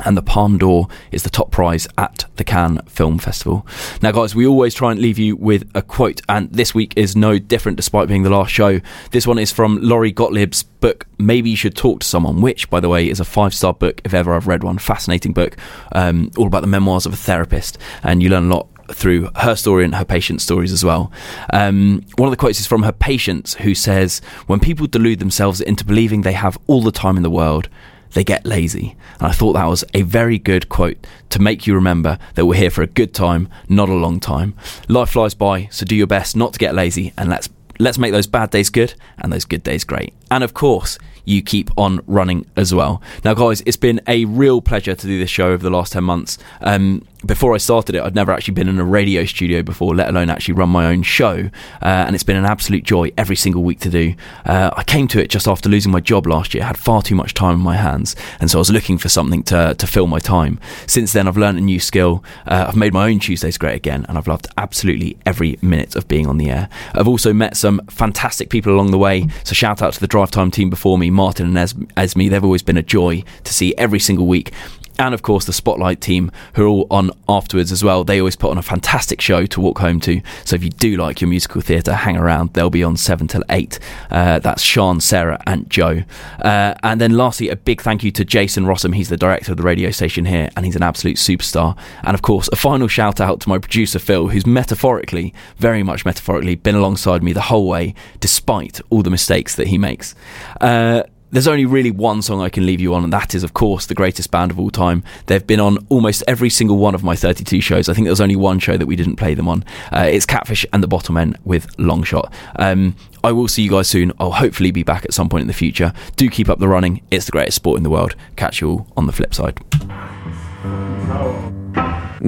and 0.04 0.16
the 0.16 0.22
Palme 0.22 0.58
d'Or 0.58 0.88
is 1.12 1.22
the 1.22 1.30
top 1.30 1.50
prize 1.50 1.86
at 1.96 2.24
the 2.36 2.44
Cannes 2.44 2.80
Film 2.86 3.18
Festival. 3.18 3.66
Now, 4.02 4.12
guys, 4.12 4.34
we 4.34 4.46
always 4.46 4.74
try 4.74 4.90
and 4.90 5.00
leave 5.00 5.18
you 5.18 5.36
with 5.36 5.70
a 5.74 5.82
quote, 5.82 6.20
and 6.28 6.50
this 6.52 6.74
week 6.74 6.94
is 6.96 7.14
no 7.14 7.38
different 7.38 7.76
despite 7.76 8.08
being 8.08 8.22
the 8.22 8.30
last 8.30 8.52
show. 8.52 8.80
This 9.10 9.26
one 9.26 9.38
is 9.38 9.52
from 9.52 9.78
Lori 9.80 10.12
Gottlieb's 10.12 10.62
book, 10.62 11.06
Maybe 11.18 11.50
You 11.50 11.56
Should 11.56 11.76
Talk 11.76 12.00
to 12.00 12.06
Someone, 12.06 12.40
which, 12.40 12.68
by 12.70 12.80
the 12.80 12.88
way, 12.88 13.08
is 13.08 13.20
a 13.20 13.24
five 13.24 13.54
star 13.54 13.72
book 13.72 14.00
if 14.04 14.14
ever 14.14 14.34
I've 14.34 14.48
read 14.48 14.64
one. 14.64 14.78
Fascinating 14.78 15.32
book, 15.32 15.56
um, 15.92 16.30
all 16.36 16.46
about 16.46 16.62
the 16.62 16.66
memoirs 16.66 17.06
of 17.06 17.12
a 17.12 17.16
therapist, 17.16 17.78
and 18.02 18.22
you 18.22 18.30
learn 18.30 18.50
a 18.50 18.54
lot 18.54 18.68
through 18.92 19.30
her 19.36 19.54
story 19.56 19.84
and 19.84 19.94
her 19.94 20.04
patient's 20.04 20.44
stories 20.44 20.72
as 20.72 20.84
well. 20.84 21.12
Um, 21.52 22.04
one 22.16 22.26
of 22.26 22.30
the 22.30 22.36
quotes 22.36 22.60
is 22.60 22.66
from 22.66 22.82
her 22.82 22.92
patient 22.92 23.56
who 23.60 23.74
says, 23.74 24.20
When 24.46 24.60
people 24.60 24.86
delude 24.86 25.18
themselves 25.18 25.60
into 25.60 25.84
believing 25.84 26.22
they 26.22 26.32
have 26.32 26.58
all 26.66 26.82
the 26.82 26.92
time 26.92 27.16
in 27.16 27.22
the 27.22 27.30
world, 27.30 27.68
they 28.14 28.24
get 28.24 28.46
lazy. 28.46 28.96
And 29.18 29.28
I 29.28 29.32
thought 29.32 29.52
that 29.54 29.66
was 29.66 29.84
a 29.92 30.02
very 30.02 30.38
good 30.38 30.68
quote 30.68 30.96
to 31.30 31.40
make 31.40 31.66
you 31.66 31.74
remember 31.74 32.18
that 32.34 32.46
we're 32.46 32.54
here 32.54 32.70
for 32.70 32.82
a 32.82 32.86
good 32.86 33.12
time, 33.12 33.48
not 33.68 33.88
a 33.88 33.94
long 33.94 34.20
time. 34.20 34.54
Life 34.88 35.10
flies 35.10 35.34
by, 35.34 35.68
so 35.70 35.84
do 35.84 35.96
your 35.96 36.06
best 36.06 36.36
not 36.36 36.52
to 36.52 36.58
get 36.58 36.74
lazy 36.74 37.12
and 37.18 37.28
let's 37.28 37.48
let's 37.80 37.98
make 37.98 38.12
those 38.12 38.28
bad 38.28 38.50
days 38.50 38.70
good 38.70 38.94
and 39.18 39.32
those 39.32 39.44
good 39.44 39.62
days 39.62 39.82
great. 39.82 40.14
And 40.30 40.44
of 40.44 40.54
course, 40.54 40.96
you 41.24 41.42
keep 41.42 41.70
on 41.76 42.00
running 42.06 42.46
as 42.56 42.74
well. 42.74 43.02
Now, 43.24 43.34
guys, 43.34 43.62
it's 43.66 43.76
been 43.76 44.00
a 44.06 44.24
real 44.24 44.60
pleasure 44.60 44.94
to 44.94 45.06
do 45.06 45.18
this 45.18 45.30
show 45.30 45.48
over 45.48 45.62
the 45.62 45.70
last 45.70 45.92
10 45.92 46.04
months. 46.04 46.38
Um, 46.60 47.06
before 47.26 47.54
I 47.54 47.58
started 47.58 47.94
it, 47.94 48.02
I'd 48.02 48.14
never 48.14 48.32
actually 48.32 48.54
been 48.54 48.68
in 48.68 48.78
a 48.78 48.84
radio 48.84 49.24
studio 49.24 49.62
before, 49.62 49.94
let 49.94 50.08
alone 50.08 50.28
actually 50.30 50.54
run 50.54 50.68
my 50.68 50.86
own 50.86 51.02
show. 51.02 51.50
Uh, 51.82 52.04
and 52.06 52.14
it's 52.14 52.24
been 52.24 52.36
an 52.36 52.44
absolute 52.44 52.84
joy 52.84 53.12
every 53.16 53.36
single 53.36 53.62
week 53.62 53.80
to 53.80 53.90
do. 53.90 54.14
Uh, 54.44 54.70
I 54.76 54.84
came 54.84 55.08
to 55.08 55.22
it 55.22 55.30
just 55.30 55.48
after 55.48 55.68
losing 55.68 55.90
my 55.92 56.00
job 56.00 56.26
last 56.26 56.54
year, 56.54 56.62
I 56.64 56.68
had 56.68 56.78
far 56.78 57.02
too 57.02 57.14
much 57.14 57.34
time 57.34 57.54
in 57.56 57.60
my 57.60 57.76
hands. 57.76 58.14
And 58.40 58.50
so 58.50 58.58
I 58.58 58.60
was 58.60 58.70
looking 58.70 58.98
for 58.98 59.08
something 59.08 59.42
to, 59.44 59.74
to 59.74 59.86
fill 59.86 60.06
my 60.06 60.18
time. 60.18 60.60
Since 60.86 61.12
then, 61.12 61.26
I've 61.26 61.36
learned 61.36 61.58
a 61.58 61.62
new 61.62 61.80
skill. 61.80 62.22
Uh, 62.46 62.66
I've 62.68 62.76
made 62.76 62.92
my 62.92 63.10
own 63.10 63.20
Tuesdays 63.20 63.58
great 63.58 63.76
again, 63.76 64.04
and 64.08 64.18
I've 64.18 64.28
loved 64.28 64.48
absolutely 64.58 65.16
every 65.24 65.58
minute 65.62 65.96
of 65.96 66.08
being 66.08 66.26
on 66.26 66.36
the 66.36 66.50
air. 66.50 66.68
I've 66.92 67.08
also 67.08 67.32
met 67.32 67.56
some 67.56 67.80
fantastic 67.88 68.50
people 68.50 68.72
along 68.74 68.90
the 68.90 68.98
way. 68.98 69.28
So 69.44 69.54
shout 69.54 69.80
out 69.80 69.94
to 69.94 70.00
the 70.00 70.06
drive 70.06 70.30
time 70.30 70.50
team 70.50 70.68
before 70.68 70.98
me, 70.98 71.10
Martin 71.14 71.46
and 71.46 71.58
Es- 71.58 71.74
Esme. 71.96 72.28
They've 72.28 72.44
always 72.44 72.62
been 72.62 72.76
a 72.76 72.82
joy 72.82 73.22
to 73.44 73.52
see 73.52 73.74
every 73.78 74.00
single 74.00 74.26
week 74.26 74.52
and 74.98 75.14
of 75.14 75.22
course 75.22 75.44
the 75.44 75.52
Spotlight 75.52 76.00
team 76.00 76.30
who 76.54 76.64
are 76.64 76.68
all 76.68 76.86
on 76.90 77.10
afterwards 77.28 77.72
as 77.72 77.82
well. 77.82 78.04
They 78.04 78.18
always 78.18 78.36
put 78.36 78.50
on 78.50 78.58
a 78.58 78.62
fantastic 78.62 79.20
show 79.20 79.46
to 79.46 79.60
walk 79.60 79.78
home 79.78 80.00
to. 80.00 80.20
So 80.44 80.56
if 80.56 80.64
you 80.64 80.70
do 80.70 80.96
like 80.96 81.20
your 81.20 81.28
musical 81.28 81.60
theatre, 81.60 81.94
hang 81.94 82.16
around. 82.16 82.52
They'll 82.52 82.70
be 82.70 82.84
on 82.84 82.96
seven 82.96 83.28
till 83.28 83.42
eight. 83.50 83.78
Uh, 84.10 84.38
that's 84.38 84.62
Sean, 84.62 85.00
Sarah, 85.00 85.40
and 85.46 85.68
Joe. 85.70 86.02
Uh, 86.40 86.74
and 86.82 87.00
then 87.00 87.16
lastly, 87.16 87.48
a 87.48 87.56
big 87.56 87.80
thank 87.80 88.04
you 88.04 88.10
to 88.12 88.24
Jason 88.24 88.64
Rossum. 88.64 88.94
He's 88.94 89.08
the 89.08 89.16
director 89.16 89.52
of 89.52 89.56
the 89.56 89.62
radio 89.62 89.90
station 89.90 90.24
here, 90.24 90.50
and 90.56 90.64
he's 90.64 90.76
an 90.76 90.82
absolute 90.82 91.16
superstar. 91.16 91.76
And 92.02 92.14
of 92.14 92.22
course, 92.22 92.48
a 92.52 92.56
final 92.56 92.88
shout 92.88 93.20
out 93.20 93.40
to 93.40 93.48
my 93.48 93.58
producer 93.58 93.98
Phil, 93.98 94.28
who's 94.28 94.46
metaphorically, 94.46 95.34
very 95.56 95.82
much 95.82 96.04
metaphorically, 96.04 96.54
been 96.54 96.74
alongside 96.74 97.22
me 97.22 97.32
the 97.32 97.42
whole 97.42 97.68
way, 97.68 97.94
despite 98.20 98.80
all 98.90 99.02
the 99.02 99.10
mistakes 99.10 99.54
that 99.56 99.68
he 99.68 99.78
makes. 99.78 100.14
Uh, 100.60 101.04
there's 101.34 101.48
only 101.48 101.66
really 101.66 101.90
one 101.90 102.22
song 102.22 102.40
I 102.40 102.48
can 102.48 102.64
leave 102.64 102.80
you 102.80 102.94
on, 102.94 103.02
and 103.02 103.12
that 103.12 103.34
is, 103.34 103.42
of 103.42 103.54
course, 103.54 103.86
the 103.86 103.94
greatest 103.94 104.30
band 104.30 104.52
of 104.52 104.60
all 104.60 104.70
time. 104.70 105.02
They've 105.26 105.44
been 105.44 105.58
on 105.58 105.84
almost 105.88 106.22
every 106.28 106.48
single 106.48 106.76
one 106.76 106.94
of 106.94 107.02
my 107.02 107.16
32 107.16 107.60
shows. 107.60 107.88
I 107.88 107.92
think 107.92 108.04
there 108.04 108.12
was 108.12 108.20
only 108.20 108.36
one 108.36 108.60
show 108.60 108.76
that 108.76 108.86
we 108.86 108.94
didn't 108.94 109.16
play 109.16 109.34
them 109.34 109.48
on. 109.48 109.64
Uh, 109.92 110.08
it's 110.08 110.26
Catfish 110.26 110.64
and 110.72 110.80
the 110.80 110.86
Bottlemen 110.86 111.36
with 111.44 111.66
Long 111.76 112.04
Shot. 112.04 112.32
Um, 112.54 112.94
I 113.24 113.32
will 113.32 113.48
see 113.48 113.62
you 113.62 113.70
guys 113.70 113.88
soon. 113.88 114.12
I'll 114.20 114.30
hopefully 114.30 114.70
be 114.70 114.84
back 114.84 115.04
at 115.04 115.12
some 115.12 115.28
point 115.28 115.42
in 115.42 115.48
the 115.48 115.54
future. 115.54 115.92
Do 116.14 116.30
keep 116.30 116.48
up 116.48 116.60
the 116.60 116.68
running. 116.68 117.02
It's 117.10 117.26
the 117.26 117.32
greatest 117.32 117.56
sport 117.56 117.78
in 117.78 117.82
the 117.82 117.90
world. 117.90 118.14
Catch 118.36 118.60
you 118.60 118.70
all 118.70 118.86
on 118.96 119.06
the 119.06 119.12
flip 119.12 119.34
side. 119.34 119.58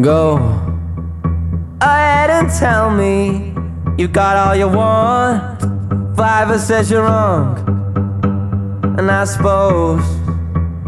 Go 0.03 0.37
ahead 1.81 2.31
and 2.31 2.51
tell 2.51 2.91
me 2.91 3.55
you 3.97 4.09
got 4.09 4.37
all 4.37 4.57
you 4.57 4.67
want. 4.67 5.61
Fiver 6.17 6.59
says 6.59 6.91
you're 6.91 7.03
wrong, 7.05 7.76
and 8.99 9.11
I 9.11 9.25
suppose 9.25 10.03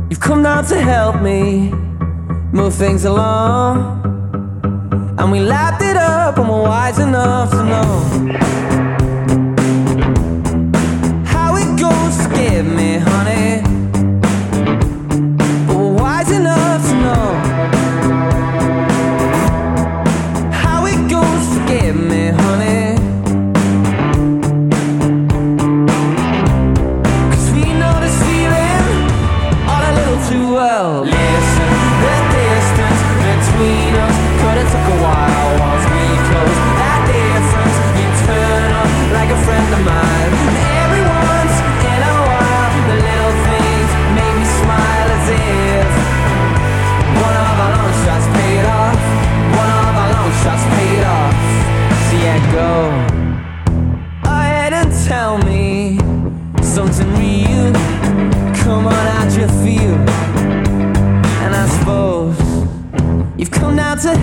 you've 0.09 0.21
come 0.21 0.43
down 0.43 0.65
to 0.67 0.81
help 0.81 1.21
me 1.21 1.71
move 2.53 2.75
things 2.75 3.05
along. 3.05 3.97
And 5.19 5.33
we 5.33 5.41
lapped 5.41 5.83
it 5.83 5.97
up, 5.97 6.39
and 6.39 6.49
we're 6.49 6.63
wise 6.63 6.99
enough 6.99 7.51
to 7.51 7.65
know 7.65 7.91
how 11.27 11.57
it 11.57 11.79
goes. 11.79 12.27
Forgive 12.27 12.67
me, 12.67 12.99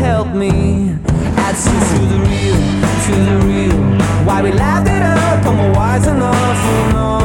help 0.05 0.35
me 0.35 0.95
add 1.45 1.55
some 1.55 1.79
to 1.89 1.99
the 2.13 2.19
real, 2.29 2.59
to 3.05 3.13
the 3.29 3.37
real. 3.47 3.81
Why 4.25 4.43
we 4.43 4.51
laughed 4.51 4.87
it 4.87 5.01
up 5.01 5.45
we're 5.57 5.73
wise 5.73 6.05
enough, 6.07 6.93
knows? 6.93 7.24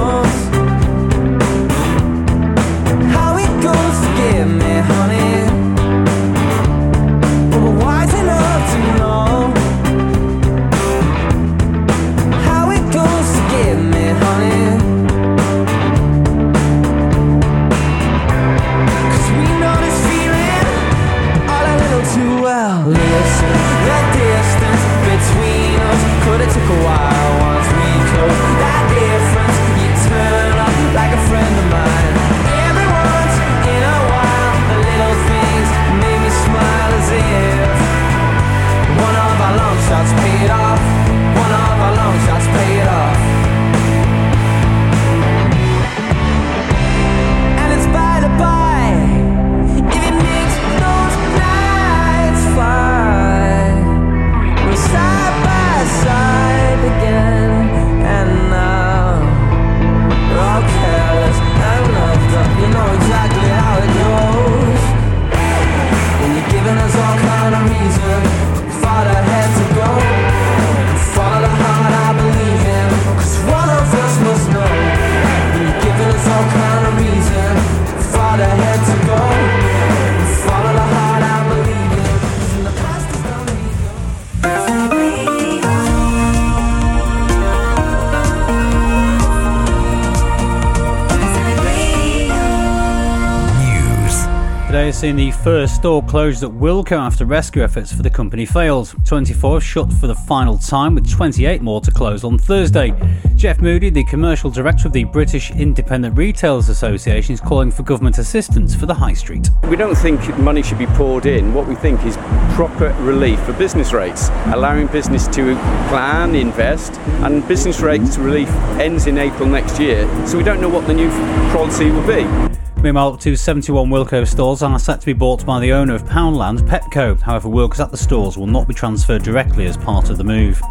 Seen 95.00 95.16
the 95.16 95.30
first 95.30 95.76
store 95.76 96.02
closed 96.02 96.44
at 96.44 96.50
Wilko 96.50 96.92
after 96.92 97.24
rescue 97.24 97.62
efforts 97.62 97.90
for 97.90 98.02
the 98.02 98.10
company 98.10 98.44
failed. 98.44 98.94
24 99.06 99.58
shut 99.62 99.90
for 99.94 100.06
the 100.06 100.14
final 100.14 100.58
time, 100.58 100.94
with 100.94 101.10
28 101.10 101.62
more 101.62 101.80
to 101.80 101.90
close 101.90 102.22
on 102.22 102.36
Thursday. 102.36 102.92
Jeff 103.34 103.62
Moody, 103.62 103.88
the 103.88 104.04
commercial 104.04 104.50
director 104.50 104.88
of 104.88 104.92
the 104.92 105.04
British 105.04 105.52
Independent 105.52 106.18
Retailers 106.18 106.68
Association, 106.68 107.32
is 107.32 107.40
calling 107.40 107.70
for 107.70 107.82
government 107.82 108.18
assistance 108.18 108.74
for 108.74 108.84
the 108.84 108.92
high 108.92 109.14
street. 109.14 109.48
We 109.70 109.76
don't 109.76 109.94
think 109.94 110.20
money 110.36 110.62
should 110.62 110.76
be 110.76 110.84
poured 110.88 111.24
in. 111.24 111.54
What 111.54 111.66
we 111.66 111.76
think 111.76 112.04
is 112.04 112.18
proper 112.54 112.94
relief 113.00 113.40
for 113.44 113.54
business 113.54 113.94
rates, 113.94 114.28
allowing 114.52 114.88
business 114.88 115.26
to 115.28 115.54
plan, 115.88 116.34
invest, 116.34 116.92
and 117.24 117.48
business 117.48 117.80
rates 117.80 118.18
relief 118.18 118.50
ends 118.78 119.06
in 119.06 119.16
April 119.16 119.48
next 119.48 119.80
year. 119.80 120.06
So 120.26 120.36
we 120.36 120.44
don't 120.44 120.60
know 120.60 120.68
what 120.68 120.86
the 120.86 120.92
new 120.92 121.08
policy 121.52 121.90
will 121.90 122.06
be. 122.06 122.50
Meanwhile, 122.82 123.12
up 123.12 123.20
to 123.20 123.36
71 123.36 123.90
Wilko 123.90 124.26
stores 124.26 124.62
and 124.62 124.72
are 124.72 124.78
set 124.78 125.00
to 125.00 125.06
be 125.06 125.12
bought 125.12 125.44
by 125.44 125.60
the 125.60 125.70
owner 125.70 125.94
of 125.94 126.02
Poundland, 126.04 126.60
Pepco. 126.60 127.20
However, 127.20 127.46
workers 127.46 127.78
at 127.78 127.90
the 127.90 127.96
stores 127.98 128.38
will 128.38 128.46
not 128.46 128.66
be 128.66 128.72
transferred 128.72 129.22
directly 129.22 129.66
as 129.66 129.76
part 129.76 130.08
of 130.08 130.16
the 130.16 130.24
move. 130.24 130.62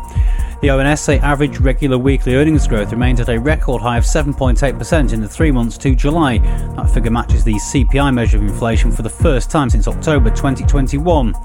The 0.61 0.71
ONS 0.71 0.99
say 0.99 1.19
average 1.19 1.59
regular 1.59 1.99
weekly 1.99 2.33
earnings 2.33 2.67
growth 2.67 2.91
remained 2.91 3.19
at 3.19 3.29
a 3.29 3.39
record 3.39 3.83
high 3.83 3.99
of 3.99 4.05
7.8% 4.05 5.13
in 5.13 5.21
the 5.21 5.29
three 5.29 5.51
months 5.51 5.77
to 5.77 5.93
July. 5.93 6.39
That 6.75 6.89
figure 6.89 7.11
matches 7.11 7.43
the 7.43 7.53
CPI 7.53 8.11
measure 8.11 8.37
of 8.37 8.43
inflation 8.43 8.91
for 8.91 9.03
the 9.03 9.09
first 9.09 9.51
time 9.51 9.69
since 9.69 9.87
October 9.87 10.31
2021. 10.31 11.35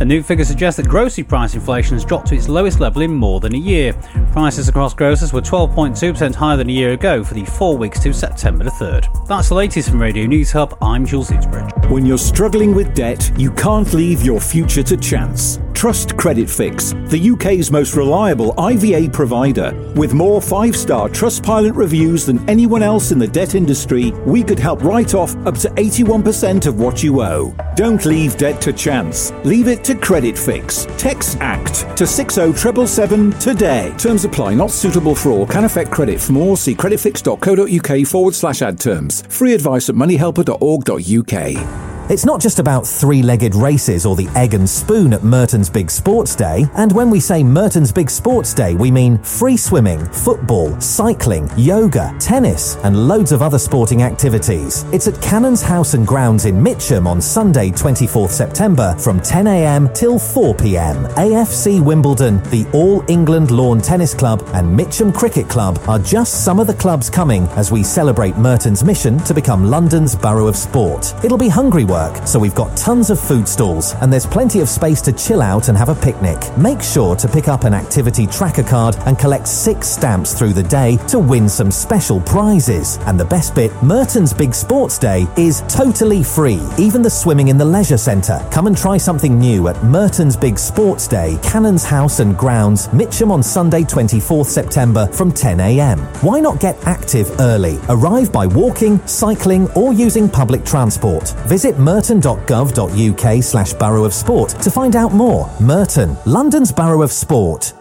A 0.00 0.04
new 0.04 0.22
figure 0.22 0.46
suggests 0.46 0.78
that 0.78 0.88
grocery 0.88 1.24
price 1.24 1.54
inflation 1.54 1.92
has 1.92 2.06
dropped 2.06 2.28
to 2.28 2.34
its 2.34 2.48
lowest 2.48 2.80
level 2.80 3.02
in 3.02 3.12
more 3.12 3.38
than 3.38 3.54
a 3.54 3.58
year. 3.58 3.92
Prices 4.32 4.66
across 4.66 4.94
grocers 4.94 5.34
were 5.34 5.42
12.2% 5.42 6.34
higher 6.34 6.56
than 6.56 6.70
a 6.70 6.72
year 6.72 6.92
ago 6.92 7.22
for 7.22 7.34
the 7.34 7.44
four 7.44 7.76
weeks 7.76 8.00
to 8.00 8.14
September 8.14 8.64
the 8.64 8.70
3rd. 8.70 9.28
That's 9.28 9.50
the 9.50 9.56
latest 9.56 9.90
from 9.90 10.00
Radio 10.00 10.24
News 10.24 10.52
Hub. 10.52 10.78
I'm 10.80 11.04
Jules 11.04 11.28
Eatsbridge. 11.28 11.90
When 11.90 12.06
you're 12.06 12.16
struggling 12.16 12.74
with 12.74 12.94
debt, 12.94 13.30
you 13.36 13.52
can't 13.52 13.92
leave 13.92 14.22
your 14.22 14.40
future 14.40 14.82
to 14.84 14.96
chance. 14.96 15.58
Trust 15.80 16.14
Credit 16.18 16.50
Fix, 16.50 16.92
the 17.06 17.30
UK's 17.30 17.70
most 17.70 17.96
reliable 17.96 18.52
IVA 18.60 19.08
provider. 19.08 19.72
With 19.96 20.12
more 20.12 20.42
five 20.42 20.76
star 20.76 21.08
Trustpilot 21.08 21.74
reviews 21.74 22.26
than 22.26 22.46
anyone 22.50 22.82
else 22.82 23.12
in 23.12 23.18
the 23.18 23.26
debt 23.26 23.54
industry, 23.54 24.10
we 24.26 24.42
could 24.42 24.58
help 24.58 24.82
write 24.82 25.14
off 25.14 25.34
up 25.46 25.56
to 25.56 25.70
81% 25.70 26.66
of 26.66 26.78
what 26.78 27.02
you 27.02 27.22
owe. 27.22 27.54
Don't 27.76 28.04
leave 28.04 28.36
debt 28.36 28.60
to 28.60 28.74
chance. 28.74 29.32
Leave 29.42 29.68
it 29.68 29.82
to 29.84 29.89
Credit 29.94 30.38
Fix. 30.38 30.86
Text 30.96 31.38
ACT 31.40 31.96
to 31.96 32.06
60777 32.06 33.32
today. 33.40 33.92
Terms 33.98 34.24
apply, 34.24 34.54
not 34.54 34.70
suitable 34.70 35.14
for 35.14 35.30
all, 35.30 35.46
can 35.46 35.64
affect 35.64 35.90
credit. 35.90 36.20
For 36.20 36.32
more, 36.32 36.56
see 36.56 36.74
creditfix.co.uk 36.74 38.06
forward 38.06 38.34
slash 38.34 38.62
ad 38.62 38.80
terms. 38.80 39.22
Free 39.28 39.54
advice 39.54 39.88
at 39.88 39.94
moneyhelper.org.uk. 39.94 41.99
It's 42.10 42.26
not 42.26 42.40
just 42.40 42.58
about 42.58 42.84
three 42.84 43.22
legged 43.22 43.54
races 43.54 44.04
or 44.04 44.16
the 44.16 44.26
egg 44.34 44.54
and 44.54 44.68
spoon 44.68 45.12
at 45.12 45.22
Merton's 45.22 45.70
Big 45.70 45.88
Sports 45.88 46.34
Day. 46.34 46.68
And 46.74 46.90
when 46.90 47.08
we 47.08 47.20
say 47.20 47.44
Merton's 47.44 47.92
Big 47.92 48.10
Sports 48.10 48.52
Day, 48.52 48.74
we 48.74 48.90
mean 48.90 49.16
free 49.18 49.56
swimming, 49.56 50.04
football, 50.06 50.80
cycling, 50.80 51.48
yoga, 51.56 52.12
tennis, 52.18 52.74
and 52.82 53.06
loads 53.06 53.30
of 53.30 53.42
other 53.42 53.60
sporting 53.60 54.02
activities. 54.02 54.84
It's 54.92 55.06
at 55.06 55.22
Canons 55.22 55.62
House 55.62 55.94
and 55.94 56.04
Grounds 56.04 56.46
in 56.46 56.60
Mitcham 56.60 57.06
on 57.06 57.20
Sunday, 57.20 57.70
24th 57.70 58.30
September 58.30 58.96
from 58.98 59.20
10am 59.20 59.94
till 59.94 60.18
4pm. 60.18 61.14
AFC 61.14 61.80
Wimbledon, 61.80 62.42
the 62.50 62.66
All 62.72 63.04
England 63.08 63.52
Lawn 63.52 63.80
Tennis 63.80 64.14
Club, 64.14 64.42
and 64.52 64.76
Mitcham 64.76 65.12
Cricket 65.12 65.48
Club 65.48 65.78
are 65.86 66.00
just 66.00 66.44
some 66.44 66.58
of 66.58 66.66
the 66.66 66.74
clubs 66.74 67.08
coming 67.08 67.44
as 67.50 67.70
we 67.70 67.84
celebrate 67.84 68.36
Merton's 68.36 68.82
mission 68.82 69.16
to 69.20 69.32
become 69.32 69.70
London's 69.70 70.16
borough 70.16 70.48
of 70.48 70.56
sport. 70.56 71.14
It'll 71.22 71.38
be 71.38 71.48
hungry 71.48 71.84
work, 71.84 71.99
so 72.26 72.38
we've 72.38 72.54
got 72.54 72.76
tons 72.76 73.10
of 73.10 73.20
food 73.20 73.46
stalls 73.46 73.94
and 74.00 74.12
there's 74.12 74.26
plenty 74.26 74.60
of 74.60 74.68
space 74.68 75.00
to 75.02 75.12
chill 75.12 75.42
out 75.42 75.68
and 75.68 75.76
have 75.76 75.88
a 75.88 75.94
picnic. 75.94 76.38
Make 76.56 76.82
sure 76.82 77.14
to 77.16 77.28
pick 77.28 77.48
up 77.48 77.64
an 77.64 77.74
activity 77.74 78.26
tracker 78.26 78.62
card 78.62 78.96
and 79.06 79.18
collect 79.18 79.46
six 79.46 79.88
stamps 79.88 80.32
through 80.32 80.52
the 80.52 80.62
day 80.62 80.96
to 81.08 81.18
win 81.18 81.48
some 81.48 81.70
special 81.70 82.20
prizes. 82.20 82.98
And 83.06 83.18
the 83.18 83.24
best 83.24 83.54
bit, 83.54 83.70
Merton's 83.82 84.32
Big 84.32 84.54
Sports 84.54 84.98
Day 84.98 85.26
is 85.36 85.62
totally 85.68 86.22
free, 86.22 86.60
even 86.78 87.02
the 87.02 87.10
swimming 87.10 87.48
in 87.48 87.58
the 87.58 87.64
leisure 87.64 87.98
centre. 87.98 88.46
Come 88.50 88.66
and 88.66 88.76
try 88.76 88.96
something 88.96 89.38
new 89.38 89.68
at 89.68 89.82
Merton's 89.84 90.36
Big 90.36 90.58
Sports 90.58 91.06
Day, 91.06 91.38
Canons 91.42 91.84
House 91.84 92.20
and 92.20 92.36
Grounds, 92.36 92.92
Mitcham 92.92 93.30
on 93.30 93.42
Sunday 93.42 93.82
24th 93.82 94.46
September 94.46 95.06
from 95.08 95.32
10am. 95.32 95.98
Why 96.22 96.40
not 96.40 96.60
get 96.60 96.76
active 96.86 97.30
early? 97.40 97.78
Arrive 97.88 98.32
by 98.32 98.46
walking, 98.46 99.04
cycling 99.06 99.68
or 99.72 99.92
using 99.92 100.28
public 100.28 100.64
transport. 100.64 101.30
Visit 101.46 101.78
merton.gov.uk 101.90 103.42
slash 103.42 103.72
Borough 103.74 104.04
of 104.04 104.14
Sport 104.14 104.50
to 104.62 104.70
find 104.70 104.94
out 104.94 105.12
more. 105.12 105.50
Merton, 105.60 106.16
London's 106.24 106.70
Borough 106.70 107.02
of 107.02 107.10
Sport. 107.10 107.72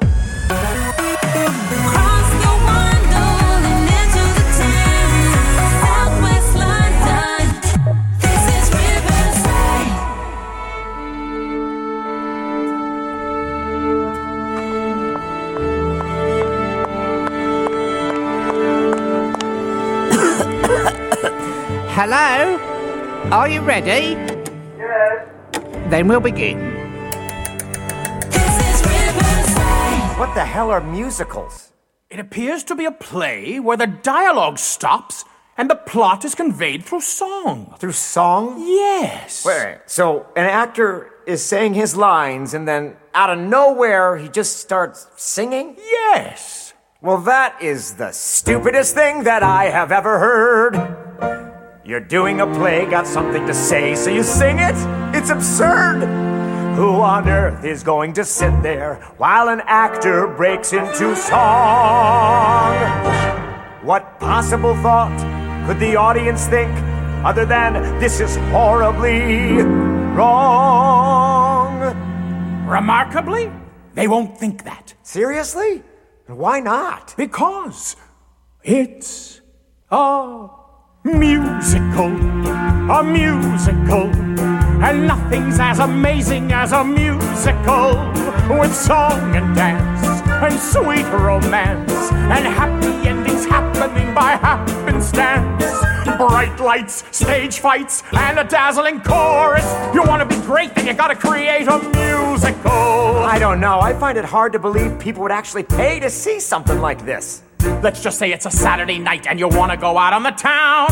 Are 23.32 23.48
you 23.48 23.62
ready? 23.62 24.18
Yes. 24.76 25.28
Then 25.92 26.08
we'll 26.08 26.20
begin. 26.20 26.58
What 30.18 30.34
the 30.34 30.44
hell 30.44 30.72
are 30.72 30.82
musicals? 30.82 31.72
It 32.10 32.20
appears 32.20 32.64
to 32.64 32.74
be 32.74 32.86
a 32.86 32.92
play 32.92 33.60
where 33.60 33.78
the 33.78 33.86
dialogue 33.86 34.58
stops 34.58 35.26
and 35.60 35.70
the 35.70 35.76
plot 35.76 36.26
is 36.26 36.34
conveyed 36.34 36.84
through 36.86 37.02
song. 37.02 37.76
Through 37.78 37.92
song? 37.92 38.56
Yes. 38.66 39.46
Wait, 39.46 39.82
so 39.86 40.26
an 40.36 40.48
actor 40.48 41.12
is 41.28 41.46
saying 41.46 41.76
his 41.76 41.96
lines 41.96 42.56
and 42.56 42.68
then 42.68 42.98
out 43.14 43.30
of 43.30 43.38
nowhere 43.38 44.18
he 44.18 44.28
just 44.28 44.58
starts 44.58 45.06
singing? 45.18 45.76
Yes. 45.78 46.74
Well, 47.00 47.20
that 47.20 47.62
is 47.62 47.94
the 47.94 48.12
stupidest 48.12 48.96
thing 48.96 49.22
that 49.26 49.44
I 49.44 49.66
have 49.66 49.92
ever 49.92 50.18
heard. 50.18 51.09
You're 51.90 52.00
doing 52.00 52.40
a 52.40 52.46
play, 52.46 52.86
got 52.86 53.08
something 53.08 53.48
to 53.48 53.54
say, 53.56 53.96
so 53.96 54.12
you 54.12 54.22
sing 54.22 54.60
it? 54.60 54.76
It's 55.18 55.32
absurd! 55.32 56.04
Who 56.76 56.92
on 57.02 57.28
earth 57.28 57.66
is 57.66 57.82
going 57.82 58.14
to 58.14 58.24
sit 58.24 58.62
there 58.62 58.98
while 59.18 59.50
an 59.50 59.64
actor 59.66 60.28
breaks 60.28 60.72
into 60.72 61.16
song? 61.16 62.76
What 63.82 64.20
possible 64.20 64.76
thought 64.84 65.18
could 65.66 65.80
the 65.80 65.96
audience 65.96 66.46
think 66.46 66.72
other 67.26 67.44
than 67.44 68.00
this 68.00 68.20
is 68.20 68.36
horribly 68.52 69.64
wrong? 70.14 71.82
Remarkably, 72.68 73.52
they 73.96 74.08
won't 74.08 74.38
think 74.38 74.64
that. 74.66 74.94
Seriously? 75.02 75.82
Why 76.28 76.60
not? 76.60 77.16
Because 77.18 77.96
it's 78.62 79.42
a 79.90 80.59
musical, 81.04 82.08
a 82.92 83.04
musical, 83.04 84.08
and 84.84 85.08
nothing's 85.08 85.60
as 85.60 85.80
amazing 85.80 86.52
as 86.52 86.72
a 86.72 86.84
musical 86.84 87.96
with 88.50 88.74
song 88.74 89.36
and 89.36 89.56
dance 89.56 90.22
and 90.28 90.60
sweet 90.60 91.06
romance 91.12 92.12
and 92.12 92.46
happy 92.46 93.08
endings 93.08 93.46
happening 93.46 94.14
by 94.14 94.32
happenstance. 94.32 95.66
Bright 96.18 96.60
lights, 96.60 97.06
stage 97.16 97.60
fights, 97.60 98.04
and 98.12 98.40
a 98.40 98.44
dazzling 98.44 99.02
chorus. 99.02 99.66
You 99.94 100.04
want 100.04 100.28
to 100.28 100.36
be 100.38 100.42
great, 100.46 100.76
then 100.76 100.88
you 100.88 100.94
gotta 100.94 101.16
create 101.16 101.68
a 101.68 101.80
musical. 101.80 102.72
I 102.72 103.38
don't 103.40 103.60
know. 103.60 103.80
I 103.80 103.94
find 103.94 104.18
it 104.18 104.26
hard 104.26 104.52
to 104.54 104.60
believe 104.60 105.00
people 105.00 105.22
would 105.24 105.32
actually 105.32 105.64
pay 105.64 106.00
to 106.00 106.10
see 106.10 106.40
something 106.40 106.80
like 106.80 107.06
this. 107.06 107.44
Let's 107.62 108.02
just 108.02 108.18
say 108.18 108.32
it's 108.32 108.46
a 108.46 108.52
Saturday 108.52 109.00
night 109.00 109.28
and 109.28 109.40
you 109.40 109.48
want 109.48 109.72
to 109.72 109.78
go 109.78 109.98
out 109.98 110.14
on 110.14 110.24
the 110.24 110.32
town. 110.32 110.90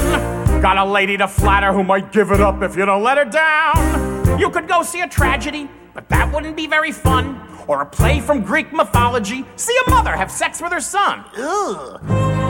Got 0.61 0.77
a 0.77 0.85
lady 0.85 1.17
to 1.17 1.27
flatter 1.27 1.71
who 1.71 1.83
might 1.83 2.11
give 2.11 2.31
it 2.31 2.41
up 2.41 2.61
if 2.61 2.75
you 2.75 2.85
don't 2.85 3.03
let 3.03 3.17
her 3.17 3.25
down. 3.25 4.39
You 4.39 4.49
could 4.49 4.67
go 4.67 4.83
see 4.83 5.01
a 5.01 5.07
tragedy, 5.07 5.69
but 5.93 6.09
that 6.09 6.33
wouldn't 6.33 6.57
be 6.57 6.67
very 6.67 6.91
fun. 6.91 7.41
Or 7.67 7.81
a 7.81 7.85
play 7.85 8.19
from 8.19 8.43
Greek 8.43 8.73
mythology. 8.73 9.45
See 9.55 9.75
a 9.87 9.89
mother 9.89 10.15
have 10.15 10.29
sex 10.31 10.61
with 10.61 10.71
her 10.71 10.81
son. 10.81 11.25
Ugh. 11.37 12.01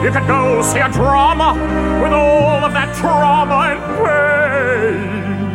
You 0.04 0.10
could 0.10 0.26
go 0.26 0.62
see 0.62 0.78
a 0.80 0.90
drama 0.90 1.54
with 2.02 2.12
all 2.12 2.64
of 2.64 2.72
that 2.72 2.94
trauma 2.96 3.74
and 3.74 3.80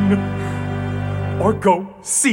pain. 0.10 1.42
Or 1.42 1.54
go 1.54 1.94
see 2.02 2.32